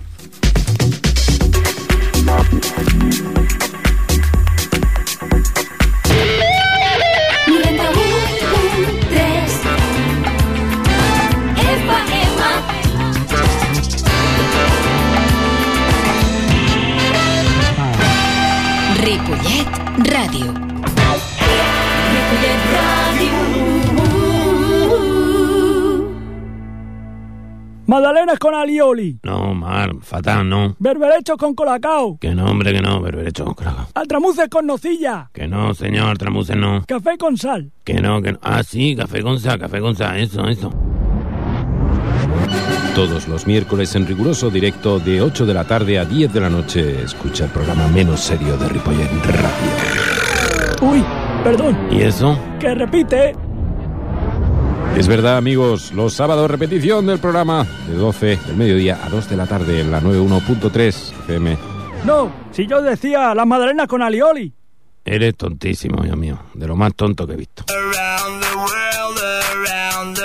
Magdalenas 27.87 28.39
con 28.39 28.55
alioli. 28.55 29.19
No, 29.23 29.53
Mar, 29.53 29.91
fatal, 30.01 30.49
no. 30.49 30.75
Berberechos 30.79 31.37
con 31.37 31.53
colacao. 31.53 32.17
Que 32.19 32.33
no, 32.33 32.45
hombre, 32.45 32.73
que 32.73 32.81
no, 32.81 32.99
berberecho 32.99 33.45
con 33.45 33.53
colacao. 33.53 33.87
Altramuces 33.93 34.49
con 34.49 34.65
nocilla. 34.65 35.29
Que 35.31 35.47
no, 35.47 35.73
señor, 35.75 36.17
tramuces 36.17 36.57
no. 36.57 36.83
Café 36.87 37.17
con 37.17 37.37
sal. 37.37 37.71
Que 37.83 38.01
no, 38.01 38.21
que 38.23 38.33
no. 38.33 38.39
Ah, 38.41 38.63
sí, 38.63 38.95
café 38.95 39.21
con 39.21 39.39
sal, 39.39 39.59
café 39.59 39.79
con 39.79 39.95
sal, 39.95 40.19
eso, 40.19 40.47
eso. 40.47 40.71
Todos 42.95 43.27
los 43.27 43.45
miércoles 43.45 43.93
en 43.95 44.07
riguroso 44.07 44.49
directo 44.49 44.99
de 44.99 45.21
8 45.21 45.45
de 45.45 45.53
la 45.53 45.65
tarde 45.65 45.99
a 45.99 46.05
10 46.05 46.33
de 46.33 46.39
la 46.39 46.49
noche. 46.49 47.03
Escucha 47.03 47.45
el 47.45 47.51
programa 47.51 47.87
menos 47.89 48.19
serio 48.21 48.57
de 48.57 48.67
Ripollet 48.69 49.09
Radio. 49.25 50.91
Uy, 50.91 51.03
perdón. 51.43 51.77
¿Y 51.91 52.01
eso? 52.01 52.39
Que 52.59 52.73
repite. 52.73 53.35
Es 54.95 55.07
verdad, 55.09 55.37
amigos, 55.37 55.91
los 55.93 56.13
sábados 56.13 56.49
repetición 56.49 57.05
del 57.05 57.19
programa 57.19 57.67
de 57.87 57.95
12 57.95 58.39
del 58.47 58.55
mediodía 58.55 58.99
a 59.03 59.09
2 59.09 59.29
de 59.29 59.35
la 59.37 59.45
tarde 59.45 59.81
en 59.81 59.91
la 59.91 60.01
91.3 60.01 61.11
FM. 61.25 61.57
No, 62.05 62.31
si 62.51 62.65
yo 62.65 62.81
decía 62.81 63.35
las 63.35 63.45
magdalenas 63.45 63.87
con 63.87 64.01
alioli. 64.01 64.53
Eres 65.03 65.35
tontísimo, 65.35 66.01
Dios 66.01 66.17
mío. 66.17 66.39
De 66.53 66.65
lo 66.65 66.75
más 66.75 66.93
tonto 66.95 67.27
que 67.27 67.33
he 67.33 67.37
visto. 67.37 67.65
Around 67.69 68.41
the 68.41 68.55
world, 68.55 69.19
around 69.51 70.15
the 70.15 70.21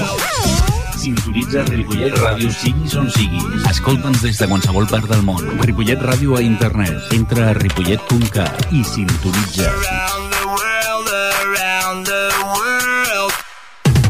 world. 0.00 0.34
Sintonitza 1.04 1.64
Ripollet 1.64 2.14
Ràdio 2.16 2.50
siguis 2.50 2.94
on 2.96 3.10
siguis. 3.10 3.66
Escolta'ns 3.68 4.22
des 4.24 4.38
de 4.40 4.48
qualsevol 4.48 4.86
part 4.88 5.10
del 5.10 5.20
món. 5.26 5.42
Ripollet 5.60 6.00
Ràdio 6.00 6.38
a 6.38 6.40
internet. 6.40 7.12
Entra 7.12 7.50
a 7.50 7.58
ripollet.cat 7.58 8.72
i 8.72 8.80
sintonitza. 8.88 9.68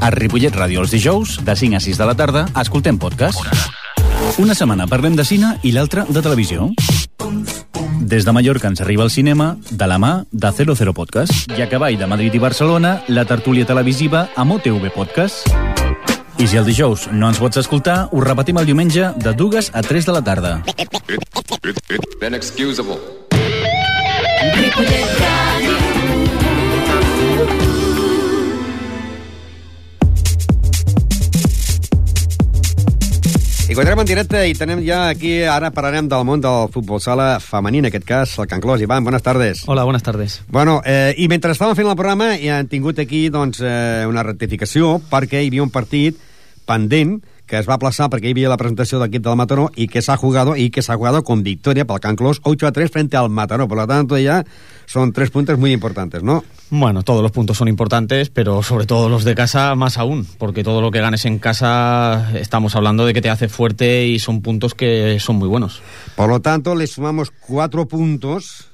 A 0.05 0.11
Ripollet 0.13 0.53
Ràdio 0.53 0.83
els 0.83 0.93
dijous, 0.93 1.39
de 1.41 1.55
5 1.57 1.79
a 1.79 1.81
6 1.81 1.97
de 1.97 2.05
la 2.05 2.13
tarda, 2.13 2.43
escoltem 2.61 2.99
podcast. 3.01 3.41
Una 4.37 4.53
setmana 4.53 4.85
parlem 4.85 5.15
de 5.17 5.25
cine 5.25 5.55
i 5.65 5.73
l'altra 5.73 6.05
de 6.05 6.21
televisió. 6.21 6.67
Des 8.05 8.27
de 8.27 8.35
Mallorca 8.37 8.69
ens 8.69 8.83
arriba 8.85 9.07
al 9.07 9.11
cinema 9.11 9.55
de 9.71 9.89
la 9.89 9.97
mà 9.97 10.27
de 10.31 10.51
00 10.53 10.93
Podcast. 10.93 11.49
I 11.57 11.65
a 11.65 11.71
cavall 11.73 11.97
de 11.97 12.07
Madrid 12.07 12.37
i 12.37 12.43
Barcelona, 12.43 12.99
la 13.09 13.25
tertúlia 13.25 13.65
televisiva 13.65 14.27
amb 14.37 14.59
OTV 14.59 14.93
Podcast. 14.93 15.49
I 16.37 16.51
si 16.53 16.61
el 16.61 16.69
dijous 16.69 17.09
no 17.09 17.33
ens 17.33 17.41
pots 17.41 17.65
escoltar, 17.65 18.11
ho 18.13 18.21
repetim 18.21 18.61
el 18.61 18.69
diumenge 18.69 19.09
de 19.17 19.33
dues 19.33 19.73
a 19.73 19.81
3 19.81 20.05
de 20.05 20.19
la 20.19 20.21
tarda. 20.21 20.55
Inexcusable. 22.21 23.01
Ripollet 24.53 25.21
Ràdio. 25.25 25.94
I 33.65 33.73
continuem 33.73 34.03
en 34.03 34.09
directe 34.09 34.41
i 34.45 34.53
tenem 34.53 34.83
ja 34.85 35.07
aquí, 35.09 35.39
ara 35.49 35.71
parlarem 35.73 36.05
del 36.11 36.25
món 36.29 36.43
del 36.45 36.67
futbol 36.69 37.01
sala 37.01 37.39
femení, 37.41 37.81
en 37.81 37.89
aquest 37.89 38.05
cas, 38.05 38.35
el 38.43 38.49
Can 38.51 38.61
Clos. 38.61 38.83
Ivan, 38.85 39.07
buenas 39.07 39.23
tardes. 39.25 39.63
Hola, 39.65 39.85
buenas 39.85 40.03
tardes. 40.03 40.43
Bueno, 40.49 40.83
eh, 40.85 41.15
i 41.17 41.31
mentre 41.33 41.55
estàvem 41.57 41.73
fent 41.79 41.89
el 41.89 41.97
programa 41.97 42.35
ja 42.37 42.59
han 42.61 42.69
tingut 42.69 43.01
aquí 43.01 43.31
doncs, 43.33 43.63
eh, 43.65 44.05
una 44.05 44.23
rectificació 44.23 44.99
perquè 45.09 45.41
hi 45.41 45.49
havia 45.49 45.65
un 45.65 45.73
partit 45.73 46.21
pendent 46.69 47.23
que 47.47 47.59
es 47.59 47.69
va 47.69 47.77
aplaçar 47.77 48.09
perquè 48.09 48.31
hi 48.31 48.35
havia 48.35 48.49
la 48.49 48.57
presentació 48.57 48.99
del 48.99 49.11
equip 49.11 49.25
del 49.25 49.37
Mataró 49.37 49.71
y 49.77 49.89
que 49.89 50.01
s'ha 50.03 50.17
jugado 50.17 50.57
y 50.57 50.71
que 50.71 50.83
s'ha 50.83 50.97
jugado 50.97 51.23
con 51.25 51.43
victoria 51.43 51.85
pel 51.85 52.01
Can 52.01 52.17
Clos 52.17 52.41
8 52.43 52.67
a 52.67 52.73
3 52.73 52.91
frente 52.91 53.17
al 53.17 53.29
Mataró. 53.29 53.69
Por 53.69 53.79
lo 53.79 53.87
tanto, 53.87 54.17
ya 54.19 54.45
son 54.87 55.13
tres 55.13 55.31
puntos 55.31 55.59
muy 55.59 55.73
importantes, 55.73 56.23
¿no? 56.23 56.45
Bueno, 56.71 57.03
todos 57.03 57.23
los 57.23 57.33
puntos 57.33 57.59
son 57.59 57.69
importantes, 57.69 58.31
pero 58.31 58.63
sobre 58.63 58.87
todo 58.87 59.09
los 59.09 59.25
de 59.25 59.35
casa 59.35 59.75
más 59.75 59.99
aún, 59.99 60.27
porque 60.39 60.65
todo 60.65 60.81
lo 60.81 60.91
que 60.91 61.01
ganes 61.01 61.25
en 61.27 61.39
casa 61.39 62.31
estamos 62.35 62.75
hablando 62.77 63.05
de 63.05 63.13
que 63.13 63.21
te 63.21 63.31
hace 63.31 63.49
fuerte 63.49 64.07
y 64.07 64.19
son 64.19 64.41
puntos 64.41 64.75
que 64.75 65.19
son 65.21 65.37
muy 65.37 65.49
buenos. 65.49 65.83
Por 66.17 66.29
lo 66.29 66.41
tanto, 66.41 66.75
le 66.75 66.87
sumamos 66.87 67.31
cuatro 67.31 67.87
puntos, 67.87 68.71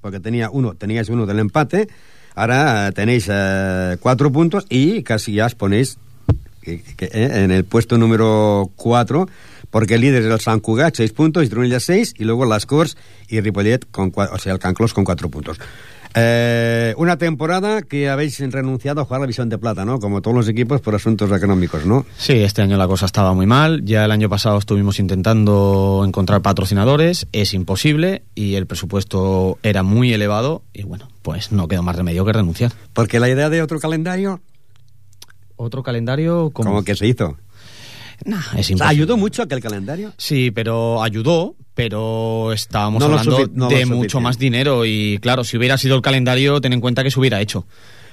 porque 0.00 0.20
tenía 0.20 0.48
uno, 0.50 0.74
teníais 0.74 1.10
uno 1.10 1.26
del 1.26 1.38
empate, 1.38 1.88
ahora 2.34 2.88
eh, 2.88 2.92
tenéis 2.92 3.28
eh, 3.30 3.96
cuatro 4.00 4.32
puntos 4.32 4.66
y 4.70 5.02
casi 5.02 5.34
ya 5.34 5.46
os 5.46 5.54
ponéis 5.54 5.98
en 6.98 7.50
el 7.50 7.64
puesto 7.64 7.98
número 7.98 8.70
4, 8.76 9.28
porque 9.70 9.94
el 9.94 10.02
líder 10.02 10.22
es 10.22 10.32
el 10.32 10.40
San 10.40 10.60
Cugat, 10.60 10.94
6 10.96 11.12
puntos, 11.12 11.44
y 11.44 11.48
Tronella 11.48 11.80
6, 11.80 12.14
y 12.18 12.24
luego 12.24 12.44
las 12.44 12.66
Cors 12.66 12.96
y 13.28 13.40
Ripollet, 13.40 13.86
con, 13.90 14.12
o 14.14 14.38
sea, 14.38 14.52
el 14.52 14.58
Canclos 14.58 14.94
con 14.94 15.04
4 15.04 15.28
puntos. 15.28 15.58
Eh, 16.16 16.94
una 16.96 17.18
temporada 17.18 17.82
que 17.82 18.08
habéis 18.08 18.38
renunciado 18.52 19.00
a 19.00 19.04
jugar 19.04 19.20
la 19.20 19.26
Visión 19.26 19.48
de 19.48 19.58
Plata, 19.58 19.84
¿no? 19.84 19.98
Como 19.98 20.22
todos 20.22 20.36
los 20.36 20.48
equipos 20.48 20.80
por 20.80 20.94
asuntos 20.94 21.30
económicos, 21.32 21.84
¿no? 21.84 22.06
Sí, 22.16 22.34
este 22.34 22.62
año 22.62 22.76
la 22.76 22.86
cosa 22.86 23.06
estaba 23.06 23.34
muy 23.34 23.46
mal. 23.46 23.84
Ya 23.84 24.04
el 24.04 24.12
año 24.12 24.28
pasado 24.28 24.58
estuvimos 24.58 25.00
intentando 25.00 26.04
encontrar 26.06 26.40
patrocinadores, 26.40 27.26
es 27.32 27.52
imposible 27.52 28.22
y 28.36 28.54
el 28.54 28.66
presupuesto 28.66 29.58
era 29.64 29.82
muy 29.82 30.12
elevado 30.12 30.62
y 30.72 30.84
bueno, 30.84 31.08
pues 31.22 31.50
no 31.50 31.66
quedó 31.66 31.82
más 31.82 31.96
remedio 31.96 32.24
que 32.24 32.32
renunciar. 32.32 32.72
Porque 32.92 33.18
la 33.18 33.28
idea 33.28 33.50
de 33.50 33.62
otro 33.62 33.80
calendario, 33.80 34.40
Otro 35.56 35.82
calendario 35.82 36.50
como, 36.52 36.70
¿cómo 36.70 36.84
que 36.84 36.94
se 36.94 37.06
hizo? 37.06 37.36
es 38.24 38.26
O 38.26 38.30
sea, 38.30 38.60
imposible. 38.60 38.84
¿Ayudó 38.84 39.16
mucho 39.16 39.42
aquel 39.42 39.60
calendario? 39.60 40.12
Sí, 40.16 40.50
pero 40.50 41.02
ayudó, 41.02 41.56
pero 41.74 42.52
estábamos 42.52 43.00
No 43.00 43.06
hablando 43.06 43.48
no 43.52 43.68
de 43.68 43.86
mucho 43.86 44.20
más 44.20 44.38
dinero 44.38 44.84
y 44.84 45.18
claro, 45.20 45.44
si 45.44 45.56
hubiera 45.56 45.78
sido 45.78 45.96
el 45.96 46.02
calendario, 46.02 46.60
ten 46.60 46.72
en 46.72 46.80
cuenta 46.80 47.02
que 47.02 47.10
se 47.10 47.18
hubiera 47.18 47.40
hecho. 47.40 47.66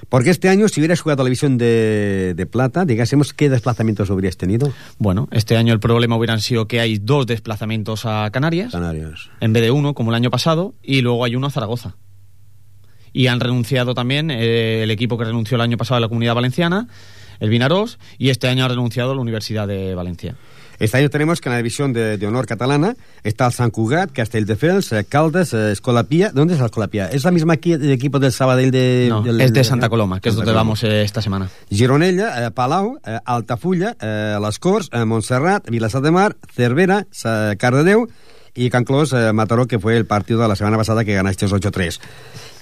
Porque 0.08 0.30
este 0.30 0.48
año, 0.48 0.68
si 0.68 0.80
hubieras 0.80 1.00
jugado 1.00 1.22
la 1.22 1.30
Visión 1.30 1.58
de, 1.58 2.34
de 2.36 2.46
Plata, 2.46 2.84
digásemos, 2.84 3.32
¿qué 3.32 3.48
desplazamientos 3.48 4.10
habrías 4.10 4.36
tenido? 4.36 4.72
Bueno, 4.98 5.28
este 5.30 5.56
año 5.56 5.72
el 5.72 5.80
problema 5.80 6.16
hubieran 6.16 6.40
sido 6.40 6.66
que 6.66 6.80
hay 6.80 6.98
dos 6.98 7.26
desplazamientos 7.26 8.04
a 8.04 8.28
Canarias, 8.32 8.72
Canarias. 8.72 9.30
en 9.40 9.52
vez 9.52 9.62
de 9.62 9.70
uno, 9.70 9.94
como 9.94 10.10
el 10.10 10.16
año 10.16 10.30
pasado, 10.30 10.74
y 10.82 11.02
luego 11.02 11.24
hay 11.24 11.36
uno 11.36 11.46
a 11.46 11.50
Zaragoza. 11.50 11.96
Y 13.12 13.28
han 13.28 13.40
renunciado 13.40 13.94
también 13.94 14.30
eh, 14.30 14.82
el 14.82 14.90
equipo 14.90 15.16
que 15.16 15.24
renunció 15.24 15.54
el 15.54 15.60
año 15.60 15.76
pasado 15.76 15.98
a 15.98 16.00
la 16.00 16.08
Comunidad 16.08 16.34
Valenciana, 16.34 16.88
el 17.42 17.50
Vinarós, 17.50 17.98
y 18.16 18.30
este 18.30 18.48
año 18.48 18.64
ha 18.64 18.68
renunciado 18.68 19.14
la 19.14 19.20
Universidad 19.20 19.66
de 19.68 19.94
Valencia. 19.94 20.36
Este 20.78 20.96
año 20.96 21.10
tenemos 21.10 21.40
que 21.40 21.48
en 21.48 21.52
la 21.52 21.58
división 21.58 21.92
de, 21.92 22.16
de 22.18 22.26
honor 22.26 22.44
catalana 22.46 22.96
está 23.22 23.46
el 23.46 23.52
Sant 23.52 23.72
Cugat, 23.72 24.10
Castelldefels, 24.10 24.90
eh, 24.92 25.04
Caldes, 25.08 25.52
eh, 25.54 25.70
Escolapía. 25.70 26.30
¿Dónde 26.34 26.54
es 26.54 26.60
la 26.60 26.66
Escolapía? 26.66 27.06
¿Es 27.08 27.22
la 27.22 27.30
misma 27.30 27.52
aquí, 27.52 27.72
el 27.74 27.90
equipo 27.92 28.18
del 28.18 28.32
Sabadell 28.32 28.72
de... 28.72 29.06
No, 29.08 29.22
del- 29.22 29.40
es 29.40 29.52
de 29.52 29.62
Santa 29.62 29.88
Coloma, 29.88 30.18
que 30.20 30.30
es 30.30 30.34
Santa 30.34 30.46
donde 30.46 30.52
Coloma. 30.52 30.60
vamos 30.70 30.82
eh, 30.82 31.02
esta 31.02 31.22
semana. 31.22 31.50
Gironella, 31.70 32.46
eh, 32.46 32.50
Palau, 32.50 32.98
eh, 33.06 33.18
Altafulla, 33.24 33.96
eh, 34.00 34.36
Les 34.44 34.58
Corts, 34.58 34.88
eh, 34.92 35.04
Montserrat, 35.04 35.68
Vilassar 35.70 36.00
de 36.02 36.10
Mar, 36.10 36.36
Cervera, 36.52 37.06
Cardedeu 37.58 38.08
y 38.54 38.68
Canclós, 38.70 39.12
eh, 39.12 39.32
Mataró, 39.32 39.66
que 39.66 39.78
fue 39.78 39.96
el 39.96 40.06
partido 40.06 40.40
de 40.42 40.48
la 40.48 40.56
semana 40.56 40.76
pasada 40.78 41.04
que 41.04 41.14
ganasteis 41.14 41.52
8-3. 41.52 42.00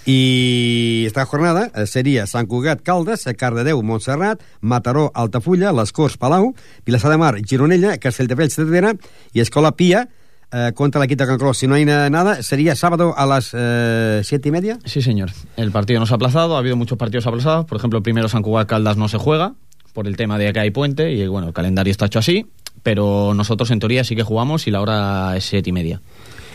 Y 0.06 1.04
esta 1.06 1.24
jornada 1.26 1.70
eh, 1.74 1.86
sería 1.86 2.26
Sant 2.26 2.48
Cugat, 2.48 2.80
Caldes, 2.82 3.26
eh, 3.26 3.34
Cardedeu, 3.34 3.82
Montserrat, 3.82 4.40
Mataró, 4.60 5.12
Altafulla, 5.14 5.72
Les 5.72 5.92
Corts, 5.92 6.16
Palau, 6.16 6.54
Vilassar 6.86 7.10
de 7.10 7.18
Mar, 7.18 7.36
Gironella, 7.44 7.98
Castelldefels, 7.98 8.54
Cervera 8.54 8.94
y 9.32 9.40
Escola 9.40 9.72
Pía 9.72 10.08
eh, 10.52 10.72
contra 10.74 10.98
la 11.00 11.06
Quita 11.06 11.26
Canclós. 11.26 11.58
Si 11.58 11.66
no 11.68 11.74
hay 11.74 11.84
na- 11.84 12.08
nada, 12.10 12.42
sería 12.42 12.74
sábado 12.74 13.14
a 13.16 13.26
las 13.26 13.50
eh, 13.52 14.22
siete 14.24 14.48
y 14.48 14.52
media. 14.52 14.78
Sí, 14.84 15.02
señor. 15.02 15.30
El 15.56 15.70
partido 15.70 16.00
no 16.00 16.06
se 16.06 16.14
ha 16.14 16.16
aplazado, 16.16 16.56
ha 16.56 16.58
habido 16.58 16.76
muchos 16.76 16.98
partidos 16.98 17.26
aplazados. 17.26 17.66
Por 17.66 17.76
ejemplo, 17.78 18.02
primero 18.02 18.28
San 18.28 18.42
Cugat 18.42 18.68
Caldas 18.68 18.96
no 18.96 19.06
se 19.08 19.18
juega 19.18 19.54
por 19.92 20.06
el 20.06 20.16
tema 20.16 20.38
de 20.38 20.52
que 20.52 20.60
hay 20.60 20.70
puente 20.70 21.12
y 21.12 21.26
bueno, 21.26 21.48
el 21.48 21.52
calendario 21.52 21.90
está 21.90 22.06
hecho 22.06 22.18
así. 22.20 22.46
Pero 22.82 23.34
nosotros 23.34 23.70
en 23.70 23.78
teoría 23.78 24.02
sí 24.04 24.16
que 24.16 24.22
jugamos 24.22 24.66
y 24.66 24.70
la 24.70 24.80
hora 24.80 25.36
es 25.36 25.44
siete 25.44 25.68
y 25.68 25.72
media. 25.74 26.00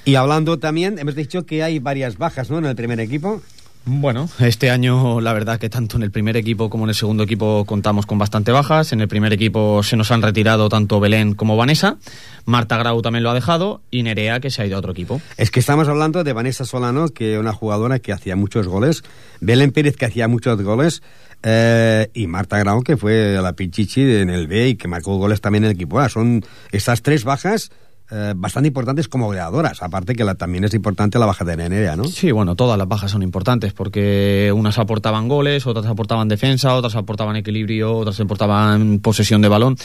Y 0.05 0.15
hablando 0.15 0.59
también, 0.59 0.99
hemos 0.99 1.15
dicho 1.15 1.47
que 1.47 1.63
hay 1.63 1.79
varias 1.79 2.19
bajas 2.19 2.51
¿no? 2.51 2.59
en 2.59 2.65
el 2.65 2.75
primer 2.75 2.99
equipo. 2.99 3.41
Bueno, 3.87 4.27
este 4.39 4.71
año 4.71 5.21
la 5.21 5.31
verdad 5.33 5.59
que 5.59 5.69
tanto 5.69 5.97
en 5.97 6.03
el 6.03 6.09
primer 6.09 6.37
equipo 6.37 6.71
como 6.71 6.85
en 6.85 6.89
el 6.89 6.95
segundo 6.95 7.23
equipo 7.23 7.65
contamos 7.65 8.07
con 8.07 8.17
bastante 8.17 8.51
bajas. 8.51 8.93
En 8.93 9.01
el 9.01 9.07
primer 9.07 9.31
equipo 9.31 9.83
se 9.83 9.95
nos 9.95 10.11
han 10.11 10.23
retirado 10.23 10.69
tanto 10.69 10.99
Belén 10.99 11.35
como 11.35 11.55
Vanessa. 11.55 11.97
Marta 12.45 12.77
Grau 12.77 13.01
también 13.03 13.23
lo 13.23 13.29
ha 13.29 13.35
dejado 13.35 13.81
y 13.91 14.01
Nerea 14.01 14.39
que 14.39 14.49
se 14.49 14.61
ha 14.61 14.65
ido 14.65 14.75
a 14.75 14.79
otro 14.79 14.91
equipo. 14.91 15.21
Es 15.37 15.51
que 15.51 15.59
estamos 15.59 15.87
hablando 15.87 16.23
de 16.23 16.33
Vanessa 16.33 16.65
Solano, 16.65 17.09
que 17.09 17.37
una 17.37 17.53
jugadora 17.53 17.99
que 17.99 18.11
hacía 18.11 18.35
muchos 18.35 18.67
goles, 18.67 19.03
Belén 19.39 19.71
Pérez, 19.71 19.97
que 19.97 20.05
hacía 20.05 20.27
muchos 20.27 20.59
goles, 20.63 21.03
eh, 21.43 22.09
y 22.15 22.25
Marta 22.25 22.57
Grau, 22.57 22.81
que 22.81 22.97
fue 22.97 23.37
la 23.39 23.53
Pichichi 23.53 24.01
en 24.01 24.31
el 24.31 24.47
B 24.47 24.69
y 24.69 24.75
que 24.75 24.87
marcó 24.87 25.17
goles 25.17 25.41
también 25.41 25.63
en 25.63 25.69
el 25.69 25.75
equipo 25.75 25.99
A. 25.99 26.09
Son 26.09 26.43
estas 26.71 27.03
tres 27.03 27.23
bajas 27.23 27.71
eh, 28.11 28.33
bastante 28.35 28.67
importantes 28.67 29.07
como 29.07 29.25
goleadoras, 29.25 29.81
aparte 29.81 30.13
que 30.13 30.23
la, 30.23 30.35
también 30.35 30.63
es 30.63 30.73
importante 30.75 31.17
la 31.17 31.25
baja 31.25 31.43
de 31.43 31.57
Nerea, 31.57 31.95
¿no? 31.95 32.03
Sí, 32.03 32.31
bueno, 32.31 32.55
todas 32.55 32.77
las 32.77 32.87
bajas 32.87 33.09
son 33.09 33.23
importantes 33.23 33.73
porque 33.73 34.53
unas 34.55 34.77
aportaban 34.77 35.27
goles, 35.27 35.65
otras 35.65 35.87
aportaban 35.87 36.27
defensa, 36.27 36.75
otras 36.75 36.95
aportaban 36.95 37.35
equilibrio, 37.35 37.97
otras 37.97 38.19
aportaban 38.19 38.99
posesión 38.99 39.41
de 39.41 39.47
balón. 39.47 39.75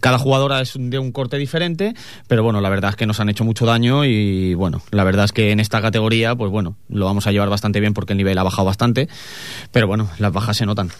Cada 0.00 0.18
jugadora 0.18 0.60
es 0.60 0.74
de 0.76 0.98
un 0.98 1.10
corte 1.10 1.38
diferente, 1.38 1.94
pero 2.28 2.42
bueno, 2.42 2.60
la 2.60 2.68
verdad 2.68 2.90
es 2.90 2.96
que 2.96 3.06
nos 3.06 3.20
han 3.20 3.30
hecho 3.30 3.44
mucho 3.44 3.64
daño 3.64 4.04
y 4.04 4.52
bueno, 4.54 4.82
la 4.90 5.04
verdad 5.04 5.24
es 5.24 5.32
que 5.32 5.50
en 5.50 5.58
esta 5.60 5.80
categoría, 5.80 6.34
pues 6.34 6.50
bueno, 6.50 6.76
lo 6.90 7.06
vamos 7.06 7.26
a 7.26 7.32
llevar 7.32 7.48
bastante 7.48 7.80
bien 7.80 7.94
porque 7.94 8.12
el 8.12 8.18
nivel 8.18 8.36
ha 8.36 8.42
bajado 8.42 8.66
bastante, 8.66 9.08
pero 9.72 9.86
bueno, 9.86 10.10
las 10.18 10.32
bajas 10.32 10.58
se 10.58 10.66
notan. 10.66 10.90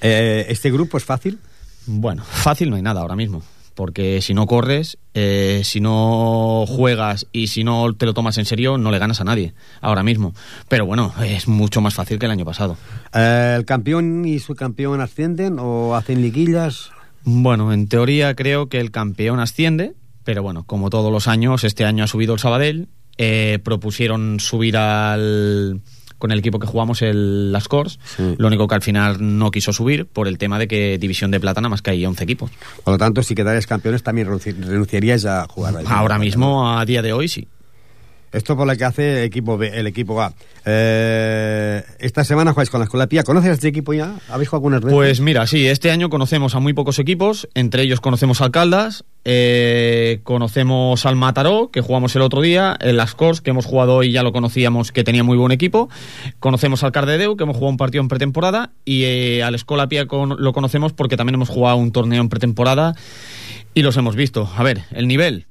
Eh, 0.00 0.46
¿Este 0.48 0.72
grupo 0.72 0.96
es 0.96 1.04
fácil? 1.04 1.38
Bueno, 1.86 2.24
fácil 2.24 2.70
no 2.70 2.76
hay 2.76 2.82
nada 2.82 3.00
ahora 3.00 3.14
mismo. 3.14 3.42
Porque 3.74 4.20
si 4.20 4.34
no 4.34 4.46
corres, 4.46 4.98
eh, 5.14 5.62
si 5.64 5.80
no 5.80 6.64
juegas 6.66 7.26
y 7.32 7.46
si 7.46 7.64
no 7.64 7.94
te 7.94 8.06
lo 8.06 8.14
tomas 8.14 8.38
en 8.38 8.44
serio, 8.44 8.78
no 8.78 8.90
le 8.90 8.98
ganas 8.98 9.20
a 9.20 9.24
nadie 9.24 9.54
ahora 9.80 10.02
mismo. 10.02 10.34
Pero 10.68 10.86
bueno, 10.86 11.12
es 11.24 11.48
mucho 11.48 11.80
más 11.80 11.94
fácil 11.94 12.18
que 12.18 12.26
el 12.26 12.32
año 12.32 12.44
pasado. 12.44 12.76
Eh, 13.14 13.54
¿El 13.56 13.64
campeón 13.64 14.24
y 14.24 14.38
su 14.38 14.54
campeón 14.54 15.00
ascienden 15.00 15.58
o 15.58 15.94
hacen 15.94 16.20
liguillas? 16.20 16.90
Bueno, 17.24 17.72
en 17.72 17.88
teoría 17.88 18.34
creo 18.34 18.68
que 18.68 18.80
el 18.80 18.90
campeón 18.90 19.40
asciende, 19.40 19.94
pero 20.24 20.42
bueno, 20.42 20.64
como 20.64 20.90
todos 20.90 21.12
los 21.12 21.28
años, 21.28 21.64
este 21.64 21.84
año 21.84 22.04
ha 22.04 22.08
subido 22.08 22.34
el 22.34 22.40
Sabadell. 22.40 22.88
eh, 23.18 23.58
propusieron 23.62 24.40
subir 24.40 24.76
al 24.76 25.82
con 26.22 26.30
el 26.30 26.38
equipo 26.38 26.60
que 26.60 26.68
jugamos 26.68 27.02
el 27.02 27.50
Las 27.50 27.66
Cors, 27.66 27.98
lo 28.38 28.46
único 28.46 28.68
que 28.68 28.76
al 28.76 28.82
final 28.82 29.16
no 29.20 29.50
quiso 29.50 29.72
subir 29.72 30.06
por 30.06 30.28
el 30.28 30.38
tema 30.38 30.56
de 30.60 30.68
que 30.68 30.96
División 30.96 31.32
de 31.32 31.40
Plata 31.40 31.60
nada 31.60 31.68
más 31.70 31.82
que 31.82 31.90
hay 31.90 32.06
11 32.06 32.22
equipos. 32.22 32.52
Por 32.84 32.94
lo 32.94 32.98
tanto, 32.98 33.24
si 33.24 33.34
quedarais 33.34 33.66
campeones, 33.66 34.04
también 34.04 34.28
renunci- 34.28 34.54
renunciaríais 34.56 35.26
a 35.26 35.48
jugar. 35.48 35.74
Ahora 35.88 36.18
mismo, 36.20 36.78
a 36.78 36.84
día 36.84 37.02
de 37.02 37.12
hoy, 37.12 37.26
sí. 37.26 37.48
Esto 38.32 38.56
por 38.56 38.66
lo 38.66 38.74
que 38.76 38.84
hace 38.84 39.18
el 39.20 39.24
equipo 39.24 39.58
B, 39.58 39.70
el 39.78 39.86
equipo 39.86 40.20
A. 40.22 40.32
Eh, 40.64 41.82
esta 41.98 42.24
semana 42.24 42.52
jugáis 42.52 42.70
con 42.70 42.80
la 42.80 42.84
Escuela 42.84 43.06
Pía. 43.06 43.24
¿Conoces 43.24 43.50
a 43.50 43.52
este 43.54 43.68
equipo 43.68 43.92
ya? 43.92 44.14
¿Habéis 44.30 44.48
jugado 44.48 44.66
algunas 44.68 44.80
veces? 44.80 44.94
Pues 44.96 45.20
mira, 45.20 45.46
sí, 45.46 45.66
este 45.66 45.90
año 45.90 46.08
conocemos 46.08 46.54
a 46.54 46.58
muy 46.60 46.72
pocos 46.72 46.98
equipos, 46.98 47.48
entre 47.54 47.82
ellos 47.82 48.00
conocemos 48.00 48.40
al 48.40 48.50
Caldas, 48.50 49.04
eh, 49.24 50.20
conocemos 50.24 51.04
al 51.04 51.16
Mataró, 51.16 51.70
que 51.70 51.80
jugamos 51.82 52.16
el 52.16 52.22
otro 52.22 52.40
día, 52.40 52.76
el 52.80 52.96
Las 52.96 53.14
Corts, 53.14 53.40
que 53.42 53.50
hemos 53.50 53.66
jugado 53.66 53.96
hoy 53.96 54.12
ya 54.12 54.22
lo 54.22 54.32
conocíamos, 54.32 54.92
que 54.92 55.04
tenía 55.04 55.24
muy 55.24 55.36
buen 55.36 55.52
equipo, 55.52 55.90
conocemos 56.40 56.82
al 56.84 56.92
Cardedeu, 56.92 57.36
que 57.36 57.44
hemos 57.44 57.56
jugado 57.56 57.70
un 57.72 57.76
partido 57.76 58.02
en 58.02 58.08
pretemporada, 58.08 58.70
y 58.84 59.02
eh, 59.04 59.42
al 59.42 59.54
Escola 59.54 59.88
Pía 59.88 60.06
con- 60.06 60.36
lo 60.42 60.52
conocemos 60.52 60.92
porque 60.92 61.16
también 61.16 61.34
hemos 61.34 61.48
jugado 61.50 61.76
un 61.76 61.92
torneo 61.92 62.20
en 62.22 62.28
pretemporada 62.28 62.94
y 63.74 63.82
los 63.82 63.96
hemos 63.96 64.16
visto. 64.16 64.50
A 64.56 64.62
ver, 64.62 64.82
el 64.92 65.06
nivel, 65.06 65.46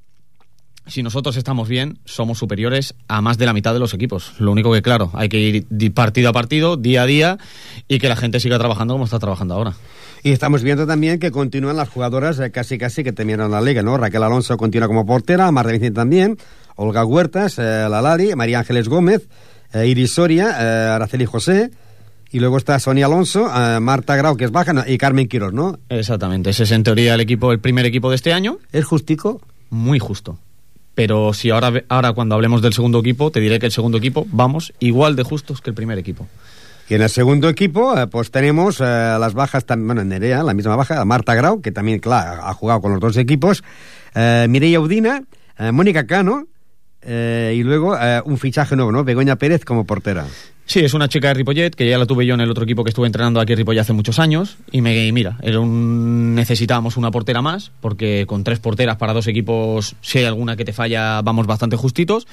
si 0.87 1.03
nosotros 1.03 1.37
estamos 1.37 1.69
bien, 1.69 1.99
somos 2.05 2.37
superiores 2.37 2.95
a 3.07 3.21
más 3.21 3.37
de 3.37 3.45
la 3.45 3.53
mitad 3.53 3.73
de 3.73 3.79
los 3.79 3.93
equipos. 3.93 4.33
Lo 4.39 4.51
único 4.51 4.71
que, 4.73 4.81
claro, 4.81 5.11
hay 5.13 5.29
que 5.29 5.39
ir 5.39 5.93
partido 5.93 6.29
a 6.29 6.33
partido, 6.33 6.77
día 6.77 7.03
a 7.03 7.05
día, 7.05 7.37
y 7.87 7.99
que 7.99 8.09
la 8.09 8.15
gente 8.15 8.39
siga 8.39 8.57
trabajando 8.57 8.95
como 8.95 9.05
está 9.05 9.19
trabajando 9.19 9.53
ahora. 9.53 9.73
Y 10.23 10.31
estamos 10.31 10.63
viendo 10.63 10.85
también 10.85 11.19
que 11.19 11.31
continúan 11.31 11.77
las 11.77 11.89
jugadoras 11.89 12.39
eh, 12.39 12.51
casi 12.51 12.77
casi 12.77 13.03
que 13.03 13.11
terminaron 13.11 13.51
la 13.51 13.61
liga, 13.61 13.81
¿no? 13.81 13.97
Raquel 13.97 14.23
Alonso 14.23 14.57
continúa 14.57 14.87
como 14.87 15.05
portera, 15.05 15.51
Marta 15.51 15.71
Vicente 15.71 15.95
también, 15.95 16.37
Olga 16.75 17.05
Huertas, 17.05 17.59
eh, 17.59 17.87
la 17.89 18.01
Lali, 18.01 18.35
María 18.35 18.59
Ángeles 18.59 18.89
Gómez, 18.89 19.27
eh, 19.73 19.87
Iris 19.87 20.13
Soria, 20.13 20.55
eh, 20.59 20.89
Araceli 20.89 21.25
José, 21.25 21.71
y 22.31 22.39
luego 22.39 22.57
está 22.57 22.79
Sonia 22.79 23.07
Alonso, 23.07 23.49
Marta 23.81 24.15
Grau, 24.15 24.37
que 24.37 24.45
es 24.45 24.51
baja, 24.51 24.71
no, 24.71 24.83
y 24.87 24.97
Carmen 24.97 25.27
Quiros, 25.27 25.53
¿no? 25.53 25.79
Exactamente, 25.89 26.51
ese 26.51 26.63
es 26.63 26.71
en 26.71 26.83
teoría 26.83 27.15
el 27.15 27.19
equipo, 27.19 27.51
el 27.51 27.59
primer 27.59 27.85
equipo 27.85 28.09
de 28.09 28.15
este 28.15 28.31
año. 28.31 28.57
¿Es 28.71 28.85
justico? 28.85 29.41
Muy 29.69 29.99
justo. 29.99 30.39
Pero 30.95 31.33
si 31.33 31.49
ahora, 31.49 31.71
ahora 31.89 32.13
cuando 32.13 32.35
hablemos 32.35 32.61
del 32.61 32.73
segundo 32.73 32.99
equipo, 32.99 33.31
te 33.31 33.39
diré 33.39 33.59
que 33.59 33.65
el 33.67 33.71
segundo 33.71 33.97
equipo 33.97 34.27
vamos 34.31 34.73
igual 34.79 35.15
de 35.15 35.23
justos 35.23 35.61
que 35.61 35.69
el 35.69 35.73
primer 35.75 35.97
equipo. 35.97 36.27
Y 36.89 36.95
en 36.95 37.01
el 37.01 37.09
segundo 37.09 37.47
equipo, 37.47 37.97
eh, 37.97 38.07
pues 38.07 38.31
tenemos 38.31 38.81
eh, 38.81 38.83
las 38.83 39.33
bajas, 39.33 39.65
tam- 39.65 39.85
bueno, 39.85 40.03
Nerea, 40.03 40.43
la 40.43 40.53
misma 40.53 40.75
baja, 40.75 41.05
Marta 41.05 41.33
Grau, 41.35 41.61
que 41.61 41.71
también, 41.71 41.99
claro, 41.99 42.43
ha 42.45 42.53
jugado 42.53 42.81
con 42.81 42.91
los 42.91 42.99
dos 42.99 43.15
equipos, 43.15 43.63
eh, 44.13 44.47
Mireia 44.49 44.81
Udina, 44.81 45.23
eh, 45.57 45.71
Mónica 45.71 46.05
Cano, 46.05 46.47
y 47.03 47.63
luego 47.63 47.97
un 48.25 48.37
fichaje 48.37 48.75
nuevo, 48.75 48.91
¿no? 48.91 49.03
Begoña 49.03 49.35
Pérez 49.37 49.65
como 49.65 49.85
portera. 49.85 50.27
Sí, 50.65 50.79
es 50.79 50.93
una 50.93 51.09
chica 51.09 51.27
de 51.27 51.33
Ripollet, 51.33 51.71
que 51.71 51.89
ya 51.89 51.97
la 51.97 52.05
tuve 52.05 52.25
yo 52.25 52.33
en 52.33 52.41
el 52.41 52.49
otro 52.49 52.63
equipo 52.63 52.83
que 52.83 52.89
estuve 52.89 53.05
entrenando 53.05 53.39
aquí 53.41 53.53
en 53.53 53.57
Ripollet 53.57 53.81
hace 53.81 53.93
muchos 53.93 54.19
años. 54.19 54.57
Y 54.71 54.81
me 54.81 55.05
y 55.05 55.11
mira, 55.11 55.37
era 55.41 55.59
un, 55.59 56.33
necesitábamos 56.35 56.97
una 56.97 57.11
portera 57.11 57.41
más, 57.41 57.71
porque 57.81 58.25
con 58.27 58.43
tres 58.43 58.59
porteras 58.59 58.95
para 58.97 59.13
dos 59.13 59.27
equipos, 59.27 59.95
si 60.01 60.19
hay 60.19 60.25
alguna 60.25 60.55
que 60.55 60.63
te 60.63 60.73
falla, 60.73 61.21
vamos 61.21 61.47
bastante 61.47 61.75
justitos. 61.75 62.27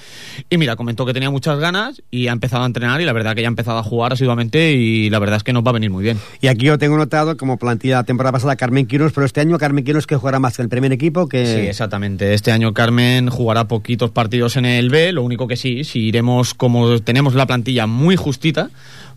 Y 0.51 0.59
mira, 0.59 0.76
comentó 0.76 1.05
que 1.05 1.12
tenía 1.12 1.31
muchas 1.31 1.59
ganas 1.59 2.03
y 2.11 2.29
ha 2.29 2.33
empezado 2.33 2.62
a 2.62 2.66
entrenar 2.66 3.01
y 3.01 3.05
la 3.05 3.12
verdad 3.12 3.35
que 3.35 3.43
ya 3.43 3.49
ha 3.49 3.51
empezado 3.51 3.79
a 3.79 3.83
jugar 3.83 4.12
asiduamente 4.12 4.72
y 4.72 5.11
la 5.11 5.18
verdad 5.18 5.39
es 5.39 5.43
que 5.43 5.53
nos 5.53 5.64
va 5.64 5.70
a 5.70 5.74
venir 5.74 5.91
muy 5.91 6.05
bien. 6.05 6.18
Y 6.41 6.47
aquí 6.47 6.66
yo 6.66 6.79
tengo 6.79 6.97
notado 6.97 7.37
como 7.37 7.57
plantilla 7.57 7.97
la 7.97 8.05
temporada 8.05 8.33
pasada 8.33 8.57
Carmen 8.57 8.87
Quiros, 8.87 9.12
pero 9.12 9.26
este 9.26 9.41
año 9.41 9.59
Carmen 9.59 9.85
Quiros 9.85 10.07
que 10.07 10.16
jugará 10.16 10.39
más 10.39 10.57
que 10.57 10.62
el 10.62 10.68
primer 10.68 10.93
equipo, 10.93 11.29
que... 11.29 11.47
Sí, 11.47 11.61
exactamente. 11.66 12.35
Este 12.35 12.53
año 12.53 12.72
Carmen 12.72 13.31
jugará 13.31 13.66
poquitos 13.66 14.11
partidos 14.11 14.57
en 14.57 14.64
el 14.64 14.91
B, 14.91 15.12
lo 15.12 15.22
único 15.22 15.49
que 15.49 15.57
sí, 15.57 15.83
si 15.85 16.01
iremos 16.01 16.55
como 16.55 17.01
tenemos 17.01 17.35
la 17.35 17.47
plantilla 17.47 17.87
muy 17.87 18.16
justita, 18.19 18.71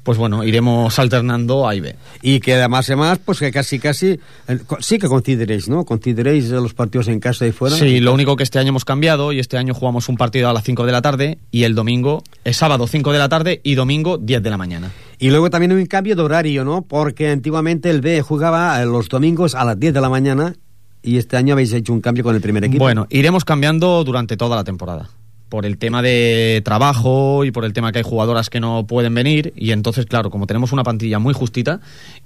pues 0.04 0.18
bueno, 0.18 0.43
iremos 0.43 0.97
alternando 0.97 1.68
A 1.68 1.76
y 1.76 1.80
B. 1.80 1.95
Y 2.22 2.39
que 2.39 2.56
además, 2.56 2.89
además, 2.89 3.20
pues 3.24 3.39
que 3.39 3.52
casi, 3.52 3.80
casi, 3.80 4.20
eh, 4.47 4.60
sí 4.80 4.97
que 4.97 5.08
consideréis, 5.08 5.70
¿no? 5.70 5.86
Consideréis 5.86 6.49
los 6.49 6.74
partidos 6.74 7.08
en 7.08 7.20
casa 7.20 7.45
y 7.45 7.52
fuera. 7.52 7.76
Sí, 7.76 7.99
lo 7.99 8.14
único 8.14 8.36
que 8.36 8.43
este 8.43 8.60
año 8.60 8.70
hemos 8.70 8.86
cambiado 8.86 9.32
y 9.32 9.39
este 9.39 9.58
año 9.58 9.74
jugamos 9.74 10.10
un 10.10 10.18
partido 10.18 10.49
a 10.49 10.54
las 10.54 10.64
5 10.64 10.86
de 10.86 10.91
la 10.91 11.02
tarde 11.02 11.38
y 11.52 11.64
el 11.64 11.76
domingo, 11.76 12.24
es 12.43 12.58
sábado 12.58 12.88
5 12.88 13.12
de 13.12 13.20
la 13.20 13.30
tarde 13.30 13.62
y 13.64 13.76
domingo 13.76 14.18
10 14.18 14.41
de 14.41 14.49
la 14.49 14.58
mañana. 14.58 14.91
Y 15.20 15.30
luego 15.30 15.49
también 15.49 15.72
un 15.72 15.86
cambio 15.86 16.16
de 16.16 16.22
horario, 16.24 16.66
¿no? 16.66 16.82
Porque 16.82 17.30
antiguamente 17.30 17.89
el 17.89 18.02
B 18.02 18.22
jugaba 18.22 18.82
eh, 18.82 18.86
los 18.86 19.08
domingos 19.08 19.54
a 19.54 19.64
las 19.66 19.80
10 19.80 19.93
de 19.93 20.02
la 20.02 20.10
mañana 20.10 20.56
y 21.04 21.18
este 21.18 21.38
año 21.38 21.54
habéis 21.54 21.74
hecho 21.74 21.93
un 21.93 22.02
cambio 22.02 22.24
con 22.24 22.36
el 22.36 22.41
primer 22.41 22.64
equipo. 22.64 22.84
Bueno, 22.84 23.08
iremos 23.10 23.45
cambiando 23.45 24.04
durante 24.04 24.38
toda 24.38 24.56
la 24.56 24.64
temporada. 24.64 25.10
Por 25.52 25.66
el 25.66 25.78
tema 25.78 26.02
de 26.02 26.62
trabajo 26.64 27.43
y 27.43 27.52
por 27.52 27.66
el 27.66 27.74
tema 27.74 27.91
que 27.91 27.97
hay 27.97 28.06
jugadoras 28.06 28.49
que 28.49 28.62
no 28.62 28.88
pueden 28.88 29.14
venir. 29.14 29.52
Y 29.58 29.72
entonces, 29.72 30.06
claro, 30.06 30.30
como 30.30 30.47
tenemos 30.47 30.72
una 30.72 30.86
plantilla 30.86 31.20
muy 31.20 31.34
justita, 31.34 31.82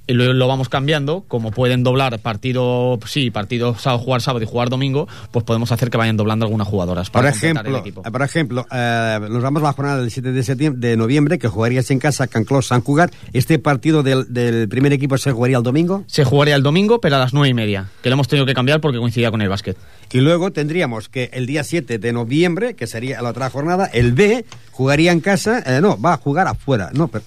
lo, 0.08 0.34
lo 0.34 0.48
vamos 0.48 0.70
cambiando. 0.70 1.24
Como 1.28 1.52
pueden 1.52 1.84
doblar 1.84 2.20
partido, 2.20 3.00
sí, 3.08 3.32
partido 3.32 3.76
sábado, 3.78 4.04
jugar 4.04 4.22
sábado 4.22 4.44
y 4.44 4.48
jugar 4.48 4.70
domingo, 4.70 5.08
pues 5.32 5.44
podemos 5.46 5.72
hacer 5.72 5.90
que 5.90 5.98
vayan 5.98 6.18
doblando 6.18 6.46
algunas 6.46 6.68
jugadoras. 6.68 7.10
Por 7.10 7.22
Para 7.24 7.30
el 7.30 7.36
ejemplo, 7.36 7.78
equipo. 7.80 8.02
eh, 8.06 8.12
por 8.12 8.22
ejemplo 8.22 8.66
eh, 8.72 9.20
nos 9.30 9.42
vamos 9.42 9.62
a 9.64 9.66
la 9.66 9.74
jornada 9.74 10.02
del 10.02 10.12
7 10.12 10.32
de, 10.32 10.44
septiembre, 10.44 10.90
de 10.90 10.98
noviembre, 10.98 11.40
que 11.40 11.48
jugarías 11.48 11.90
en 11.92 12.00
casa 12.00 12.28
Can 12.28 12.44
Clos 12.44 12.68
San 12.68 12.82
Cugat. 12.82 13.14
¿Este 13.34 13.60
partido 13.60 14.04
del, 14.04 14.32
del 14.34 14.68
primer 14.70 14.94
equipo 14.94 15.18
se 15.18 15.32
jugaría 15.32 15.58
el 15.58 15.64
domingo? 15.64 16.04
Se 16.08 16.24
jugaría 16.24 16.56
el 16.56 16.64
domingo, 16.64 17.00
pero 17.02 17.16
a 17.16 17.20
las 17.20 17.34
nueve 17.34 17.50
y 17.50 17.54
media, 17.54 17.90
que 18.02 18.10
lo 18.10 18.14
hemos 18.14 18.28
tenido 18.28 18.46
que 18.46 18.54
cambiar 18.54 18.82
porque 18.82 19.00
coincidía 19.00 19.32
con 19.32 19.42
el 19.42 19.50
básquet. 19.50 19.78
Y 20.12 20.20
luego 20.20 20.52
tendríamos 20.52 21.10
que 21.10 21.30
el 21.34 21.46
día 21.48 21.64
7 21.64 21.98
de 21.98 22.14
noviembre, 22.14 22.76
que 22.76 22.86
sería 22.88 23.22
la 23.22 23.30
otra 23.30 23.50
jornada, 23.50 23.86
el 23.88 24.14
B 24.14 24.46
jugaría 24.72 25.12
en 25.12 25.20
casa, 25.20 25.64
eh, 25.66 25.80
no, 25.82 26.00
va 26.00 26.14
a 26.14 26.18
jugar 26.18 26.48
afuera, 26.48 26.90
no, 26.94 27.08
per- 27.08 27.24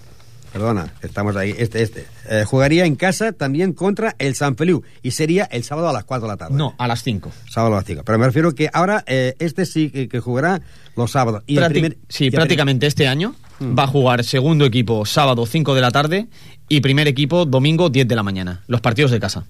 perdona, 0.52 0.92
estamos 1.02 1.34
ahí, 1.36 1.54
este, 1.58 1.82
este, 1.82 2.06
eh, 2.30 2.44
jugaría 2.44 2.84
en 2.86 2.94
casa 2.96 3.32
también 3.32 3.72
contra 3.72 4.14
el 4.18 4.34
San 4.34 4.56
Feliu 4.56 4.82
y 5.02 5.10
sería 5.12 5.44
el 5.44 5.64
sábado 5.64 5.88
a 5.88 5.92
las 5.92 6.04
4 6.04 6.26
de 6.26 6.32
la 6.32 6.36
tarde. 6.36 6.54
No, 6.56 6.74
a 6.78 6.86
las 6.88 7.02
5. 7.02 7.30
Sábado 7.50 7.74
a 7.74 7.78
las 7.78 7.84
5, 7.86 8.02
pero 8.04 8.18
me 8.18 8.26
refiero 8.26 8.54
que 8.54 8.68
ahora 8.72 9.02
eh, 9.06 9.34
este 9.38 9.66
sí 9.66 9.90
que, 9.90 10.08
que 10.08 10.20
jugará 10.20 10.60
los 10.96 11.10
sábados. 11.10 11.42
Y 11.46 11.56
primer- 11.58 11.98
sí, 12.08 12.26
y 12.26 12.30
prácticamente 12.30 12.86
este 12.86 13.06
año 13.08 13.34
Mm. 13.60 13.76
va 13.76 13.82
a 13.82 13.86
jugar 13.88 14.22
segundo 14.22 14.64
equipo 14.64 15.04
sábado 15.04 15.44
5 15.44 15.74
de 15.74 15.80
la 15.80 15.90
tarde 15.90 16.28
y 16.68 16.80
primer 16.80 17.08
equipo 17.08 17.44
domingo 17.44 17.90
10 17.90 18.06
de 18.06 18.14
la 18.14 18.22
mañana. 18.22 18.62
Los 18.68 18.80
partidos 18.80 19.10
de 19.10 19.18
casa. 19.18 19.46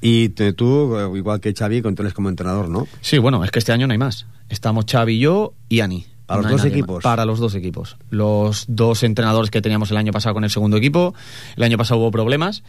Y 0.00 0.28
tú, 0.30 0.96
eh, 0.98 1.18
igual 1.18 1.40
que 1.40 1.54
Xavi, 1.54 1.80
controles 1.82 2.12
como 2.12 2.28
entrenador, 2.28 2.68
¿no? 2.68 2.86
Sí, 3.00 3.18
bueno, 3.18 3.44
es 3.44 3.50
que 3.50 3.58
este 3.60 3.72
año 3.72 3.86
no 3.86 3.92
hay 3.92 3.98
más. 3.98 4.26
Estamos 4.48 4.84
Xavi, 4.90 5.18
yo 5.18 5.54
y 5.68 5.80
Ani. 5.80 6.06
¿Para 6.26 6.42
los 6.42 6.46
No 6.46 6.52
dos 6.52 6.64
nadie 6.64 6.78
equipos? 6.78 7.02
Para 7.02 7.24
los 7.24 7.38
dos 7.38 7.54
equipos. 7.54 7.96
Los 8.10 8.64
dos 8.68 9.02
entrenadores 9.02 9.50
que 9.50 9.62
teníamos 9.62 9.90
el 9.90 9.96
año 9.96 10.12
pasado 10.12 10.34
con 10.34 10.44
el 10.44 10.50
segundo 10.50 10.76
equipo. 10.76 11.14
El 11.56 11.62
año 11.62 11.78
pasado 11.78 12.00
hubo 12.00 12.10
problemas 12.10 12.62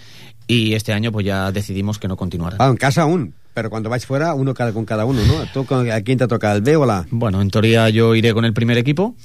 y 0.47 0.73
este 0.73 0.93
año 0.93 1.11
pues 1.11 1.25
ya 1.25 1.51
decidimos 1.51 1.99
que 1.99 2.07
no 2.07 2.15
continuara. 2.15 2.57
Ah, 2.59 2.67
en 2.67 2.77
casa 2.77 3.01
aún, 3.01 3.33
pero 3.53 3.69
cuando 3.69 3.89
vais 3.89 4.05
fuera, 4.05 4.33
uno 4.35 4.53
cada, 4.53 4.71
con 4.73 4.85
cada 4.85 5.05
uno, 5.05 5.21
¿no? 5.25 5.45
¿Tú 5.53 5.65
¿A 5.75 6.01
quién 6.01 6.17
te 6.17 6.27
toca, 6.27 6.53
el 6.53 6.61
B 6.61 6.75
o 6.75 6.85
la? 6.85 7.05
Bueno, 7.09 7.41
en 7.41 7.49
teoría 7.49 7.89
yo 7.89 8.15
iré 8.15 8.33
con 8.33 8.45
el 8.45 8.53
primer 8.53 8.77
equipo, 8.77 9.15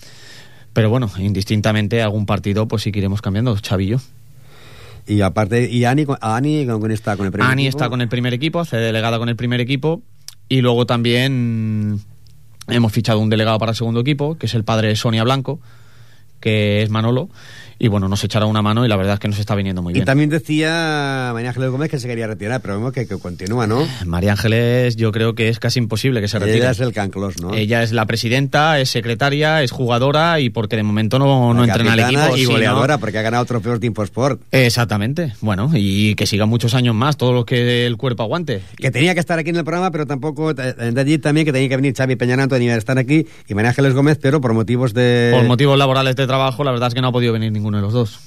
pero 0.72 0.89
bueno, 0.89 1.11
indistintamente 1.18 2.03
algún 2.03 2.26
partido 2.26 2.66
pues 2.66 2.83
sí 2.83 2.93
que 2.93 3.01
iremos 3.01 3.20
cambiando, 3.20 3.57
Xavi 3.57 3.97
y 5.07 5.20
aparte, 5.20 5.68
¿y 5.68 5.85
Ani, 5.85 6.07
Ani 6.20 6.66
con 6.66 6.80
quién 6.80 6.93
está? 6.93 7.16
¿Con 7.16 7.26
el 7.26 7.33
primer 7.33 7.51
Ani 7.51 7.66
equipo? 7.66 7.76
está 7.76 7.91
con 7.91 8.01
el 8.01 8.09
primer 8.09 8.35
equipo, 8.35 8.61
hace 8.61 8.76
delegada 8.76 9.18
con 9.18 9.28
el 9.28 9.37
primer 9.37 9.61
equipo 9.61 10.03
y 10.49 10.61
luego 10.61 10.87
también 10.87 12.01
hemos 12.69 12.93
fichado 12.93 13.19
un 13.19 13.31
delegado 13.31 13.59
para 13.59 13.71
el 13.71 13.77
segundo 13.77 14.01
equipo, 14.01 14.37
que 14.37 14.47
es 14.47 14.55
el 14.55 14.65
padre 14.65 14.89
de 14.89 14.97
Sonia 14.97 15.25
Blanco, 15.25 15.61
que 16.43 16.82
es 16.82 16.90
Manolo, 16.90 17.30
y 17.78 17.88
bueno, 17.88 18.07
nos 18.09 18.22
echará 18.22 18.47
una 18.47 18.62
mano 18.62 18.84
y 18.84 18.88
la 18.88 18.97
verdad 18.97 19.14
es 19.14 19.20
que 19.20 19.26
nos 19.28 19.38
está 19.40 19.57
viniendo 19.57 19.82
muy 19.82 19.90
Y 19.93 19.95
bien. 19.95 20.05
también 20.07 20.28
decía 20.30 21.30
María 21.32 21.49
Ángeles 21.49 21.70
Gómez 21.70 21.90
que 21.90 21.99
se 21.99 22.07
quería 22.07 22.28
retirar, 22.28 22.61
pero 22.61 22.74
vemos 22.74 22.93
que, 22.93 23.07
que 23.09 23.18
continúa, 23.18 23.66
¿no? 23.66 23.84
María 24.07 24.32
Ángeles 24.32 24.95
yo 24.95 25.11
creo 25.11 25.34
que 25.34 25.49
es 25.49 25.59
casi 25.59 25.80
imposible 25.80 26.20
que 26.20 26.28
se 26.28 26.38
retire. 26.38 26.59
Ella 26.59 26.70
es 26.70 26.80
el 26.80 26.93
canclos, 26.93 27.40
¿no? 27.40 27.55
Ella 27.55 27.82
es 27.82 27.90
la 27.93 28.07
presidenta, 28.07 28.78
es 28.78 28.88
secretaria, 28.90 29.62
es 29.64 29.72
jugadora 29.72 30.38
y 30.38 30.51
porque 30.51 30.76
de 30.76 30.84
momento 30.84 31.18
no, 31.18 31.55
no 31.55 31.64
entrena 31.64 31.95
al 31.95 32.01
equipo. 32.01 32.36
y 32.36 32.45
goleadora, 32.45 32.99
porque 32.99 33.18
ha 33.18 33.22
ganado 33.22 33.45
trofeos 33.47 33.80
de 33.80 33.88
Infosport. 33.88 34.40
Exactamente. 34.53 35.32
Bueno, 35.40 35.70
y 35.74 36.14
que 36.14 36.26
siga 36.26 36.47
muchos 36.47 36.74
años 36.74 36.95
más, 36.95 37.16
todo 37.16 37.32
lo 37.32 37.45
que 37.45 37.84
el 37.86 37.97
cuerpo 37.97 38.22
aguante. 38.22 38.62
Que 38.76 38.90
tenía 38.93 39.14
que 39.14 39.20
estar 39.20 39.38
aquí 39.40 39.51
en 39.51 39.57
el 39.57 39.64
programa, 39.64 39.90
pero 39.90 40.07
tampoco. 40.07 40.51
eh, 40.53 40.55
De 40.93 41.01
allí 41.01 41.18
también 41.18 41.45
que 41.45 41.53
tenía 41.53 41.68
que 41.68 41.76
venir 41.76 41.95
Xavi 41.97 42.14
Peñanato, 42.16 42.57
que 42.57 42.72
estar 42.76 42.97
aquí, 42.99 43.26
y 43.49 43.55
María 43.55 43.70
Ángeles 43.70 43.93
Gómez, 43.95 44.18
pero 44.22 44.40
por 44.40 44.55
motivos 44.55 44.95
de. 44.95 45.30
Por 45.34 45.45
motivos 45.47 45.76
laborales 45.76 46.14
de 46.14 46.26
trabajo, 46.33 46.64
la 46.64 46.70
verdad 46.72 46.89
es 46.89 46.95
que 46.95 47.01
no 47.03 47.09
ha 47.09 47.12
podido 47.12 47.33
venir 47.35 47.53
ninguno 47.53 47.76
de 47.76 47.83
los 47.83 47.93
dos. 47.93 48.18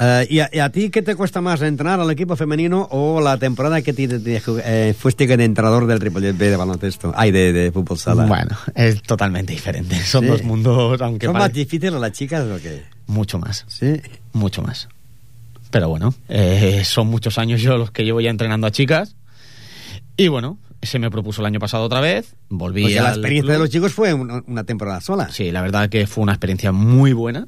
Eh, 0.00 0.26
¿y, 0.30 0.40
a, 0.40 0.48
y 0.52 0.58
a 0.58 0.70
ti 0.70 0.90
qué 0.90 1.02
te 1.02 1.14
cuesta 1.14 1.40
más, 1.40 1.60
entrenar 1.62 2.00
al 2.00 2.10
equipo 2.10 2.34
femenino 2.34 2.88
o 2.90 3.20
la 3.20 3.36
temporada 3.36 3.80
que 3.82 3.92
te, 3.92 4.08
te- 4.08 4.42
eh, 4.64 4.94
fuiste 4.98 5.24
entrenador 5.32 5.86
del 5.86 6.00
Ripollet 6.00 6.32
B 6.36 6.50
de 6.50 6.56
baloncesto? 6.56 7.12
Ay, 7.14 7.30
de, 7.30 7.52
de 7.52 7.70
fútbol 7.70 7.98
sala. 7.98 8.24
Bueno, 8.26 8.56
es 8.74 9.02
totalmente 9.02 9.52
diferente. 9.52 9.94
Son 10.04 10.22
Sí. 10.24 10.28
dos 10.30 10.42
mundos, 10.42 11.00
aunque 11.00 11.26
¿Son 11.26 11.34
pare- 11.34 11.44
más 11.44 11.52
difíciles 11.52 11.92
las 11.92 12.12
chicas 12.12 12.44
o 12.44 12.56
qué? 12.60 12.82
mucho 13.06 13.38
más. 13.38 13.64
Sí. 13.68 14.00
Mucho 14.32 14.62
más. 14.62 14.88
Pero 15.70 15.88
bueno, 15.88 16.14
eh, 16.28 16.82
son 16.84 17.06
muchos 17.06 17.38
años 17.38 17.60
yo 17.60 17.76
los 17.78 17.90
que 17.90 18.04
llevo 18.04 18.20
ya 18.20 18.30
entrenando 18.30 18.66
a 18.66 18.70
chicas. 18.72 19.14
Y 20.16 20.28
bueno, 20.28 20.58
se 20.82 20.98
me 20.98 21.10
propuso 21.10 21.40
el 21.42 21.46
año 21.46 21.60
pasado 21.60 21.84
otra 21.84 22.00
vez. 22.00 22.34
Volví 22.48 22.82
Porque 22.82 22.96
la 22.96 23.08
al 23.08 23.14
experiencia 23.14 23.42
club. 23.44 23.52
de 23.52 23.58
los 23.58 23.70
chicos 23.70 23.92
fue 23.92 24.12
una, 24.14 24.42
una 24.46 24.64
temporada 24.64 25.00
sola. 25.00 25.28
Sí, 25.30 25.50
la 25.52 25.62
verdad 25.62 25.88
que 25.88 26.06
fue 26.06 26.22
una 26.22 26.32
experiencia 26.32 26.72
muy 26.72 27.12
buena. 27.12 27.46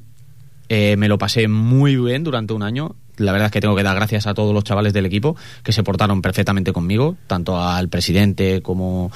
Eh, 0.69 0.95
me 0.97 1.07
lo 1.07 1.17
pasé 1.17 1.47
muy 1.47 1.95
bien 1.95 2.23
durante 2.23 2.53
un 2.53 2.63
año. 2.63 2.95
La 3.17 3.31
verdad 3.31 3.45
es 3.47 3.51
que 3.51 3.61
tengo 3.61 3.75
que 3.75 3.83
dar 3.83 3.95
gracias 3.95 4.25
a 4.27 4.33
todos 4.33 4.53
los 4.53 4.63
chavales 4.63 4.91
del 4.93 5.05
equipo 5.05 5.35
que 5.63 5.71
se 5.71 5.83
portaron 5.83 6.21
perfectamente 6.21 6.73
conmigo, 6.73 7.15
tanto 7.27 7.61
al 7.61 7.87
presidente 7.87 8.61
como 8.61 9.11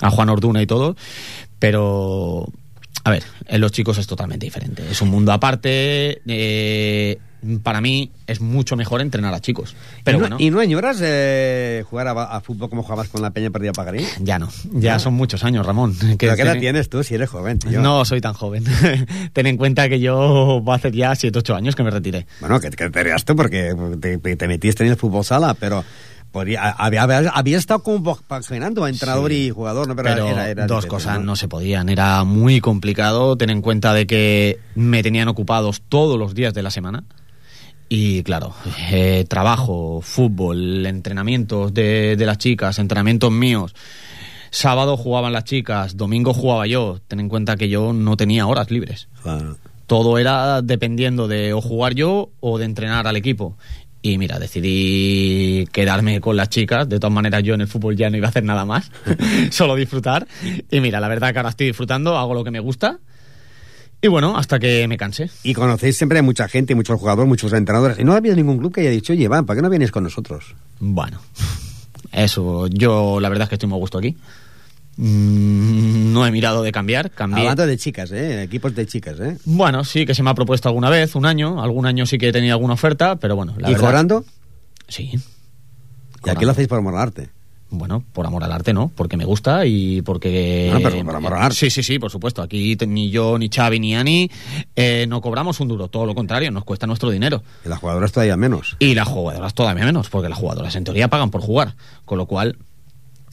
a 0.00 0.10
Juan 0.10 0.28
Orduna 0.28 0.62
y 0.62 0.66
todo. 0.66 0.94
Pero 1.58 2.46
A 3.04 3.10
ver, 3.10 3.24
en 3.48 3.60
los 3.60 3.72
chicos 3.72 3.98
es 3.98 4.06
totalmente 4.06 4.46
diferente. 4.46 4.84
Es 4.90 5.02
un 5.02 5.08
mundo 5.10 5.32
aparte. 5.32 6.22
eh, 6.26 7.18
para 7.62 7.80
mí 7.80 8.10
es 8.26 8.40
mucho 8.40 8.76
mejor 8.76 9.00
entrenar 9.00 9.34
a 9.34 9.40
chicos. 9.40 9.74
Pero 10.04 10.18
¿Y, 10.18 10.20
no, 10.20 10.22
bueno, 10.28 10.36
¿Y 10.40 10.50
no 10.50 10.60
añoras 10.60 10.98
eh, 11.02 11.84
jugar 11.90 12.08
a, 12.08 12.12
a 12.12 12.40
fútbol 12.40 12.70
como 12.70 12.82
jugabas 12.82 13.08
con 13.08 13.20
la 13.22 13.30
Peña 13.30 13.50
Perdida 13.50 13.72
Pagarín? 13.72 14.06
ya 14.20 14.38
no. 14.38 14.48
Ya 14.72 14.98
son 14.98 15.14
muchos 15.14 15.42
años, 15.44 15.66
Ramón. 15.66 15.94
Que 15.98 16.16
¿Pero 16.16 16.36
qué 16.36 16.42
edad 16.42 16.52
tiene- 16.52 16.60
tienes 16.60 16.88
tú 16.88 17.02
si 17.02 17.14
eres 17.14 17.28
joven, 17.30 17.58
tío? 17.58 17.80
No 17.80 18.04
soy 18.04 18.20
tan 18.20 18.32
joven. 18.34 18.64
Ten 19.32 19.46
en 19.46 19.56
cuenta 19.56 19.88
que 19.88 19.98
yo 20.00 20.62
va 20.66 20.74
a 20.74 20.76
hacer 20.76 20.92
ya 20.92 21.14
7 21.14 21.38
8 21.38 21.54
años 21.54 21.74
que 21.76 21.82
me 21.82 21.90
retiré. 21.90 22.26
Bueno, 22.40 22.60
que, 22.60 22.70
que 22.70 22.90
te 22.90 23.02
reaste 23.02 23.34
porque 23.34 23.74
te, 24.00 24.18
te 24.36 24.48
metiste 24.48 24.84
en 24.84 24.90
el 24.90 24.96
fútbol 24.96 25.24
sala, 25.24 25.54
pero 25.54 25.84
podría, 26.30 26.70
había, 26.70 27.02
había, 27.02 27.58
estado 27.58 27.82
como 27.82 28.16
compaginando 28.16 28.86
entrenador 28.86 29.32
y 29.32 29.50
jugador, 29.50 29.86
¿no? 29.88 29.94
Pero, 29.96 30.08
Pero 30.10 30.28
era- 30.28 30.48
era 30.48 30.66
dos 30.66 30.86
cosas 30.86 31.20
no 31.20 31.36
se 31.36 31.48
podían. 31.48 31.88
Era 31.88 32.24
muy 32.24 32.60
complicado. 32.60 33.36
Ten 33.36 33.50
en 33.50 33.60
cuenta 33.62 33.92
de 33.92 34.06
que 34.06 34.58
me 34.74 35.02
tenían 35.02 35.28
ocupados 35.28 35.82
todos 35.88 36.18
los 36.18 36.34
días 36.34 36.54
de 36.54 36.62
la 36.62 36.70
semana. 36.70 37.04
Y 37.94 38.22
claro, 38.22 38.54
eh, 38.90 39.26
trabajo, 39.28 40.00
fútbol, 40.02 40.86
entrenamientos 40.86 41.74
de, 41.74 42.16
de 42.16 42.24
las 42.24 42.38
chicas, 42.38 42.78
entrenamientos 42.78 43.30
míos. 43.30 43.74
Sábado 44.48 44.96
jugaban 44.96 45.34
las 45.34 45.44
chicas, 45.44 45.94
domingo 45.98 46.32
jugaba 46.32 46.66
yo. 46.66 47.00
Ten 47.06 47.20
en 47.20 47.28
cuenta 47.28 47.58
que 47.58 47.68
yo 47.68 47.92
no 47.92 48.16
tenía 48.16 48.46
horas 48.46 48.70
libres. 48.70 49.08
Claro. 49.22 49.58
Todo 49.86 50.16
era 50.16 50.62
dependiendo 50.62 51.28
de 51.28 51.52
o 51.52 51.60
jugar 51.60 51.92
yo 51.92 52.30
o 52.40 52.56
de 52.56 52.64
entrenar 52.64 53.06
al 53.06 53.16
equipo. 53.16 53.58
Y 54.00 54.16
mira, 54.16 54.38
decidí 54.38 55.66
quedarme 55.70 56.22
con 56.22 56.34
las 56.34 56.48
chicas. 56.48 56.88
De 56.88 56.98
todas 56.98 57.12
maneras, 57.12 57.42
yo 57.42 57.52
en 57.52 57.60
el 57.60 57.68
fútbol 57.68 57.94
ya 57.94 58.08
no 58.08 58.16
iba 58.16 58.28
a 58.28 58.30
hacer 58.30 58.42
nada 58.42 58.64
más, 58.64 58.90
solo 59.50 59.76
disfrutar. 59.76 60.26
Y 60.70 60.80
mira, 60.80 60.98
la 60.98 61.08
verdad 61.08 61.34
que 61.34 61.40
ahora 61.40 61.50
estoy 61.50 61.66
disfrutando, 61.66 62.16
hago 62.16 62.32
lo 62.32 62.42
que 62.42 62.50
me 62.50 62.60
gusta. 62.60 63.00
Y 64.04 64.08
bueno, 64.08 64.36
hasta 64.36 64.58
que 64.58 64.86
me 64.88 64.96
cansé. 64.96 65.30
Y 65.44 65.54
conocéis 65.54 65.96
siempre 65.96 66.18
a 66.18 66.22
mucha 66.22 66.48
gente, 66.48 66.74
muchos 66.74 66.98
jugadores, 66.98 67.28
muchos 67.28 67.52
entrenadores. 67.52 67.98
Y 68.00 68.04
no 68.04 68.12
ha 68.12 68.16
habido 68.16 68.34
ningún 68.34 68.58
club 68.58 68.74
que 68.74 68.80
haya 68.82 68.90
dicho, 68.90 69.12
oye, 69.12 69.22
Iván, 69.24 69.46
¿para 69.46 69.58
qué 69.58 69.62
no 69.62 69.70
vienes 69.70 69.92
con 69.92 70.02
nosotros? 70.02 70.54
Bueno, 70.80 71.20
eso, 72.12 72.66
yo 72.66 73.20
la 73.20 73.28
verdad 73.28 73.44
es 73.44 73.48
que 73.50 73.54
estoy 73.54 73.68
muy 73.68 73.76
a 73.76 73.80
gusto 73.80 73.98
aquí. 73.98 74.16
Mm, 74.96 76.12
No 76.12 76.26
he 76.26 76.30
mirado 76.32 76.62
de 76.62 76.72
cambiar, 76.72 77.10
cambié. 77.12 77.40
Hablando 77.42 77.66
de 77.66 77.76
chicas, 77.78 78.10
¿eh? 78.12 78.42
Equipos 78.42 78.74
de 78.74 78.86
chicas, 78.86 79.18
¿eh? 79.20 79.38
Bueno, 79.44 79.84
sí 79.84 80.04
que 80.04 80.14
se 80.14 80.22
me 80.22 80.30
ha 80.30 80.34
propuesto 80.34 80.68
alguna 80.68 80.90
vez, 80.90 81.14
un 81.14 81.24
año. 81.24 81.62
Algún 81.62 81.86
año 81.86 82.04
sí 82.04 82.18
que 82.18 82.28
he 82.28 82.32
tenido 82.32 82.54
alguna 82.54 82.74
oferta, 82.74 83.16
pero 83.16 83.36
bueno. 83.36 83.54
La 83.58 83.68
¿Y 83.70 83.72
verdad- 83.72 83.86
cobrando? 83.86 84.24
Sí. 84.88 85.12
Y 86.24 86.28
aquí 86.28 86.44
lo 86.44 86.50
hacéis 86.50 86.68
por 86.68 86.78
amor 86.78 86.94
al 86.94 87.02
arte. 87.02 87.30
Bueno, 87.74 88.04
por 88.12 88.26
amor 88.26 88.44
al 88.44 88.52
arte 88.52 88.74
no, 88.74 88.92
porque 88.94 89.16
me 89.16 89.24
gusta 89.24 89.64
y 89.64 90.02
porque... 90.02 90.68
Bueno, 90.70 90.90
pero 90.90 91.04
por 91.04 91.16
amor 91.16 91.32
al 91.32 91.42
arte. 91.44 91.56
Sí, 91.56 91.70
sí, 91.70 91.82
sí, 91.82 91.98
por 91.98 92.10
supuesto. 92.10 92.42
Aquí 92.42 92.76
ni 92.86 93.08
yo, 93.08 93.38
ni 93.38 93.48
Xavi, 93.48 93.80
ni 93.80 93.96
Ani 93.96 94.30
eh, 94.76 95.06
no 95.08 95.22
cobramos 95.22 95.58
un 95.60 95.68
duro. 95.68 95.88
Todo 95.88 96.04
lo 96.04 96.14
contrario, 96.14 96.50
nos 96.50 96.64
cuesta 96.64 96.86
nuestro 96.86 97.10
dinero. 97.10 97.42
Y 97.64 97.70
las 97.70 97.78
jugadoras 97.78 98.12
todavía 98.12 98.36
menos. 98.36 98.76
Y 98.78 98.94
las 98.94 99.08
jugadoras 99.08 99.54
todavía 99.54 99.86
menos, 99.86 100.10
porque 100.10 100.28
las 100.28 100.38
jugadoras 100.38 100.76
en 100.76 100.84
teoría 100.84 101.08
pagan 101.08 101.30
por 101.30 101.40
jugar. 101.40 101.74
Con 102.04 102.18
lo 102.18 102.26
cual 102.26 102.58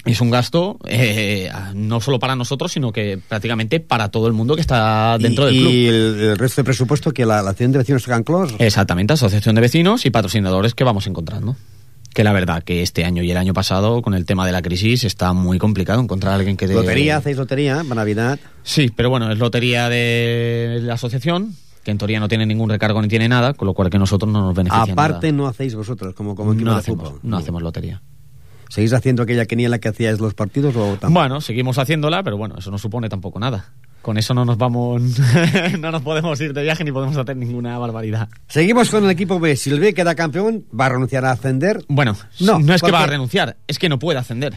es 0.05 0.21
un 0.21 0.29
gasto 0.31 0.79
eh, 0.85 1.51
no 1.75 1.99
solo 1.99 2.17
para 2.17 2.33
nosotros, 2.37 2.71
sino 2.71 2.93
que 2.93 3.19
prácticamente 3.27 3.81
para 3.81 4.07
todo 4.09 4.27
el 4.27 4.33
mundo 4.33 4.55
que 4.55 4.61
está 4.61 5.17
dentro 5.17 5.47
del 5.47 5.55
club. 5.55 5.69
Y 5.69 5.87
el, 5.87 5.95
el 6.21 6.37
resto 6.37 6.61
de 6.61 6.65
presupuesto 6.65 7.11
que 7.11 7.25
la, 7.25 7.41
la 7.41 7.49
acción 7.49 7.73
de 7.73 7.79
vecinos 7.79 8.05
Can 8.05 8.23
Clos. 8.23 8.53
Exactamente, 8.57 9.11
asociación 9.13 9.55
de 9.55 9.61
vecinos 9.61 10.05
y 10.05 10.09
patrocinadores 10.11 10.73
que 10.73 10.85
vamos 10.85 11.05
encontrando. 11.07 11.57
Que 12.14 12.24
la 12.24 12.34
verdad 12.34 12.64
que 12.64 12.82
este 12.82 13.05
año 13.05 13.22
y 13.24 13.30
el 13.32 13.38
año 13.38 13.53
pasado, 13.53 14.01
con 14.01 14.14
el 14.16 14.26
tema 14.26 14.45
de 14.45 14.51
la 14.51 14.62
crisis, 14.62 15.03
está 15.03 15.32
muy 15.34 15.60
complicado 15.60 16.01
encontrar 16.01 16.34
a 16.34 16.36
alguien 16.38 16.57
que... 16.57 16.68
de- 16.68 16.74
Lotería, 16.74 17.18
hacéis 17.18 17.38
lotería 17.38 17.76
para 17.84 17.95
Navidad. 17.95 18.39
Sí, 18.64 18.91
pero 18.95 19.10
bueno, 19.10 19.32
es 19.32 19.38
lotería 19.38 19.89
de 19.89 20.80
la 20.82 20.95
asociación, 20.95 21.53
que 21.84 21.91
en 21.91 21.97
teoría 21.99 22.20
no 22.20 22.28
tiene 22.28 22.45
ningún 22.47 22.70
recargo 22.70 23.01
ni 23.01 23.07
tiene 23.07 23.30
nada, 23.30 23.53
con 23.53 23.68
lo 23.68 23.74
cual 23.74 23.89
que 23.91 23.99
nosotros 23.99 24.32
no 24.32 24.41
nos 24.41 24.55
beneficia 24.55 24.91
Aparte 24.93 25.32
nada. 25.32 25.38
no 25.43 25.47
hacéis 25.47 25.76
vosotros 25.76 26.14
como, 26.16 26.36
como 26.36 26.53
equipo 26.53 26.66
no 26.66 26.74
de 26.74 26.80
hacemos, 26.80 27.03
fútbol. 27.10 27.20
no 27.24 27.38
hacemos 27.38 27.62
lotería. 27.62 28.01
¿Seguís 28.70 28.93
haciendo 28.93 29.24
aquella 29.24 29.45
quiniela 29.45 29.80
que 29.80 29.89
hacíais 29.89 30.20
los 30.20 30.34
partidos 30.34 30.76
o 30.76 30.89
tampoco? 30.99 31.12
Bueno, 31.14 31.41
seguimos 31.41 31.78
haciéndola, 31.78 32.22
pero 32.24 32.38
bueno, 32.38 32.55
eso 32.57 32.70
no 32.72 32.78
supone 32.78 33.07
tampoco 33.10 33.39
nada. 33.39 33.74
Con 34.01 34.17
eso 34.17 34.33
no 34.33 34.45
nos 34.45 34.57
vamos, 34.57 35.01
no 35.79 35.91
nos 35.91 36.01
podemos 36.01 36.39
ir 36.39 36.53
de 36.53 36.63
viaje 36.63 36.83
ni 36.83 36.91
podemos 36.91 37.17
hacer 37.17 37.35
ninguna 37.35 37.77
barbaridad. 37.77 38.29
Seguimos 38.47 38.89
con 38.89 39.03
el 39.03 39.09
equipo 39.09 39.39
B. 39.39 39.55
Si 39.55 39.69
el 39.69 39.79
B 39.79 39.93
queda 39.93 40.15
campeón, 40.15 40.65
¿va 40.77 40.85
a 40.85 40.89
renunciar 40.89 41.25
a 41.25 41.31
ascender? 41.31 41.83
Bueno, 41.89 42.15
No, 42.39 42.59
no, 42.59 42.73
es 42.73 42.81
que 42.81 42.91
va 42.91 43.03
a 43.03 43.07
renunciar, 43.07 43.57
es 43.67 43.77
que 43.77 43.89
no 43.89 43.99
puede 43.99 44.19
ascender. 44.19 44.55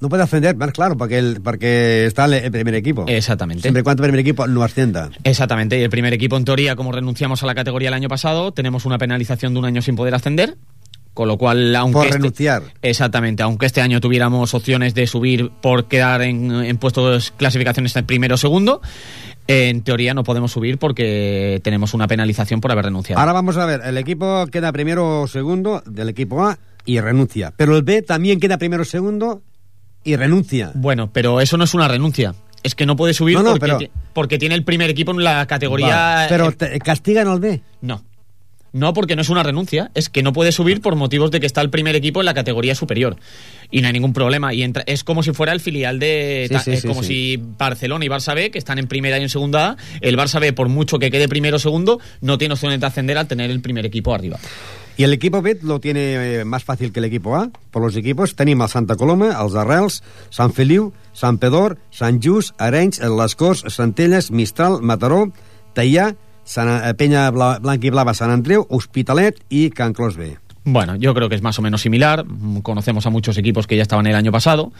No 0.00 0.08
puede 0.08 0.22
ascender, 0.22 0.54
más 0.56 0.72
claro, 0.72 0.96
porque, 0.96 1.18
el, 1.18 1.40
porque 1.40 2.04
está 2.06 2.26
el, 2.26 2.50
primer 2.50 2.74
equipo. 2.74 3.04
Exactamente. 3.08 3.62
Siempre 3.62 3.80
y 3.80 3.82
cuando 3.84 4.02
el 4.02 4.08
primer 4.08 4.20
equipo 4.20 4.46
no 4.46 4.62
ascienda. 4.62 5.10
Exactamente, 5.22 5.78
y 5.78 5.82
el 5.82 5.90
primer 5.90 6.12
equipo 6.12 6.36
en 6.36 6.44
teoría, 6.44 6.76
como 6.76 6.92
renunciamos 6.92 7.42
a 7.42 7.46
la 7.46 7.54
categoría 7.54 7.88
el 7.88 7.94
año 7.94 8.08
pasado, 8.08 8.52
tenemos 8.52 8.84
una 8.84 8.98
penalización 8.98 9.54
de 9.54 9.60
un 9.60 9.64
año 9.64 9.82
sin 9.82 9.96
poder 9.96 10.14
ascender, 10.14 10.56
con 11.14 11.28
lo 11.28 11.38
cual, 11.38 11.74
aunque... 11.76 11.94
Por 11.94 12.06
este- 12.06 12.18
renunciar. 12.18 12.62
Exactamente, 12.82 13.42
aunque 13.42 13.66
este 13.66 13.80
año 13.80 14.00
tuviéramos 14.00 14.52
opciones 14.52 14.94
de 14.94 15.06
subir 15.06 15.50
por 15.62 15.86
quedar 15.86 16.22
en, 16.22 16.50
en 16.52 16.76
puestos 16.76 17.32
clasificaciones 17.36 17.94
en 17.96 18.04
primero 18.04 18.34
o 18.34 18.38
segundo, 18.38 18.80
en 19.46 19.82
teoría 19.82 20.12
no 20.14 20.24
podemos 20.24 20.52
subir 20.52 20.78
porque 20.78 21.60
tenemos 21.62 21.94
una 21.94 22.06
penalización 22.08 22.60
por 22.60 22.72
haber 22.72 22.86
renunciado. 22.86 23.20
Ahora 23.20 23.32
vamos 23.32 23.56
a 23.56 23.64
ver, 23.66 23.80
el 23.84 23.96
equipo 23.98 24.46
queda 24.48 24.72
primero 24.72 25.22
o 25.22 25.28
segundo 25.28 25.82
del 25.86 26.08
equipo 26.08 26.44
A 26.44 26.58
y 26.84 26.98
renuncia. 27.00 27.52
Pero 27.56 27.76
el 27.76 27.82
B 27.82 28.02
también 28.02 28.40
queda 28.40 28.58
primero 28.58 28.82
o 28.82 28.86
segundo 28.86 29.42
y 30.02 30.16
renuncia. 30.16 30.72
Bueno, 30.74 31.10
pero 31.12 31.40
eso 31.40 31.56
no 31.56 31.64
es 31.64 31.74
una 31.74 31.88
renuncia. 31.88 32.34
Es 32.62 32.74
que 32.74 32.86
no 32.86 32.96
puede 32.96 33.12
subir 33.14 33.36
No, 33.36 33.42
no, 33.42 33.50
porque, 33.56 33.66
pero- 33.78 33.90
porque 34.14 34.38
tiene 34.38 34.54
el 34.54 34.64
primer 34.64 34.88
equipo 34.90 35.12
en 35.12 35.22
la 35.22 35.46
categoría... 35.46 35.94
Vale, 35.96 36.28
Pero 36.30 36.52
te- 36.52 36.78
castigan 36.78 37.28
al 37.28 37.38
B. 37.40 37.60
No. 37.82 38.02
No, 38.74 38.92
porque 38.92 39.14
no 39.14 39.22
es 39.22 39.28
una 39.28 39.44
renuncia, 39.44 39.92
es 39.94 40.08
que 40.08 40.22
no 40.24 40.32
puede 40.32 40.50
subir 40.50 40.80
por 40.82 40.96
motivos 40.96 41.30
de 41.30 41.38
que 41.38 41.46
está 41.46 41.60
el 41.60 41.70
primer 41.70 41.94
equipo 41.94 42.20
en 42.20 42.26
la 42.26 42.34
categoría 42.34 42.74
superior. 42.74 43.16
Y 43.70 43.80
no 43.80 43.86
hay 43.86 43.92
ningún 43.92 44.12
problema. 44.12 44.52
Y 44.52 44.64
entra, 44.64 44.82
es 44.86 45.04
como 45.04 45.22
si 45.22 45.32
fuera 45.32 45.52
el 45.52 45.60
filial 45.60 46.00
de. 46.00 46.46
Sí, 46.48 46.54
ta- 46.54 46.60
sí, 46.60 46.70
es 46.72 46.80
sí, 46.82 46.88
como 46.88 47.02
si 47.04 47.36
Barcelona 47.56 48.04
y 48.04 48.08
Barça 48.08 48.34
B, 48.34 48.50
que 48.50 48.58
están 48.58 48.80
en 48.80 48.88
primera 48.88 49.16
y 49.18 49.22
en 49.22 49.28
segunda 49.28 49.70
A, 49.70 49.76
el 50.00 50.16
Barça 50.18 50.40
B, 50.40 50.52
por 50.52 50.68
mucho 50.68 50.98
que 50.98 51.10
quede 51.12 51.28
primero 51.28 51.56
o 51.56 51.60
segundo, 51.60 52.00
no 52.20 52.36
tiene 52.36 52.54
opciones 52.54 52.80
de 52.80 52.86
ascender 52.86 53.16
al 53.16 53.28
tener 53.28 53.48
el 53.50 53.60
primer 53.60 53.86
equipo 53.86 54.12
arriba. 54.12 54.38
Y 54.96 55.04
el 55.04 55.12
equipo 55.12 55.40
B 55.40 55.58
lo 55.62 55.80
tiene 55.80 56.40
eh, 56.40 56.44
más 56.44 56.62
fácil 56.64 56.92
que 56.92 56.98
el 56.98 57.06
equipo 57.06 57.36
A. 57.36 57.50
Por 57.70 57.82
los 57.82 57.94
equipos 57.96 58.34
tenim 58.34 58.60
el 58.62 58.68
Santa 58.68 58.96
Coloma, 58.96 59.32
els 59.40 59.54
Arrels, 59.54 60.02
Sant 60.30 60.52
Feliu, 60.54 60.92
Sant 61.12 61.38
Pedor, 61.38 61.78
Sant 61.90 62.20
Just, 62.22 62.54
Arenys, 62.58 63.00
Les 63.00 63.34
Corts, 63.34 63.64
Centelles, 63.74 64.30
Mistral, 64.30 64.80
Mataró, 64.82 65.32
Teià, 65.74 66.14
Sant, 66.44 66.68
eh, 66.68 66.94
Penya 66.94 67.30
Bla, 67.30 67.58
Blanca 67.58 67.86
i 67.86 67.90
Blava, 67.90 68.14
Sant 68.14 68.30
Andreu, 68.30 68.66
Hospitalet 68.68 69.40
i 69.50 69.70
Can 69.70 69.92
Clos 69.92 70.16
B. 70.16 70.36
Bueno, 70.64 70.96
yo 70.96 71.12
creo 71.14 71.28
que 71.28 71.34
es 71.34 71.42
más 71.42 71.58
o 71.58 71.62
menos 71.62 71.82
similar. 71.82 72.24
Conocemos 72.62 73.04
a 73.06 73.10
muchos 73.10 73.36
equipos 73.36 73.66
que 73.66 73.76
ya 73.76 73.82
estaban 73.82 74.06
el 74.06 74.14
año 74.14 74.32
pasado. 74.32 74.72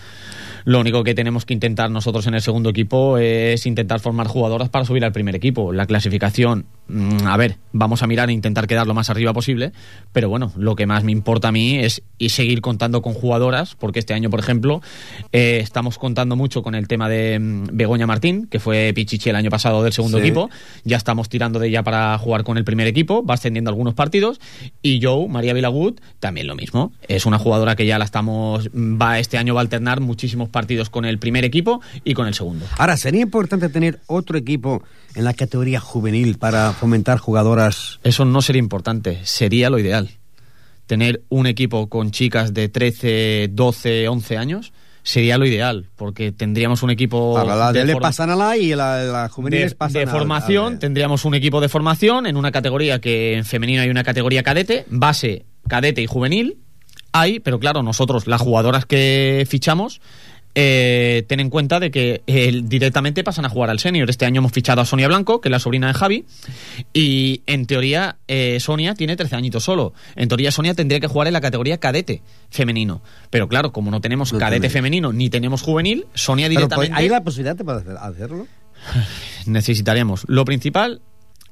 Lo 0.65 0.81
único 0.81 1.05
que 1.05 1.15
tenemos 1.15 1.45
que 1.45 1.53
intentar 1.55 1.91
nosotros 1.91 2.27
en 2.27 2.35
el 2.35 2.41
segundo 2.41 2.71
equipo 2.71 3.19
es 3.19 3.67
intentar 3.67 4.01
formar 4.01 4.27
jugadoras 4.29 4.69
para 4.71 4.85
subir 4.85 5.05
al 5.05 5.13
primer 5.13 5.35
equipo. 5.37 5.73
La 5.73 5.87
clasificación, 5.87 6.65
mm, 6.89 7.27
a 7.27 7.37
ver, 7.37 7.59
vamos 7.73 8.03
a 8.03 8.07
mirar 8.07 8.31
e 8.31 8.33
intentar 8.33 8.67
quedar 8.67 8.87
lo 8.87 8.95
más 8.95 9.11
arriba 9.11 9.33
posible, 9.35 9.73
pero 10.13 10.29
bueno, 10.31 10.53
lo 10.57 10.75
que 10.75 10.87
más 10.87 11.05
me 11.05 11.13
importa 11.13 11.49
a 11.49 11.53
mí 11.53 11.79
es 11.79 12.03
y 12.17 12.31
seguir 12.31 12.63
contando 12.63 13.03
con 13.03 13.13
jugadoras, 13.13 13.75
porque 13.75 13.99
este 13.99 14.15
año, 14.15 14.31
por 14.31 14.41
ejemplo, 14.41 14.81
eh, 15.33 15.59
estamos 15.63 15.99
contando 15.99 16.35
mucho 16.37 16.63
con 16.63 16.75
el 16.75 16.89
tema 16.89 17.09
de 17.11 17.39
mm, 17.39 17.65
Begoña 17.73 18.07
Martín, 18.07 18.47
que 18.47 18.59
fue 18.59 18.93
Pichichi 18.95 19.29
el 19.31 19.37
año 19.37 19.51
pasado 19.51 19.83
del 19.83 19.93
segundo 19.93 20.19
Sí. 20.19 20.25
equipo, 20.25 20.49
ya 20.85 20.97
estamos 20.97 21.29
tirando 21.29 21.59
de 21.59 21.69
ella 21.69 21.83
para 21.83 22.17
jugar 22.17 22.45
con 22.45 22.57
el 22.57 22.65
primer 22.65 22.87
equipo, 22.87 23.25
va 23.25 23.35
ascendiendo 23.35 23.71
algunos 23.71 23.93
partidos 23.95 24.41
y 24.81 25.01
Joe, 25.03 25.29
María 25.29 25.53
Vilagut, 25.53 26.01
también 26.21 26.47
lo 26.47 26.55
mismo. 26.55 26.93
Es 27.07 27.27
una 27.27 27.39
jugadora 27.39 27.77
que 27.77 27.85
ya 27.85 27.99
la 27.99 28.07
estamos 28.07 28.69
va 28.73 29.19
este 29.19 29.37
año 29.37 29.55
va 29.55 29.61
a 29.61 29.63
alternar 29.63 30.01
muchísimos 30.01 30.49
partidos 30.55 30.89
con 30.89 31.05
el 31.05 31.19
primer 31.19 31.45
equipo 31.45 31.83
y 32.05 32.15
con 32.15 32.27
el 32.27 32.33
segundo. 32.35 32.65
Ahora, 32.79 32.97
sería 32.97 33.21
importante 33.21 33.69
tener 33.69 34.01
otro 34.07 34.39
equipo 34.39 34.83
en 35.15 35.25
la 35.25 35.35
categoría 35.35 35.81
juvenil 35.81 36.39
para 36.39 36.73
fomentar 36.73 37.19
jugadoras. 37.19 37.99
Eso 38.05 38.25
no 38.25 38.41
sería 38.41 38.61
importante, 38.61 39.21
sería 39.25 39.69
lo 39.69 39.79
ideal. 39.79 40.09
Tener 40.87 41.23
un 41.31 41.47
equipo 41.47 41.89
con 41.89 42.11
chicas 42.11 42.53
de 42.55 42.69
13, 42.69 43.49
12, 43.53 44.09
11 44.09 44.37
años 44.37 44.73
sería 45.03 45.37
lo 45.39 45.47
ideal, 45.47 45.87
porque 45.97 46.31
tendríamos 46.33 46.83
un 46.83 46.91
equipo 46.91 47.35
Para 47.35 47.57
la 47.57 47.73
de 47.73 47.85
de 47.85 47.97
pasan 47.97 48.31
a 48.31 48.37
la 48.37 48.57
y 48.57 48.75
la, 48.75 49.03
la 49.05 49.29
juvenil 49.29 49.69
de, 49.69 49.75
pasan 49.75 49.93
de 49.93 50.01
al- 50.03 50.09
formación, 50.09 50.73
al- 50.75 50.79
tendríamos 50.79 51.25
un 51.27 51.35
equipo 51.35 51.61
de 51.61 51.69
formación 51.69 52.27
en 52.27 52.37
una 52.39 52.51
categoría 52.53 53.01
que 53.01 53.35
en 53.35 53.45
femenino 53.45 53.83
hay 53.83 53.91
una 53.91 54.03
categoría 54.05 54.43
cadete, 54.43 54.87
base, 54.89 55.45
cadete 55.69 56.01
y 56.01 56.07
juvenil. 56.07 56.59
Hay, 57.13 57.39
pero 57.39 57.59
claro, 57.61 57.83
nosotros, 57.83 58.27
las 58.27 58.41
jugadoras 58.41 58.87
que 58.87 59.47
fichamos, 59.49 60.01
eh, 60.55 61.25
ten 61.27 61.41
en 61.41 61.51
cuenta 61.51 61.81
de 61.81 61.91
que 61.91 62.23
eh, 62.27 62.61
directamente 62.65 63.25
pasan 63.25 63.45
a 63.45 63.49
jugar 63.49 63.71
al 63.71 63.79
senior. 63.79 64.09
Este 64.09 64.25
año 64.25 64.39
hemos 64.39 64.53
fichado 64.53 64.81
a 64.81 64.85
Sonia 64.85 65.09
Blanco, 65.09 65.41
que 65.41 65.49
es 65.49 65.51
la 65.51 65.59
sobrina 65.59 65.89
de 65.89 65.95
Javi, 65.95 66.27
y 66.93 67.43
en 67.47 67.67
teoría 67.67 68.17
eh, 68.29 68.59
Sonia 68.61 68.95
tiene 68.95 69.17
13 69.17 69.37
añitos 69.37 69.65
solo. 69.65 69.95
En 70.17 70.29
teoría 70.29 70.51
Sonia 70.53 70.75
tendría 70.75 71.01
que 71.01 71.07
jugar 71.07 71.27
en 71.27 71.33
la 71.33 71.41
categoría 71.41 71.79
cadete 71.79 72.23
femenino. 72.51 73.03
Pero 73.31 73.49
claro, 73.49 73.73
como 73.73 73.91
no 73.91 74.01
tenemos 74.01 74.33
No 74.33 74.39
cadete 74.39 74.61
tenéis. 74.61 74.73
femenino 74.73 75.13
ni 75.13 75.31
tenemos 75.31 75.63
juvenil, 75.63 76.07
Sonia 76.15 76.49
Pero, 76.49 76.69
pues, 76.69 76.69
directamente... 76.69 77.03
¿Hay 77.03 77.09
la 77.09 77.23
posibilidad 77.23 77.57
de 77.57 77.99
hacerlo? 77.99 78.47
necesitaremos. 79.47 80.25
Lo 80.29 80.45
principal 80.45 81.01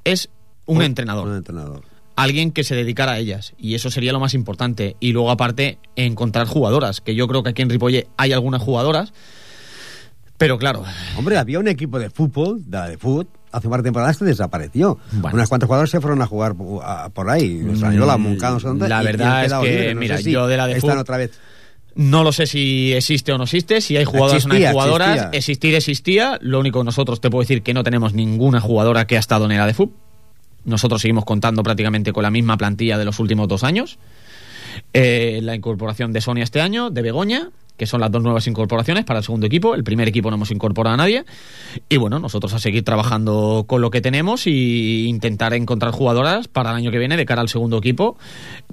es 0.03 0.29
un, 0.65 0.81
entrenador. 0.81 1.27
Un 1.27 1.37
entrenador. 1.37 1.92
Alguien 2.15 2.51
que 2.51 2.63
se 2.63 2.75
dedicara 2.75 3.13
a 3.13 3.17
ellas. 3.19 3.53
Y 3.57 3.73
eso 3.75 3.89
sería 3.89 4.11
lo 4.13 4.19
más 4.19 4.33
importante. 4.35 4.95
Y 4.99 5.13
luego, 5.13 5.31
aparte, 5.31 5.79
encontrar 5.95 6.45
jugadoras. 6.47 7.01
Que 7.01 7.15
yo 7.15 7.27
creo 7.27 7.41
que 7.43 7.49
aquí 7.49 7.61
en 7.63 7.69
Ripolle 7.69 8.07
hay 8.17 8.33
algunas 8.33 8.61
jugadoras. 8.61 9.13
Pero 10.37 10.57
claro. 10.57 10.83
Hombre, 11.17 11.37
había 11.37 11.59
un 11.59 11.67
equipo 11.67 11.99
de 11.99 12.09
fútbol, 12.09 12.61
de, 12.65 12.89
de 12.89 12.97
fútbol, 12.97 13.27
hace 13.51 13.67
un 13.67 13.71
par 13.71 13.81
de 13.81 13.87
temporadas 13.87 14.17
que 14.17 14.25
desapareció. 14.25 14.97
Unas 15.31 15.47
cuantas 15.47 15.67
jugadoras 15.67 15.89
se 15.89 16.01
fueron 16.01 16.21
a 16.21 16.25
jugar 16.27 16.53
uh, 16.57 16.81
por 17.13 17.29
ahí. 17.29 17.61
la 17.63 18.17
Moncada, 18.17 18.53
no 18.53 18.59
sé 18.59 18.67
dónde, 18.67 18.85
Mm, 18.85 18.89
La 18.89 19.01
verdad 19.03 19.45
es 19.45 19.53
que. 19.53 19.93
No 19.93 19.99
mira, 19.99 20.17
si 20.17 20.31
yo 20.31 20.47
de 20.47 20.57
la 20.57 20.67
de 20.67 20.73
están 20.73 20.89
fútbol- 20.91 20.99
otra 21.01 21.17
vez. 21.17 21.31
No 21.95 22.23
lo 22.23 22.31
sé 22.31 22.47
si 22.47 22.91
existe 22.93 23.31
o 23.31 23.37
no 23.37 23.43
existe, 23.43 23.79
si 23.79 23.95
hay 23.95 24.03
jugadoras 24.03 24.45
o 24.45 24.47
no 24.47 24.55
hay 24.55 24.61
Existía, 24.63 24.71
jugadoras. 24.73 25.09
existía. 25.09 25.37
Existir 25.37 25.75
existía. 25.75 26.39
Lo 26.41 26.59
único 26.59 26.79
que 26.79 26.85
nosotros 26.85 27.21
te 27.21 27.29
puedo 27.29 27.41
decir 27.43 27.61
que 27.61 27.75
no 27.75 27.83
tenemos 27.83 28.13
ninguna 28.15 28.59
jugadora 28.59 29.05
que 29.05 29.15
ha 29.15 29.19
estado 29.19 29.45
en 29.45 29.51
era 29.51 29.67
de 29.67 29.75
fútbol. 29.75 29.95
Nosotros 30.65 31.01
seguimos 31.01 31.25
contando 31.25 31.63
prácticamente 31.63 32.13
con 32.13 32.23
la 32.23 32.31
misma 32.31 32.57
plantilla 32.57 32.97
de 32.97 33.05
los 33.05 33.19
últimos 33.19 33.47
dos 33.47 33.63
años. 33.63 33.97
Eh, 34.93 35.39
la 35.43 35.55
incorporación 35.55 36.13
de 36.13 36.21
Sonia 36.21 36.43
este 36.43 36.61
año, 36.61 36.89
de 36.89 37.01
Begoña, 37.01 37.49
que 37.77 37.87
son 37.87 38.01
las 38.01 38.11
dos 38.11 38.21
nuevas 38.21 38.45
incorporaciones 38.47 39.03
para 39.03 39.19
el 39.19 39.25
segundo 39.25 39.47
equipo. 39.47 39.75
El 39.75 39.83
primer 39.83 40.07
equipo 40.07 40.29
no 40.29 40.35
hemos 40.35 40.51
incorporado 40.51 40.93
a 40.93 40.97
nadie. 40.97 41.25
Y 41.89 41.97
bueno, 41.97 42.19
nosotros 42.19 42.53
a 42.53 42.59
seguir 42.59 42.83
trabajando 42.83 43.65
con 43.67 43.81
lo 43.81 43.89
que 43.89 44.01
tenemos 44.01 44.45
y 44.47 45.07
intentar 45.07 45.53
encontrar 45.53 45.91
jugadoras 45.91 46.47
para 46.47 46.71
el 46.71 46.77
año 46.77 46.91
que 46.91 46.99
viene 46.99 47.17
de 47.17 47.25
cara 47.25 47.41
al 47.41 47.49
segundo 47.49 47.77
equipo 47.77 48.17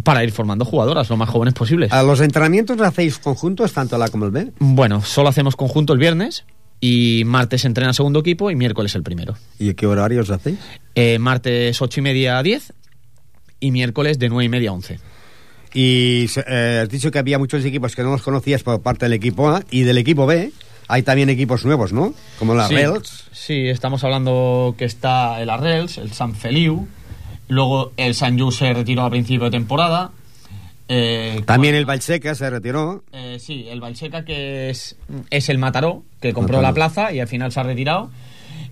para 0.04 0.22
ir 0.22 0.32
formando 0.32 0.64
jugadoras 0.64 1.08
lo 1.08 1.16
más 1.16 1.30
jóvenes 1.30 1.54
posibles. 1.54 1.92
¿A 1.92 2.02
los 2.02 2.20
entrenamientos 2.20 2.76
los 2.76 2.86
hacéis 2.86 3.18
conjuntos, 3.18 3.72
tanto 3.72 3.96
el 3.96 4.02
A 4.02 4.08
como 4.08 4.26
el 4.26 4.30
B? 4.30 4.52
Bueno, 4.58 5.02
solo 5.02 5.28
hacemos 5.28 5.56
conjunto 5.56 5.92
el 5.92 5.98
viernes 5.98 6.44
y 6.80 7.22
martes 7.26 7.64
entrena 7.64 7.90
el 7.90 7.94
segundo 7.94 8.20
equipo 8.20 8.50
y 8.50 8.56
miércoles 8.56 8.94
el 8.94 9.02
primero. 9.02 9.36
¿Y 9.58 9.74
qué 9.74 9.86
horarios 9.86 10.30
hacéis? 10.30 10.58
Eh, 10.94 11.18
martes 11.18 11.80
8 11.80 12.00
y 12.00 12.02
media 12.02 12.38
a 12.38 12.42
10 12.42 12.72
y 13.60 13.70
miércoles 13.70 14.18
de 14.18 14.28
9 14.28 14.44
y 14.44 14.48
media 14.48 14.70
a 14.70 14.72
11. 14.74 14.98
Y 15.74 16.26
eh, 16.46 16.80
has 16.82 16.88
dicho 16.88 17.10
que 17.10 17.18
había 17.18 17.38
muchos 17.38 17.64
equipos 17.64 17.94
que 17.94 18.02
no 18.02 18.10
los 18.10 18.22
conocías 18.22 18.62
por 18.62 18.80
parte 18.82 19.04
del 19.04 19.12
equipo 19.12 19.48
A 19.50 19.62
y 19.70 19.82
del 19.82 19.98
equipo 19.98 20.26
B. 20.26 20.52
Hay 20.88 21.02
también 21.02 21.28
equipos 21.28 21.64
nuevos, 21.64 21.92
¿no? 21.92 22.14
Como 22.38 22.54
la 22.54 22.66
sí. 22.66 22.74
Sí, 23.30 23.68
estamos 23.68 24.02
hablando 24.02 24.74
que 24.76 24.84
está 24.84 25.40
el 25.40 25.48
Arrels, 25.48 25.98
el 25.98 26.12
San 26.12 26.34
Feliu, 26.34 26.88
luego 27.46 27.92
el 27.96 28.14
San 28.16 28.38
Just 28.38 28.58
se 28.58 28.72
retiró 28.72 29.02
a 29.02 29.10
principio 29.10 29.44
de 29.44 29.50
temporada. 29.52 30.10
Eh, 30.92 31.42
También 31.46 31.74
el 31.76 31.86
Valseca 31.86 32.34
se 32.34 32.50
retiró. 32.50 33.04
Eh, 33.12 33.38
sí, 33.40 33.66
el 33.68 33.80
Valseca 33.80 34.24
que 34.24 34.68
es, 34.70 34.96
es 35.30 35.48
el 35.48 35.58
Mataró, 35.58 36.02
que 36.20 36.32
compró 36.32 36.56
Mataró. 36.58 36.68
la 36.68 36.74
plaza 36.74 37.12
y 37.12 37.20
al 37.20 37.28
final 37.28 37.52
se 37.52 37.60
ha 37.60 37.62
retirado. 37.62 38.10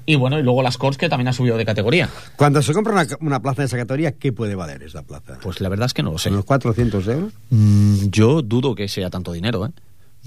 Y 0.05 0.17
bueno, 0.17 0.39
y 0.39 0.43
luego 0.43 0.63
las 0.63 0.79
Corts 0.79 0.97
que 0.97 1.09
también 1.09 1.29
ha 1.29 1.33
subido 1.35 1.57
de 1.59 1.65
categoría. 1.67 2.09
Cuando 2.37 2.63
se 2.63 2.73
compra 2.73 2.95
una, 2.95 3.07
una 3.21 3.41
plaza 3.41 3.63
de 3.63 3.67
esa 3.67 3.77
categoría, 3.77 4.13
¿qué 4.13 4.33
puede 4.33 4.55
valer 4.55 4.83
esa 4.83 5.03
plaza? 5.03 5.39
Pues 5.43 5.61
la 5.61 5.69
verdad 5.69 5.85
es 5.87 5.93
que 5.95 6.03
no 6.03 6.13
lo 6.13 6.19
sé. 6.19 6.31
¿Unos 6.31 6.47
400 6.47 7.07
euros? 7.09 7.33
Mm, 7.51 8.07
yo 8.09 8.41
dudo 8.43 8.75
que 8.75 8.89
sea 8.89 9.11
tanto 9.11 9.33
dinero, 9.33 9.67
¿eh? 9.67 9.71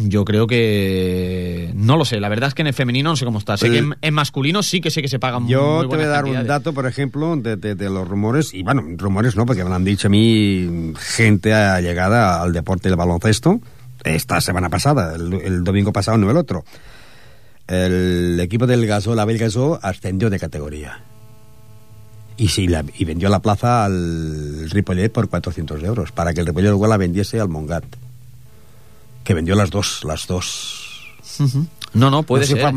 Yo 0.04 0.26
creo 0.26 0.47
que... 0.47 1.72
No 1.76 1.97
lo 1.97 2.06
sé, 2.06 2.20
la 2.20 2.30
verdad 2.30 2.47
es 2.49 2.54
que 2.54 2.62
en 2.62 2.68
el 2.68 2.74
femenino 2.74 3.10
no 3.12 3.16
sé 3.16 3.26
cómo 3.26 3.39
está. 3.39 3.58
Sé 3.58 3.70
que 3.70 3.78
en, 3.80 3.95
en 4.02 4.14
masculino 4.14 4.64
sí 4.64 4.82
que 4.82 4.89
sé 4.89 5.02
que 5.02 5.08
se 5.08 5.20
pagan 5.20 5.47
Yo 5.47 5.78
muy 5.80 5.89
te 5.89 5.95
voy 5.95 6.06
a 6.06 6.08
dar 6.08 6.26
un 6.26 6.47
dato, 6.47 6.74
por 6.74 6.86
ejemplo, 6.88 7.36
de, 7.36 7.56
de- 7.56 7.76
de 7.76 7.89
los 7.89 8.08
rumores, 8.08 8.54
y 8.54 8.64
bueno, 8.64 8.84
rumores 8.97 9.36
no, 9.36 9.45
porque 9.45 9.64
me 9.64 9.70
lo 9.70 9.76
han 9.76 9.84
dicho 9.84 10.08
a 10.08 10.10
mí 10.12 10.93
gente 10.99 11.54
allegada 11.54 12.41
al 12.41 12.54
deporte 12.54 12.89
del 12.89 12.97
baloncesto, 12.97 13.60
esta 14.04 14.41
semana 14.41 14.70
pasada, 14.70 15.16
el, 15.16 15.34
el 15.34 15.64
domingo 15.64 15.91
pasado, 15.93 16.18
no 16.18 16.32
el 16.32 16.38
otro. 16.38 16.64
El 17.68 18.39
equipo 18.39 18.68
del 18.68 18.86
Gasol, 18.88 19.20
Abel 19.20 19.38
Gasol, 19.38 19.80
ascendió 19.82 20.30
de 20.30 20.39
categoría. 20.39 21.04
Y, 22.38 22.47
sí, 22.47 22.68
la- 22.68 22.84
y 22.97 23.06
vendió 23.06 23.30
la 23.30 23.39
plaza 23.41 23.86
al 23.86 24.70
Ripollet 24.72 25.10
por 25.12 25.30
400 25.30 25.84
euros, 25.84 26.12
para 26.12 26.34
que 26.34 26.39
el 26.41 26.47
Ripollet 26.47 26.70
luego 26.70 26.88
la 26.88 26.97
vendiese 26.97 27.39
al 27.39 27.49
Mongat. 27.49 27.84
Que 29.24 29.34
vendió 29.34 29.55
las 29.55 29.69
dos, 29.69 30.03
las 30.03 30.28
dos. 30.28 31.15
No, 31.93 32.09
no, 32.09 32.24
puede 32.24 32.41
no 32.43 32.47
sé 32.47 32.47
si 32.47 32.53
ser. 32.53 32.61
fue 32.61 32.72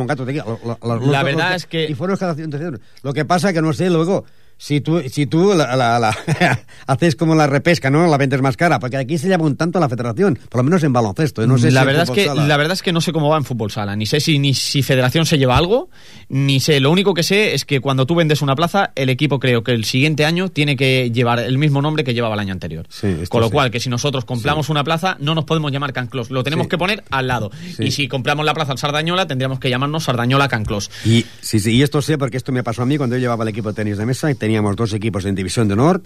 La 1.12 1.22
verdad 1.22 1.54
es 1.54 1.66
que- 1.66 1.88
Y 1.88 1.94
fueron 1.94 2.16
cada 2.16 2.34
100 2.34 2.52
euros. 2.60 2.80
Lo 3.02 3.12
que 3.12 3.24
pasa 3.24 3.52
que 3.52 3.62
no 3.62 3.72
sé, 3.72 3.90
luego, 3.90 4.24
si 4.56 4.80
tú, 4.80 5.02
si 5.10 5.26
tú 5.26 5.52
la, 5.54 5.76
la- 5.76 5.98
la- 5.98 6.16
haces 6.86 7.16
como 7.16 7.34
la 7.34 7.46
repesca, 7.46 7.90
¿no? 7.90 8.06
La 8.06 8.16
vendes 8.16 8.40
más 8.40 8.56
cara, 8.56 8.78
porque 8.78 8.96
aquí 8.96 9.18
se 9.18 9.28
llama 9.28 9.44
un 9.44 9.56
tanto 9.56 9.78
a 9.78 9.80
la 9.80 9.88
federación, 9.88 10.38
por 10.48 10.60
lo 10.60 10.64
menos 10.64 10.82
en 10.84 10.92
baloncesto. 10.92 11.42
¿eh? 11.42 11.46
No 11.46 11.58
sé 11.58 11.70
la, 11.70 11.80
si 11.80 11.86
verdad 11.86 12.02
es 12.04 12.10
que, 12.10 12.24
sala. 12.26 12.46
la 12.46 12.56
verdad 12.56 12.72
es 12.72 12.82
que 12.82 12.92
no 12.92 13.00
sé 13.00 13.12
cómo 13.12 13.28
va 13.28 13.36
en 13.36 13.44
fútbol 13.44 13.70
sala. 13.70 13.96
Ni 13.96 14.06
sé 14.06 14.20
si, 14.20 14.38
ni 14.38 14.54
si 14.54 14.82
Federación 14.82 15.26
se 15.26 15.38
lleva 15.38 15.56
algo, 15.56 15.90
ni 16.28 16.60
sé. 16.60 16.80
Lo 16.80 16.90
único 16.90 17.14
que 17.14 17.22
sé 17.22 17.54
es 17.54 17.64
que 17.64 17.80
cuando 17.80 18.06
tú 18.06 18.14
vendes 18.14 18.42
una 18.42 18.54
plaza, 18.54 18.92
el 18.94 19.08
equipo 19.10 19.38
creo 19.38 19.62
que 19.64 19.72
el 19.72 19.84
siguiente 19.84 20.24
año 20.24 20.48
tiene 20.48 20.76
que 20.76 21.10
llevar 21.10 21.40
el 21.40 21.58
mismo 21.58 21.82
nombre 21.82 22.04
que 22.04 22.14
llevaba 22.14 22.34
el 22.34 22.40
año 22.40 22.52
anterior. 22.52 22.86
Con 23.28 23.40
lo 23.40 23.48
sí. 23.48 23.52
cual, 23.52 23.70
que 23.70 23.80
si 23.80 23.88
nosotros 23.90 24.24
compramos 24.24 24.68
una 24.68 24.84
plaza, 24.84 25.16
no 25.20 25.34
nos 25.34 25.44
podemos 25.44 25.72
llamar 25.72 25.92
Canclos. 25.92 26.30
Lo 26.30 26.42
tenemos 26.44 26.68
que 26.68 26.78
poner 26.78 27.04
al 27.10 27.26
lado. 27.26 27.50
Y 27.78 27.90
si 27.90 28.08
compramos 28.08 28.44
la 28.46 28.54
plaza 28.54 28.72
al 28.72 28.78
Sardañola, 28.78 29.26
tendríamos 29.26 29.58
que 29.58 29.68
llamarnos 29.70 30.04
Sardañola 30.04 30.48
Canclos. 30.48 30.90
Y, 31.04 31.26
sí, 31.40 31.60
sí, 31.60 31.72
y 31.76 31.82
esto 31.82 32.00
sé 32.02 32.18
porque 32.18 32.36
esto 32.36 32.52
me 32.52 32.62
pasó 32.62 32.82
a 32.82 32.86
mí 32.86 32.96
cuando 32.96 33.16
yo 33.16 33.20
llevaba 33.20 33.44
el 33.44 33.48
equipo 33.48 33.68
de 33.68 33.74
tenis 33.74 33.98
de 33.98 34.06
mesa 34.06 34.30
y 34.30 34.34
teníamos 34.44 34.76
dos 34.76 34.92
equipos 34.92 35.24
en 35.24 35.34
División 35.34 35.68
de 35.68 35.72
Honor. 35.72 36.02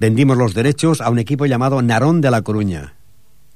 Vendimos 0.00 0.38
los 0.38 0.54
derechos 0.54 1.02
a 1.02 1.10
un 1.10 1.18
equipo 1.18 1.44
llamado 1.44 1.82
Narón 1.82 2.22
de 2.22 2.30
La 2.30 2.40
Coruña, 2.40 2.94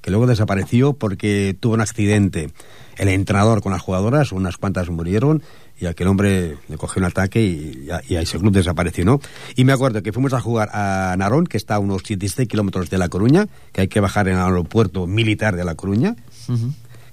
que 0.03 0.11
luego 0.11 0.27
desapareció 0.27 0.93
porque 0.93 1.57
tuvo 1.59 1.73
un 1.73 1.81
accidente. 1.81 2.51
El 2.99 3.09
entrenador 3.09 3.63
con 3.63 3.73
las 3.73 3.81
jugadoras, 3.81 4.33
unas 4.33 4.59
cuantas 4.59 4.91
murieron 4.91 5.43
y 5.81 5.87
aquel 5.87 6.09
hombre 6.09 6.59
le 6.69 6.77
cogió 6.77 7.01
un 7.01 7.07
ataque 7.07 7.41
y, 7.41 7.89
y, 8.07 8.13
y 8.13 8.17
ese 8.17 8.39
club 8.39 8.53
desapareció, 8.53 9.07
¿no? 9.07 9.19
Y 9.57 9.65
me 9.65 9.73
acuerdo 9.73 10.03
que 10.03 10.13
fuimos 10.13 10.35
a 10.35 10.43
jugar 10.43 10.69
a 10.75 11.17
Narón, 11.17 11.47
que 11.47 11.57
está 11.57 11.77
a 11.77 11.79
unos 11.79 12.03
76 12.03 12.49
kilómetros 12.49 12.91
de 12.91 12.99
La 12.99 13.09
Coruña, 13.09 13.47
que 13.73 13.81
hay 13.81 13.89
que 13.89 14.01
bajar 14.01 14.29
en 14.29 14.35
el 14.35 14.43
aeropuerto 14.43 15.07
militar 15.07 15.57
de 15.57 15.65
La 15.65 15.75
Coruña 15.75 16.17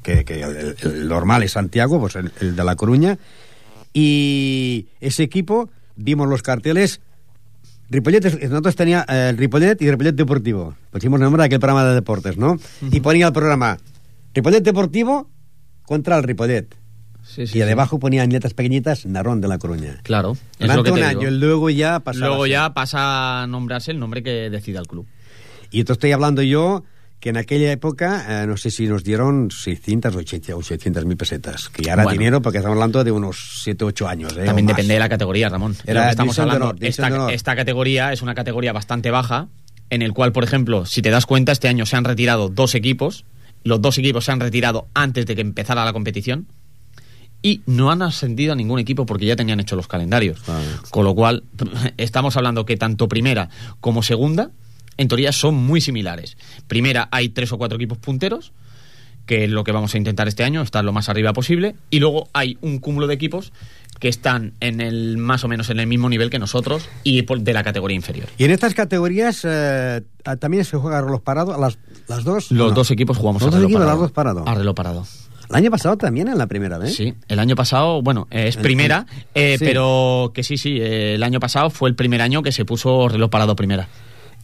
que, 0.03 0.25
que 0.25 0.41
el, 0.41 0.75
el 0.81 1.07
normal 1.07 1.43
es 1.43 1.53
Santiago, 1.53 1.97
pues 1.97 2.17
el, 2.17 2.33
el 2.41 2.57
de 2.57 2.63
La 2.65 2.75
Coruña. 2.75 3.17
Y 3.93 4.87
ese 4.99 5.23
equipo, 5.23 5.69
vimos 5.95 6.27
los 6.27 6.43
carteles. 6.43 6.99
Ripollet, 7.89 8.25
es- 8.25 8.49
nosotros 8.49 8.75
tenía 8.75 9.05
eh, 9.07 9.27
el 9.29 9.37
Ripollet 9.37 9.81
y 9.81 9.89
Ripollet 9.91 10.13
Deportivo. 10.15 10.75
Pusimos 10.91 11.19
el 11.19 11.23
nombre 11.23 11.41
de 11.41 11.45
aquel 11.47 11.59
programa 11.59 11.85
de 11.85 11.93
deportes, 11.93 12.37
¿no? 12.37 12.57
Y 12.91 12.99
ponía 12.99 13.27
el 13.27 13.33
programa 13.33 13.77
Ripollet 14.33 14.61
Deportivo 14.63 15.29
contra 15.83 16.17
el 16.17 16.23
Ripollet. 16.23 16.75
Sí, 17.23 17.41
y 17.43 17.47
sí. 17.47 17.59
debajo 17.59 17.97
ponía 17.99 18.23
en 18.23 18.31
letras 18.31 18.53
pequeñitas 18.53 19.05
Narón 19.07 19.41
de 19.41 19.47
la 19.47 19.57
Coruña. 19.57 19.99
Claro. 20.03 20.33
es 20.33 20.59
Durante 20.59 20.75
lo 20.77 20.83
que 20.83 20.91
un 20.91 20.97
te 20.99 21.03
año, 21.05 21.19
digo. 21.21 21.31
y 21.31 21.39
luego 21.39 21.69
ya 21.71 21.99
pasaba 21.99 22.27
Luego 22.27 22.45
ya 22.47 22.73
pasa 22.73 23.41
a 23.43 23.47
nombrarse 23.47 23.91
el 23.91 23.99
nombre 23.99 24.21
que 24.21 24.49
decida 24.51 24.79
el 24.79 24.87
club. 24.87 25.07
Y 25.71 25.79
esto 25.79 25.93
estoy 25.93 26.11
hablando 26.11 26.41
yo 26.43 26.83
que 27.19 27.29
en 27.29 27.37
aquella 27.37 27.71
época, 27.71 28.43
eh, 28.43 28.47
no 28.47 28.55
sé 28.57 28.69
si 28.69 28.87
nos 28.87 29.03
dieron 29.03 29.49
600 29.49 30.15
o 30.15 30.19
800 30.19 31.05
mil 31.05 31.17
pesetas, 31.17 31.69
que 31.69 31.81
ya 31.83 31.93
era 31.93 32.03
Bueno. 32.03 32.19
dinero 32.19 32.41
porque 32.41 32.59
estamos 32.59 32.75
hablando 32.75 33.03
de 33.03 33.11
unos 33.11 33.61
7 33.63 33.83
o 33.83 33.87
8 33.87 34.07
años. 34.07 34.37
¿eh? 34.37 34.45
También 34.45 34.67
depende 34.67 34.93
de 34.93 34.99
la 34.99 35.09
categoría, 35.09 35.49
Ramón. 35.49 35.75
Era 35.85 36.01
Lo 36.01 36.05
que 36.05 36.11
estamos 36.11 36.39
hablando, 36.39 36.69
honor, 36.69 37.31
esta 37.33 37.55
categoría 37.55 38.13
es 38.13 38.21
una 38.21 38.35
categoría 38.35 38.73
bastante 38.73 39.09
baja, 39.11 39.47
en 39.89 40.01
el 40.01 40.13
cual, 40.13 40.31
por 40.31 40.43
ejemplo, 40.43 40.85
si 40.85 41.01
te 41.01 41.09
das 41.09 41.25
cuenta, 41.25 41.51
este 41.51 41.67
año 41.67 41.85
se 41.85 41.95
han 41.95 42.03
retirado 42.03 42.49
dos 42.49 42.75
equipos, 42.75 43.25
los 43.63 43.81
dos 43.81 43.97
equipos 43.97 44.25
se 44.25 44.31
han 44.31 44.39
retirado 44.39 44.87
antes 44.93 45.25
de 45.25 45.35
que 45.35 45.41
empezara 45.41 45.83
la 45.85 45.93
competición, 45.93 46.47
y 47.41 47.61
no 47.67 47.91
han 47.91 48.01
ascendido 48.01 48.53
a 48.53 48.55
ningún 48.55 48.79
equipo 48.79 49.05
porque 49.05 49.27
ya 49.27 49.35
tenían 49.35 49.59
hecho 49.59 49.75
los 49.75 49.87
calendarios. 49.87 50.41
Con 50.89 51.05
lo 51.05 51.13
cual, 51.13 51.43
estamos 51.97 52.35
hablando 52.37 52.65
que 52.65 52.77
tanto 52.77 53.07
primera 53.07 53.49
como 53.79 54.01
segunda, 54.01 54.49
en 54.97 55.07
teoría, 55.07 55.31
son 55.31 55.55
muy 55.55 55.81
similares. 55.81 56.37
Primera 56.67 57.07
hay 57.11 57.29
tres 57.29 57.51
o 57.51 57.57
cuatro 57.57 57.77
equipos 57.77 57.97
punteros, 57.97 58.51
que 59.25 59.45
es 59.45 59.49
lo 59.49 59.63
que 59.63 59.71
vamos 59.71 59.93
a 59.95 59.97
intentar 59.97 60.27
este 60.27 60.43
año, 60.43 60.61
estar 60.61 60.83
lo 60.85 60.93
más 60.93 61.09
arriba 61.09 61.33
posible, 61.33 61.75
y 61.89 61.99
luego 61.99 62.29
hay 62.33 62.57
un 62.61 62.79
cúmulo 62.79 63.07
de 63.07 63.15
equipos 63.15 63.51
que 63.99 64.09
están 64.09 64.53
en 64.59 64.81
el 64.81 65.17
más 65.17 65.43
o 65.43 65.47
menos 65.47 65.69
en 65.69 65.79
el 65.79 65.87
mismo 65.87 66.09
nivel 66.09 66.29
que 66.29 66.37
nosotros 66.37 66.87
y 67.03 67.21
de 67.21 67.53
la 67.53 67.63
categoría 67.63 67.95
inferior. 67.95 68.27
Y 68.37 68.43
en 68.43 68.51
estas 68.51 68.73
categorías 68.73 69.41
eh, 69.43 70.01
también 70.39 70.65
se 70.65 70.77
juega 70.77 70.99
a 70.99 71.01
reloj 71.01 71.21
parado, 71.21 71.59
las, 71.59 71.77
las 72.07 72.23
dos. 72.23 72.51
Los 72.51 72.67
¿o 72.67 72.69
no? 72.69 72.75
dos 72.75 72.91
equipos 72.91 73.17
jugamos 73.17 73.41
Los 73.41 73.53
a 73.53 73.57
reloj 73.57 73.71
parado. 73.71 73.91
las 73.91 73.99
dos 73.99 74.11
parado. 74.11 74.47
A 74.47 74.53
reloj 74.53 74.75
parado. 74.75 75.05
El 75.49 75.55
año 75.55 75.71
pasado 75.71 75.97
también 75.97 76.27
en 76.27 76.37
la 76.37 76.47
primera 76.47 76.77
vez. 76.77 76.95
Sí, 76.95 77.13
el 77.27 77.39
año 77.39 77.55
pasado, 77.55 78.01
bueno, 78.01 78.27
eh, 78.31 78.47
es 78.47 78.57
primera, 78.57 79.05
eh, 79.35 79.55
sí. 79.59 79.65
pero 79.65 80.31
que 80.33 80.43
sí, 80.43 80.57
sí, 80.57 80.79
eh, 80.81 81.15
el 81.15 81.23
año 81.23 81.39
pasado 81.39 81.69
fue 81.69 81.87
el 81.89 81.95
primer 81.95 82.21
año 82.21 82.41
que 82.41 82.51
se 82.51 82.65
puso 82.65 83.07
reloj 83.07 83.29
parado 83.29 83.55
primera. 83.55 83.87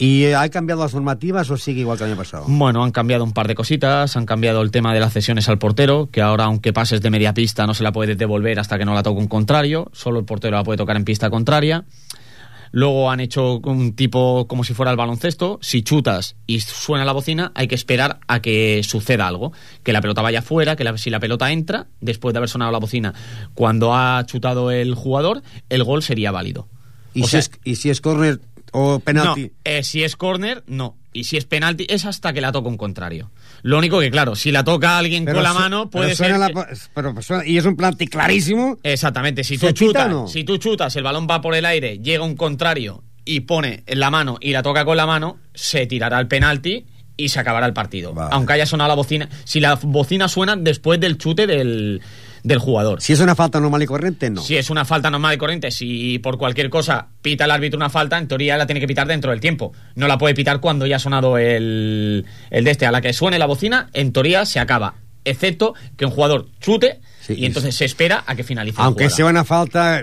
¿Y 0.04 0.32
ha 0.32 0.48
cambiado 0.48 0.82
las 0.82 0.94
normativas 0.94 1.48
o 1.50 1.56
sigue 1.56 1.82
igual 1.82 1.96
que 1.96 2.02
el 2.02 2.10
año 2.10 2.18
pasado? 2.18 2.44
Bueno, 2.48 2.82
han 2.82 2.90
cambiado 2.90 3.22
un 3.22 3.30
par 3.32 3.46
de 3.46 3.54
cositas, 3.54 4.16
han 4.16 4.26
cambiado 4.26 4.60
el 4.62 4.72
tema 4.72 4.92
de 4.92 4.98
las 4.98 5.12
cesiones 5.12 5.48
al 5.48 5.58
portero, 5.58 6.08
que 6.10 6.20
ahora 6.20 6.44
aunque 6.46 6.72
pases 6.72 7.00
de 7.02 7.08
media 7.10 7.34
pista 7.34 7.66
no 7.68 7.74
se 7.74 7.84
la 7.84 7.92
puedes 7.92 8.18
devolver 8.18 8.58
hasta 8.58 8.78
que 8.78 8.84
no 8.84 8.94
la 8.94 9.04
toque 9.04 9.20
un 9.20 9.28
contrario, 9.28 9.88
solo 9.92 10.18
el 10.18 10.24
portero 10.24 10.56
la 10.56 10.64
puede 10.64 10.76
tocar 10.78 10.96
en 10.96 11.04
pista 11.04 11.30
contraria. 11.30 11.84
Luego 12.72 13.12
han 13.12 13.20
hecho 13.20 13.58
un 13.58 13.94
tipo 13.94 14.48
como 14.48 14.64
si 14.64 14.74
fuera 14.74 14.90
el 14.90 14.96
baloncesto. 14.96 15.58
Si 15.62 15.82
chutas 15.82 16.34
y 16.48 16.58
suena 16.60 17.04
la 17.04 17.12
bocina, 17.12 17.52
hay 17.54 17.68
que 17.68 17.74
esperar 17.76 18.18
a 18.26 18.40
que 18.40 18.80
suceda 18.82 19.28
algo. 19.28 19.52
Que 19.84 19.92
la 19.92 20.00
pelota 20.00 20.20
vaya 20.22 20.42
fuera, 20.42 20.74
que 20.74 20.82
la- 20.82 20.96
si 20.98 21.10
la 21.10 21.20
pelota 21.20 21.52
entra, 21.52 21.86
después 22.00 22.32
de 22.32 22.38
haber 22.38 22.48
sonado 22.48 22.72
la 22.72 22.78
bocina, 22.78 23.12
cuando 23.54 23.94
ha 23.94 24.24
chutado 24.26 24.70
el 24.72 24.94
jugador, 24.96 25.42
el 25.68 25.84
gol 25.84 26.02
sería 26.02 26.32
válido. 26.32 26.66
O 27.14 27.24
si, 27.24 27.26
sea- 27.26 27.40
és, 27.40 27.50
I 27.64 27.76
si 27.76 27.90
és 27.90 28.00
córner 28.00 28.40
o 28.72 28.98
penalti? 29.00 29.42
No, 29.44 29.50
eh, 29.64 29.82
si 29.82 30.02
es 30.02 30.16
córner, 30.16 30.64
no. 30.66 30.96
Y 31.14 31.24
si 31.24 31.36
es 31.36 31.44
penalti, 31.44 31.86
es 31.90 32.04
hasta 32.06 32.32
que 32.32 32.40
la 32.40 32.52
toca 32.52 32.68
un 32.68 32.78
contrario. 32.78 33.30
Lo 33.62 33.76
único 33.78 34.00
que, 34.00 34.10
claro, 34.10 34.34
si 34.34 34.50
la 34.50 34.64
toca 34.64 34.96
alguien 34.98 35.24
con 35.26 35.42
la 35.42 35.52
mano, 35.52 35.90
puede 35.90 36.14
ser... 36.16 36.38
la 36.38 36.48
que- 36.48 36.54
po- 36.54 36.64
pero 36.94 37.20
suena- 37.22 37.46
y 37.46 37.58
es 37.58 37.66
un 37.66 37.76
planti 37.76 38.06
clarísimo. 38.08 38.78
Exactamente, 38.82 39.44
si 39.44 39.56
tú, 39.58 39.66
¿Se 39.66 39.72
pita 39.74 39.84
chutas, 39.86 40.08
no? 40.10 40.26
si 40.26 40.42
tú 40.44 40.56
chutas, 40.56 40.96
el 40.96 41.02
balón 41.02 41.26
va 41.30 41.40
por 41.42 41.54
el 41.54 41.66
aire, 41.66 41.98
llega 41.98 42.24
un 42.24 42.34
contrario 42.34 43.04
y 43.26 43.40
pone 43.40 43.82
en 43.86 44.00
la 44.00 44.10
mano 44.10 44.38
y 44.40 44.52
la 44.52 44.62
toca 44.62 44.84
con 44.86 44.96
la 44.96 45.06
mano, 45.06 45.36
se 45.54 45.86
tirará 45.86 46.18
el 46.18 46.26
penalti 46.28 46.86
y 47.14 47.28
se 47.28 47.38
acabará 47.40 47.66
el 47.66 47.74
partido. 47.74 48.14
Aunque 48.30 48.54
haya 48.54 48.64
sonado 48.66 48.88
la 48.88 48.94
bocina. 48.94 49.28
Si 49.44 49.60
la 49.60 49.74
bocina 49.82 50.28
suena 50.28 50.56
después 50.56 50.98
del 50.98 51.18
chute 51.18 51.46
del, 51.46 52.00
del 52.42 52.58
jugador. 52.58 53.00
Si 53.00 53.12
és 53.12 53.20
una 53.20 53.36
falta 53.36 53.60
normal 53.60 53.82
i 53.82 53.86
corriente, 53.86 54.28
no. 54.30 54.42
Si 54.42 54.56
es 54.56 54.68
una 54.70 54.84
falta 54.84 55.10
normal 55.10 55.34
y 55.34 55.38
corriente, 55.38 55.70
si 55.70 56.18
por 56.18 56.38
cualquier 56.38 56.70
cosa 56.70 57.06
pita 57.22 57.44
el 57.44 57.50
árbitro 57.52 57.76
una 57.78 57.88
falta, 57.90 58.18
en 58.18 58.26
teoría 58.26 58.56
la 58.56 58.66
tiene 58.66 58.80
que 58.80 58.86
pitar 58.88 59.06
dentro 59.06 59.30
del 59.30 59.40
tiempo. 59.40 59.72
No 59.94 60.08
la 60.08 60.18
puede 60.18 60.34
pitar 60.34 60.58
cuando 60.60 60.84
ya 60.86 60.96
ha 60.96 60.98
sonado 60.98 61.38
el, 61.38 62.24
el 62.50 62.64
de 62.64 62.70
este. 62.70 62.86
A 62.86 62.90
la 62.90 63.00
que 63.00 63.12
suene 63.12 63.38
la 63.38 63.46
bocina, 63.46 63.88
en 63.92 64.12
teoría 64.12 64.44
se 64.44 64.58
acaba. 64.58 64.94
Excepto 65.24 65.74
que 65.96 66.04
un 66.04 66.10
jugador 66.10 66.48
chute 66.60 67.00
y 67.28 67.46
entonces 67.46 67.76
se 67.76 67.84
espera 67.84 68.24
a 68.26 68.34
que 68.34 68.42
finalice 68.42 68.82
Aunque 68.82 69.08
sea 69.08 69.26
una 69.26 69.44
falta 69.44 70.02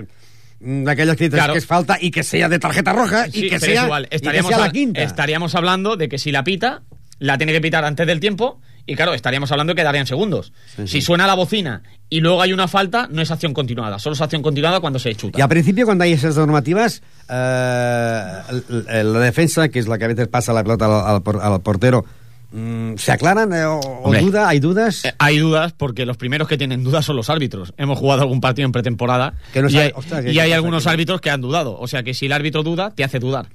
mm, 0.60 0.86
que 0.86 1.04
dices 1.06 1.28
Claro. 1.30 1.52
que 1.52 1.58
es 1.58 1.66
falta 1.66 1.98
y 2.00 2.10
que 2.10 2.22
sea 2.22 2.48
de 2.48 2.58
tarjeta 2.58 2.94
roja 2.94 3.26
Sí, 3.30 3.44
y 3.46 3.50
que 3.50 3.60
sea, 3.60 3.80
es 3.80 3.84
igual. 3.84 4.04
y 4.04 4.08
que 4.08 4.16
Estaríamos, 4.16 4.48
sea 4.48 4.58
la 4.58 4.66
hab- 4.68 4.72
quinta. 4.72 5.02
estaríamos 5.02 5.54
hablando 5.54 5.96
de 5.96 6.08
que 6.08 6.16
si 6.18 6.32
la 6.32 6.42
pita, 6.42 6.82
la 7.18 7.36
tiene 7.36 7.52
que 7.52 7.60
pitar 7.60 7.84
antes 7.84 8.06
del 8.06 8.18
tiempo 8.18 8.62
y 8.86 8.96
claro, 8.96 9.14
estaríamos 9.14 9.50
hablando 9.52 9.74
que 9.74 9.82
quedarían 9.82 10.06
segundos. 10.06 10.52
Si 10.86 11.00
suena 11.00 11.26
la 11.26 11.34
bocina 11.34 11.82
y 12.08 12.20
luego 12.20 12.42
hay 12.42 12.52
una 12.52 12.66
falta, 12.68 13.08
no 13.10 13.22
es 13.22 13.30
acción 13.30 13.54
continuada. 13.54 13.98
Solo 13.98 14.14
es 14.14 14.20
acción 14.20 14.42
continuada 14.42 14.80
cuando 14.80 14.98
se 14.98 15.14
chuta. 15.14 15.38
Y 15.38 15.42
al 15.42 15.48
principio, 15.48 15.84
cuando 15.86 16.04
hay 16.04 16.12
esas 16.12 16.36
normativas, 16.36 17.02
eh, 17.28 19.02
la 19.04 19.20
defensa, 19.20 19.68
que 19.68 19.78
es 19.78 19.86
la 19.88 19.98
que 19.98 20.04
a 20.04 20.08
veces 20.08 20.28
pasa 20.28 20.52
la 20.52 20.62
pelota 20.62 20.86
al, 20.86 21.14
al 21.16 21.22
por- 21.22 21.40
al 21.40 21.60
portero, 21.60 22.04
mm, 22.52 22.94
¿se 22.96 23.12
aclaran 23.12 23.52
eh, 23.52 23.64
o, 23.64 23.78
Hombre. 23.78 24.20
duda? 24.20 24.48
¿Hay 24.48 24.60
dudas? 24.60 25.04
Eh, 25.04 25.14
Hay 25.18 25.38
dudas 25.38 25.72
porque 25.72 26.04
los 26.06 26.16
primeros 26.16 26.48
que 26.48 26.58
tienen 26.58 26.82
dudas 26.82 27.04
son 27.04 27.16
los 27.16 27.30
árbitros. 27.30 27.72
Hemos 27.76 27.98
jugado 27.98 28.22
algún 28.22 28.40
partido 28.40 28.66
en 28.66 28.72
pretemporada 28.72 29.34
Que 29.52 29.62
no 29.62 29.68
y 29.68 29.72
sabe- 29.72 29.84
hay, 29.86 29.92
ostras, 29.94 30.24
¿qué 30.24 30.32
y 30.32 30.38
hay 30.38 30.52
algunos 30.52 30.86
aquí? 30.86 30.94
árbitros 30.94 31.20
que 31.20 31.30
han 31.30 31.40
dudado. 31.40 31.78
O 31.78 31.86
sea 31.88 32.02
que 32.02 32.14
si 32.14 32.26
el 32.26 32.32
árbitro 32.32 32.62
duda, 32.62 32.90
te 32.94 33.04
hace 33.04 33.18
dudar. 33.18 33.46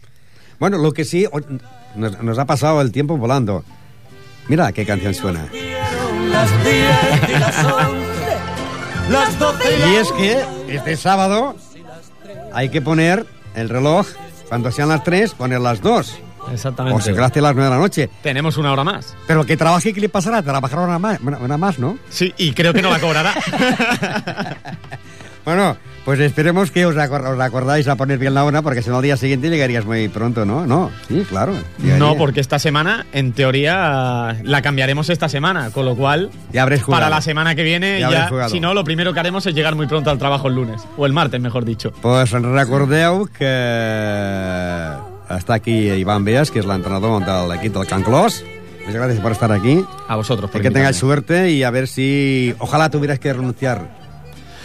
Bueno, 0.60 0.78
lo 0.78 0.94
que 0.94 1.04
sí, 1.04 1.26
nos 1.98 2.40
ha 2.40 2.46
pasado 2.46 2.80
el 2.82 2.92
tiempo 2.94 3.18
volando. 3.18 3.66
Mira 4.48 4.72
qué 4.72 4.86
canción 4.86 5.14
suena. 5.14 5.48
Las 6.30 6.64
10 6.64 7.30
y 7.30 7.40
las 7.40 7.66
11, 7.66 8.38
las 9.10 9.40
12 9.40 9.64
y 9.64 9.76
Y 9.76 9.80
las 9.80 10.08
es 10.08 10.12
que 10.12 10.46
este 10.68 10.98
sábado 10.98 11.56
hay 12.54 12.70
que 12.70 12.82
poner 12.82 13.26
el 13.56 13.70
reloj, 13.70 14.08
cuando 14.50 14.72
sean 14.72 14.90
las 14.90 15.04
3, 15.04 15.34
poner 15.34 15.60
las 15.62 15.82
2. 15.82 16.20
Exactamente. 16.54 16.98
O 16.98 17.02
si 17.02 17.12
gracias 17.12 17.38
a 17.38 17.48
las 17.48 17.56
9 17.56 17.70
de 17.70 17.76
la 17.76 17.82
noche. 17.82 18.10
Tenemos 18.22 18.58
una 18.58 18.72
hora 18.72 18.84
más. 18.84 19.16
Pero 19.26 19.42
el 19.42 19.48
que 19.48 19.58
trabaje, 19.58 19.94
¿qué 19.94 20.02
le 20.02 20.10
pasará? 20.10 20.44
Trabajará 20.44 20.84
una 20.84 21.00
más, 21.00 21.20
una, 21.22 21.38
una 21.38 21.58
más, 21.58 21.80
¿no? 21.80 21.98
Sí, 22.10 22.34
y 22.38 22.54
creo 22.54 22.74
que 22.74 22.82
no 22.82 22.90
la 22.92 23.00
cobrará. 23.00 23.34
Bueno, 25.46 25.78
pues 26.06 26.20
esperemos 26.20 26.70
que 26.72 26.86
os, 26.86 26.96
acor- 26.96 27.28
os 27.34 27.40
acordáis 27.40 27.88
a 27.88 27.96
poner 27.96 28.20
bien 28.20 28.34
la 28.36 28.44
hora, 28.46 28.62
porque 28.62 28.82
si 28.84 28.90
no 28.92 28.98
al 28.98 29.02
día 29.02 29.18
siguiente 29.18 29.50
llegarías 29.50 29.84
muy 29.86 30.08
pronto, 30.08 30.46
¿no? 30.46 30.66
No, 30.68 30.92
sí, 31.08 31.26
claro. 31.28 31.54
llegaría. 31.80 31.98
No, 31.98 32.16
porque 32.16 32.40
esta 32.40 32.60
semana, 32.60 33.06
en 33.12 33.34
teoría, 33.34 34.38
la 34.44 34.62
cambiaremos 34.62 35.10
esta 35.10 35.28
semana, 35.30 35.72
con 35.72 35.84
lo 35.86 35.96
cual, 35.96 36.30
Ya 36.54 36.62
habréis 36.62 36.84
jugado. 36.84 37.02
para 37.04 37.10
la 37.10 37.22
semana 37.22 37.56
que 37.56 37.64
viene, 37.64 38.00
Ya 38.00 38.12
ya, 38.30 38.50
si 38.50 38.60
no, 38.60 38.74
lo 38.76 38.84
primero 38.84 39.14
que 39.14 39.20
haremos 39.20 39.46
es 39.48 39.56
llegar 39.56 39.76
muy 39.76 39.88
pronto 39.88 40.12
al 40.12 40.18
trabajo 40.20 40.48
el 40.48 40.56
lunes, 40.56 40.82
o 40.96 41.06
el 41.08 41.12
martes, 41.14 41.42
mejor 41.42 41.66
dicho. 41.66 41.92
Pues 42.02 42.32
recordeu 42.32 43.26
que 43.38 43.46
està 45.30 45.56
aquí 45.56 45.90
Iván 45.90 46.24
Beas, 46.24 46.52
que 46.52 46.60
és 46.62 46.68
l'entrenador 46.70 47.24
de 47.26 47.36
l'equip 47.50 47.74
del 47.74 47.88
Can 47.90 48.04
Clos. 48.04 48.44
Muchas 48.86 49.02
gracias 49.02 49.20
por 49.20 49.32
estar 49.32 49.52
aquí. 49.52 49.84
A 50.08 50.16
vosotros, 50.16 50.52
por 50.52 50.62
que 50.62 50.70
tengáis 50.70 50.98
suerte 50.98 51.50
y 51.52 51.64
a 51.64 51.72
ver 51.72 51.88
si... 51.88 52.54
Ojalá 52.60 52.90
tuvieras 52.92 53.18
que 53.18 53.34
renunciar 53.34 54.05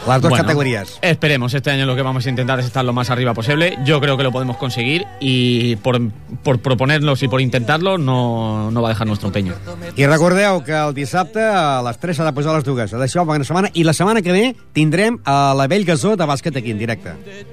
las 0.07 0.21
dos 0.23 0.31
Bueno, 0.31 0.45
categorías. 0.45 0.99
Esperemos, 1.03 1.53
este 1.55 1.71
año 1.71 1.87
lo 1.87 1.95
que 1.95 2.03
vamos 2.03 2.27
a 2.27 2.31
intentar 2.31 2.59
es 2.61 2.67
estar 2.67 2.85
lo 2.85 2.93
más 2.93 3.11
arriba 3.11 3.35
posible. 3.35 3.79
Yo 3.85 4.01
creo 4.01 4.17
que 4.17 4.23
lo 4.23 4.33
podemos 4.33 4.57
conseguir 4.57 5.07
y 5.21 5.77
por, 5.77 6.01
por 6.43 6.59
proponernos 6.61 7.23
y 7.23 7.29
por 7.29 7.41
intentarlo 7.41 7.99
no, 7.99 8.71
no 8.71 8.83
va 8.83 8.89
a 8.89 8.93
dejar 8.93 9.07
nuestro 9.07 9.29
empeño. 9.29 9.55
I 9.97 10.07
recordeu 10.07 10.63
que 10.65 10.73
el 10.73 10.95
dissabte 10.95 11.43
a 11.43 11.83
les 11.83 11.99
3 11.99 12.17
s'ha 12.17 12.25
de 12.25 12.33
posar 12.33 12.55
les 12.57 12.65
dues. 12.65 12.91
D'això 12.93 13.25
bona 13.27 13.45
setmana. 13.45 13.71
I 13.75 13.85
la 13.85 13.93
setmana 13.93 14.23
que 14.23 14.33
ve 14.33 14.57
tindrem 14.73 15.19
a 15.25 15.53
la 15.57 15.67
Vell 15.69 15.85
Gasó 15.85 16.17
de 16.17 16.25
bàsquet 16.25 16.57
aquí 16.57 16.71
en 16.71 16.79
directe. 16.79 17.11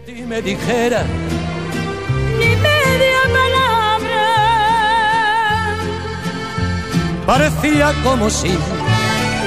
y 0.07 0.21
me 0.23 0.41
dijera 0.41 1.03
Ni 2.39 2.45
media 2.55 3.21
palabra. 3.35 4.25
Parecía 7.25 7.93
como 8.03 8.29
si 8.29 8.49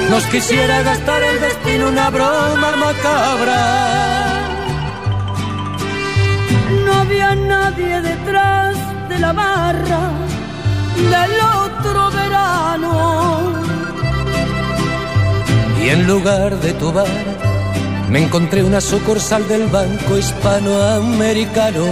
nos 0.09 0.25
quisiera 0.25 0.81
gastar 0.83 1.21
el 1.23 1.39
destino 1.39 1.87
una 1.89 2.09
broma 2.09 2.75
macabra. 2.75 3.61
No 6.85 6.93
había 6.93 7.35
nadie 7.35 8.01
detrás 8.01 8.75
de 9.09 9.19
la 9.19 9.33
barra 9.33 10.11
del 11.13 11.31
otro 11.65 12.11
verano. 12.11 13.53
Y 15.83 15.89
en 15.89 16.07
lugar 16.07 16.59
de 16.59 16.73
tu 16.73 16.91
bar, 16.91 17.07
me 18.09 18.23
encontré 18.23 18.63
una 18.63 18.81
sucursal 18.81 19.47
del 19.47 19.67
Banco 19.67 20.17
Hispanoamericano. 20.17 21.85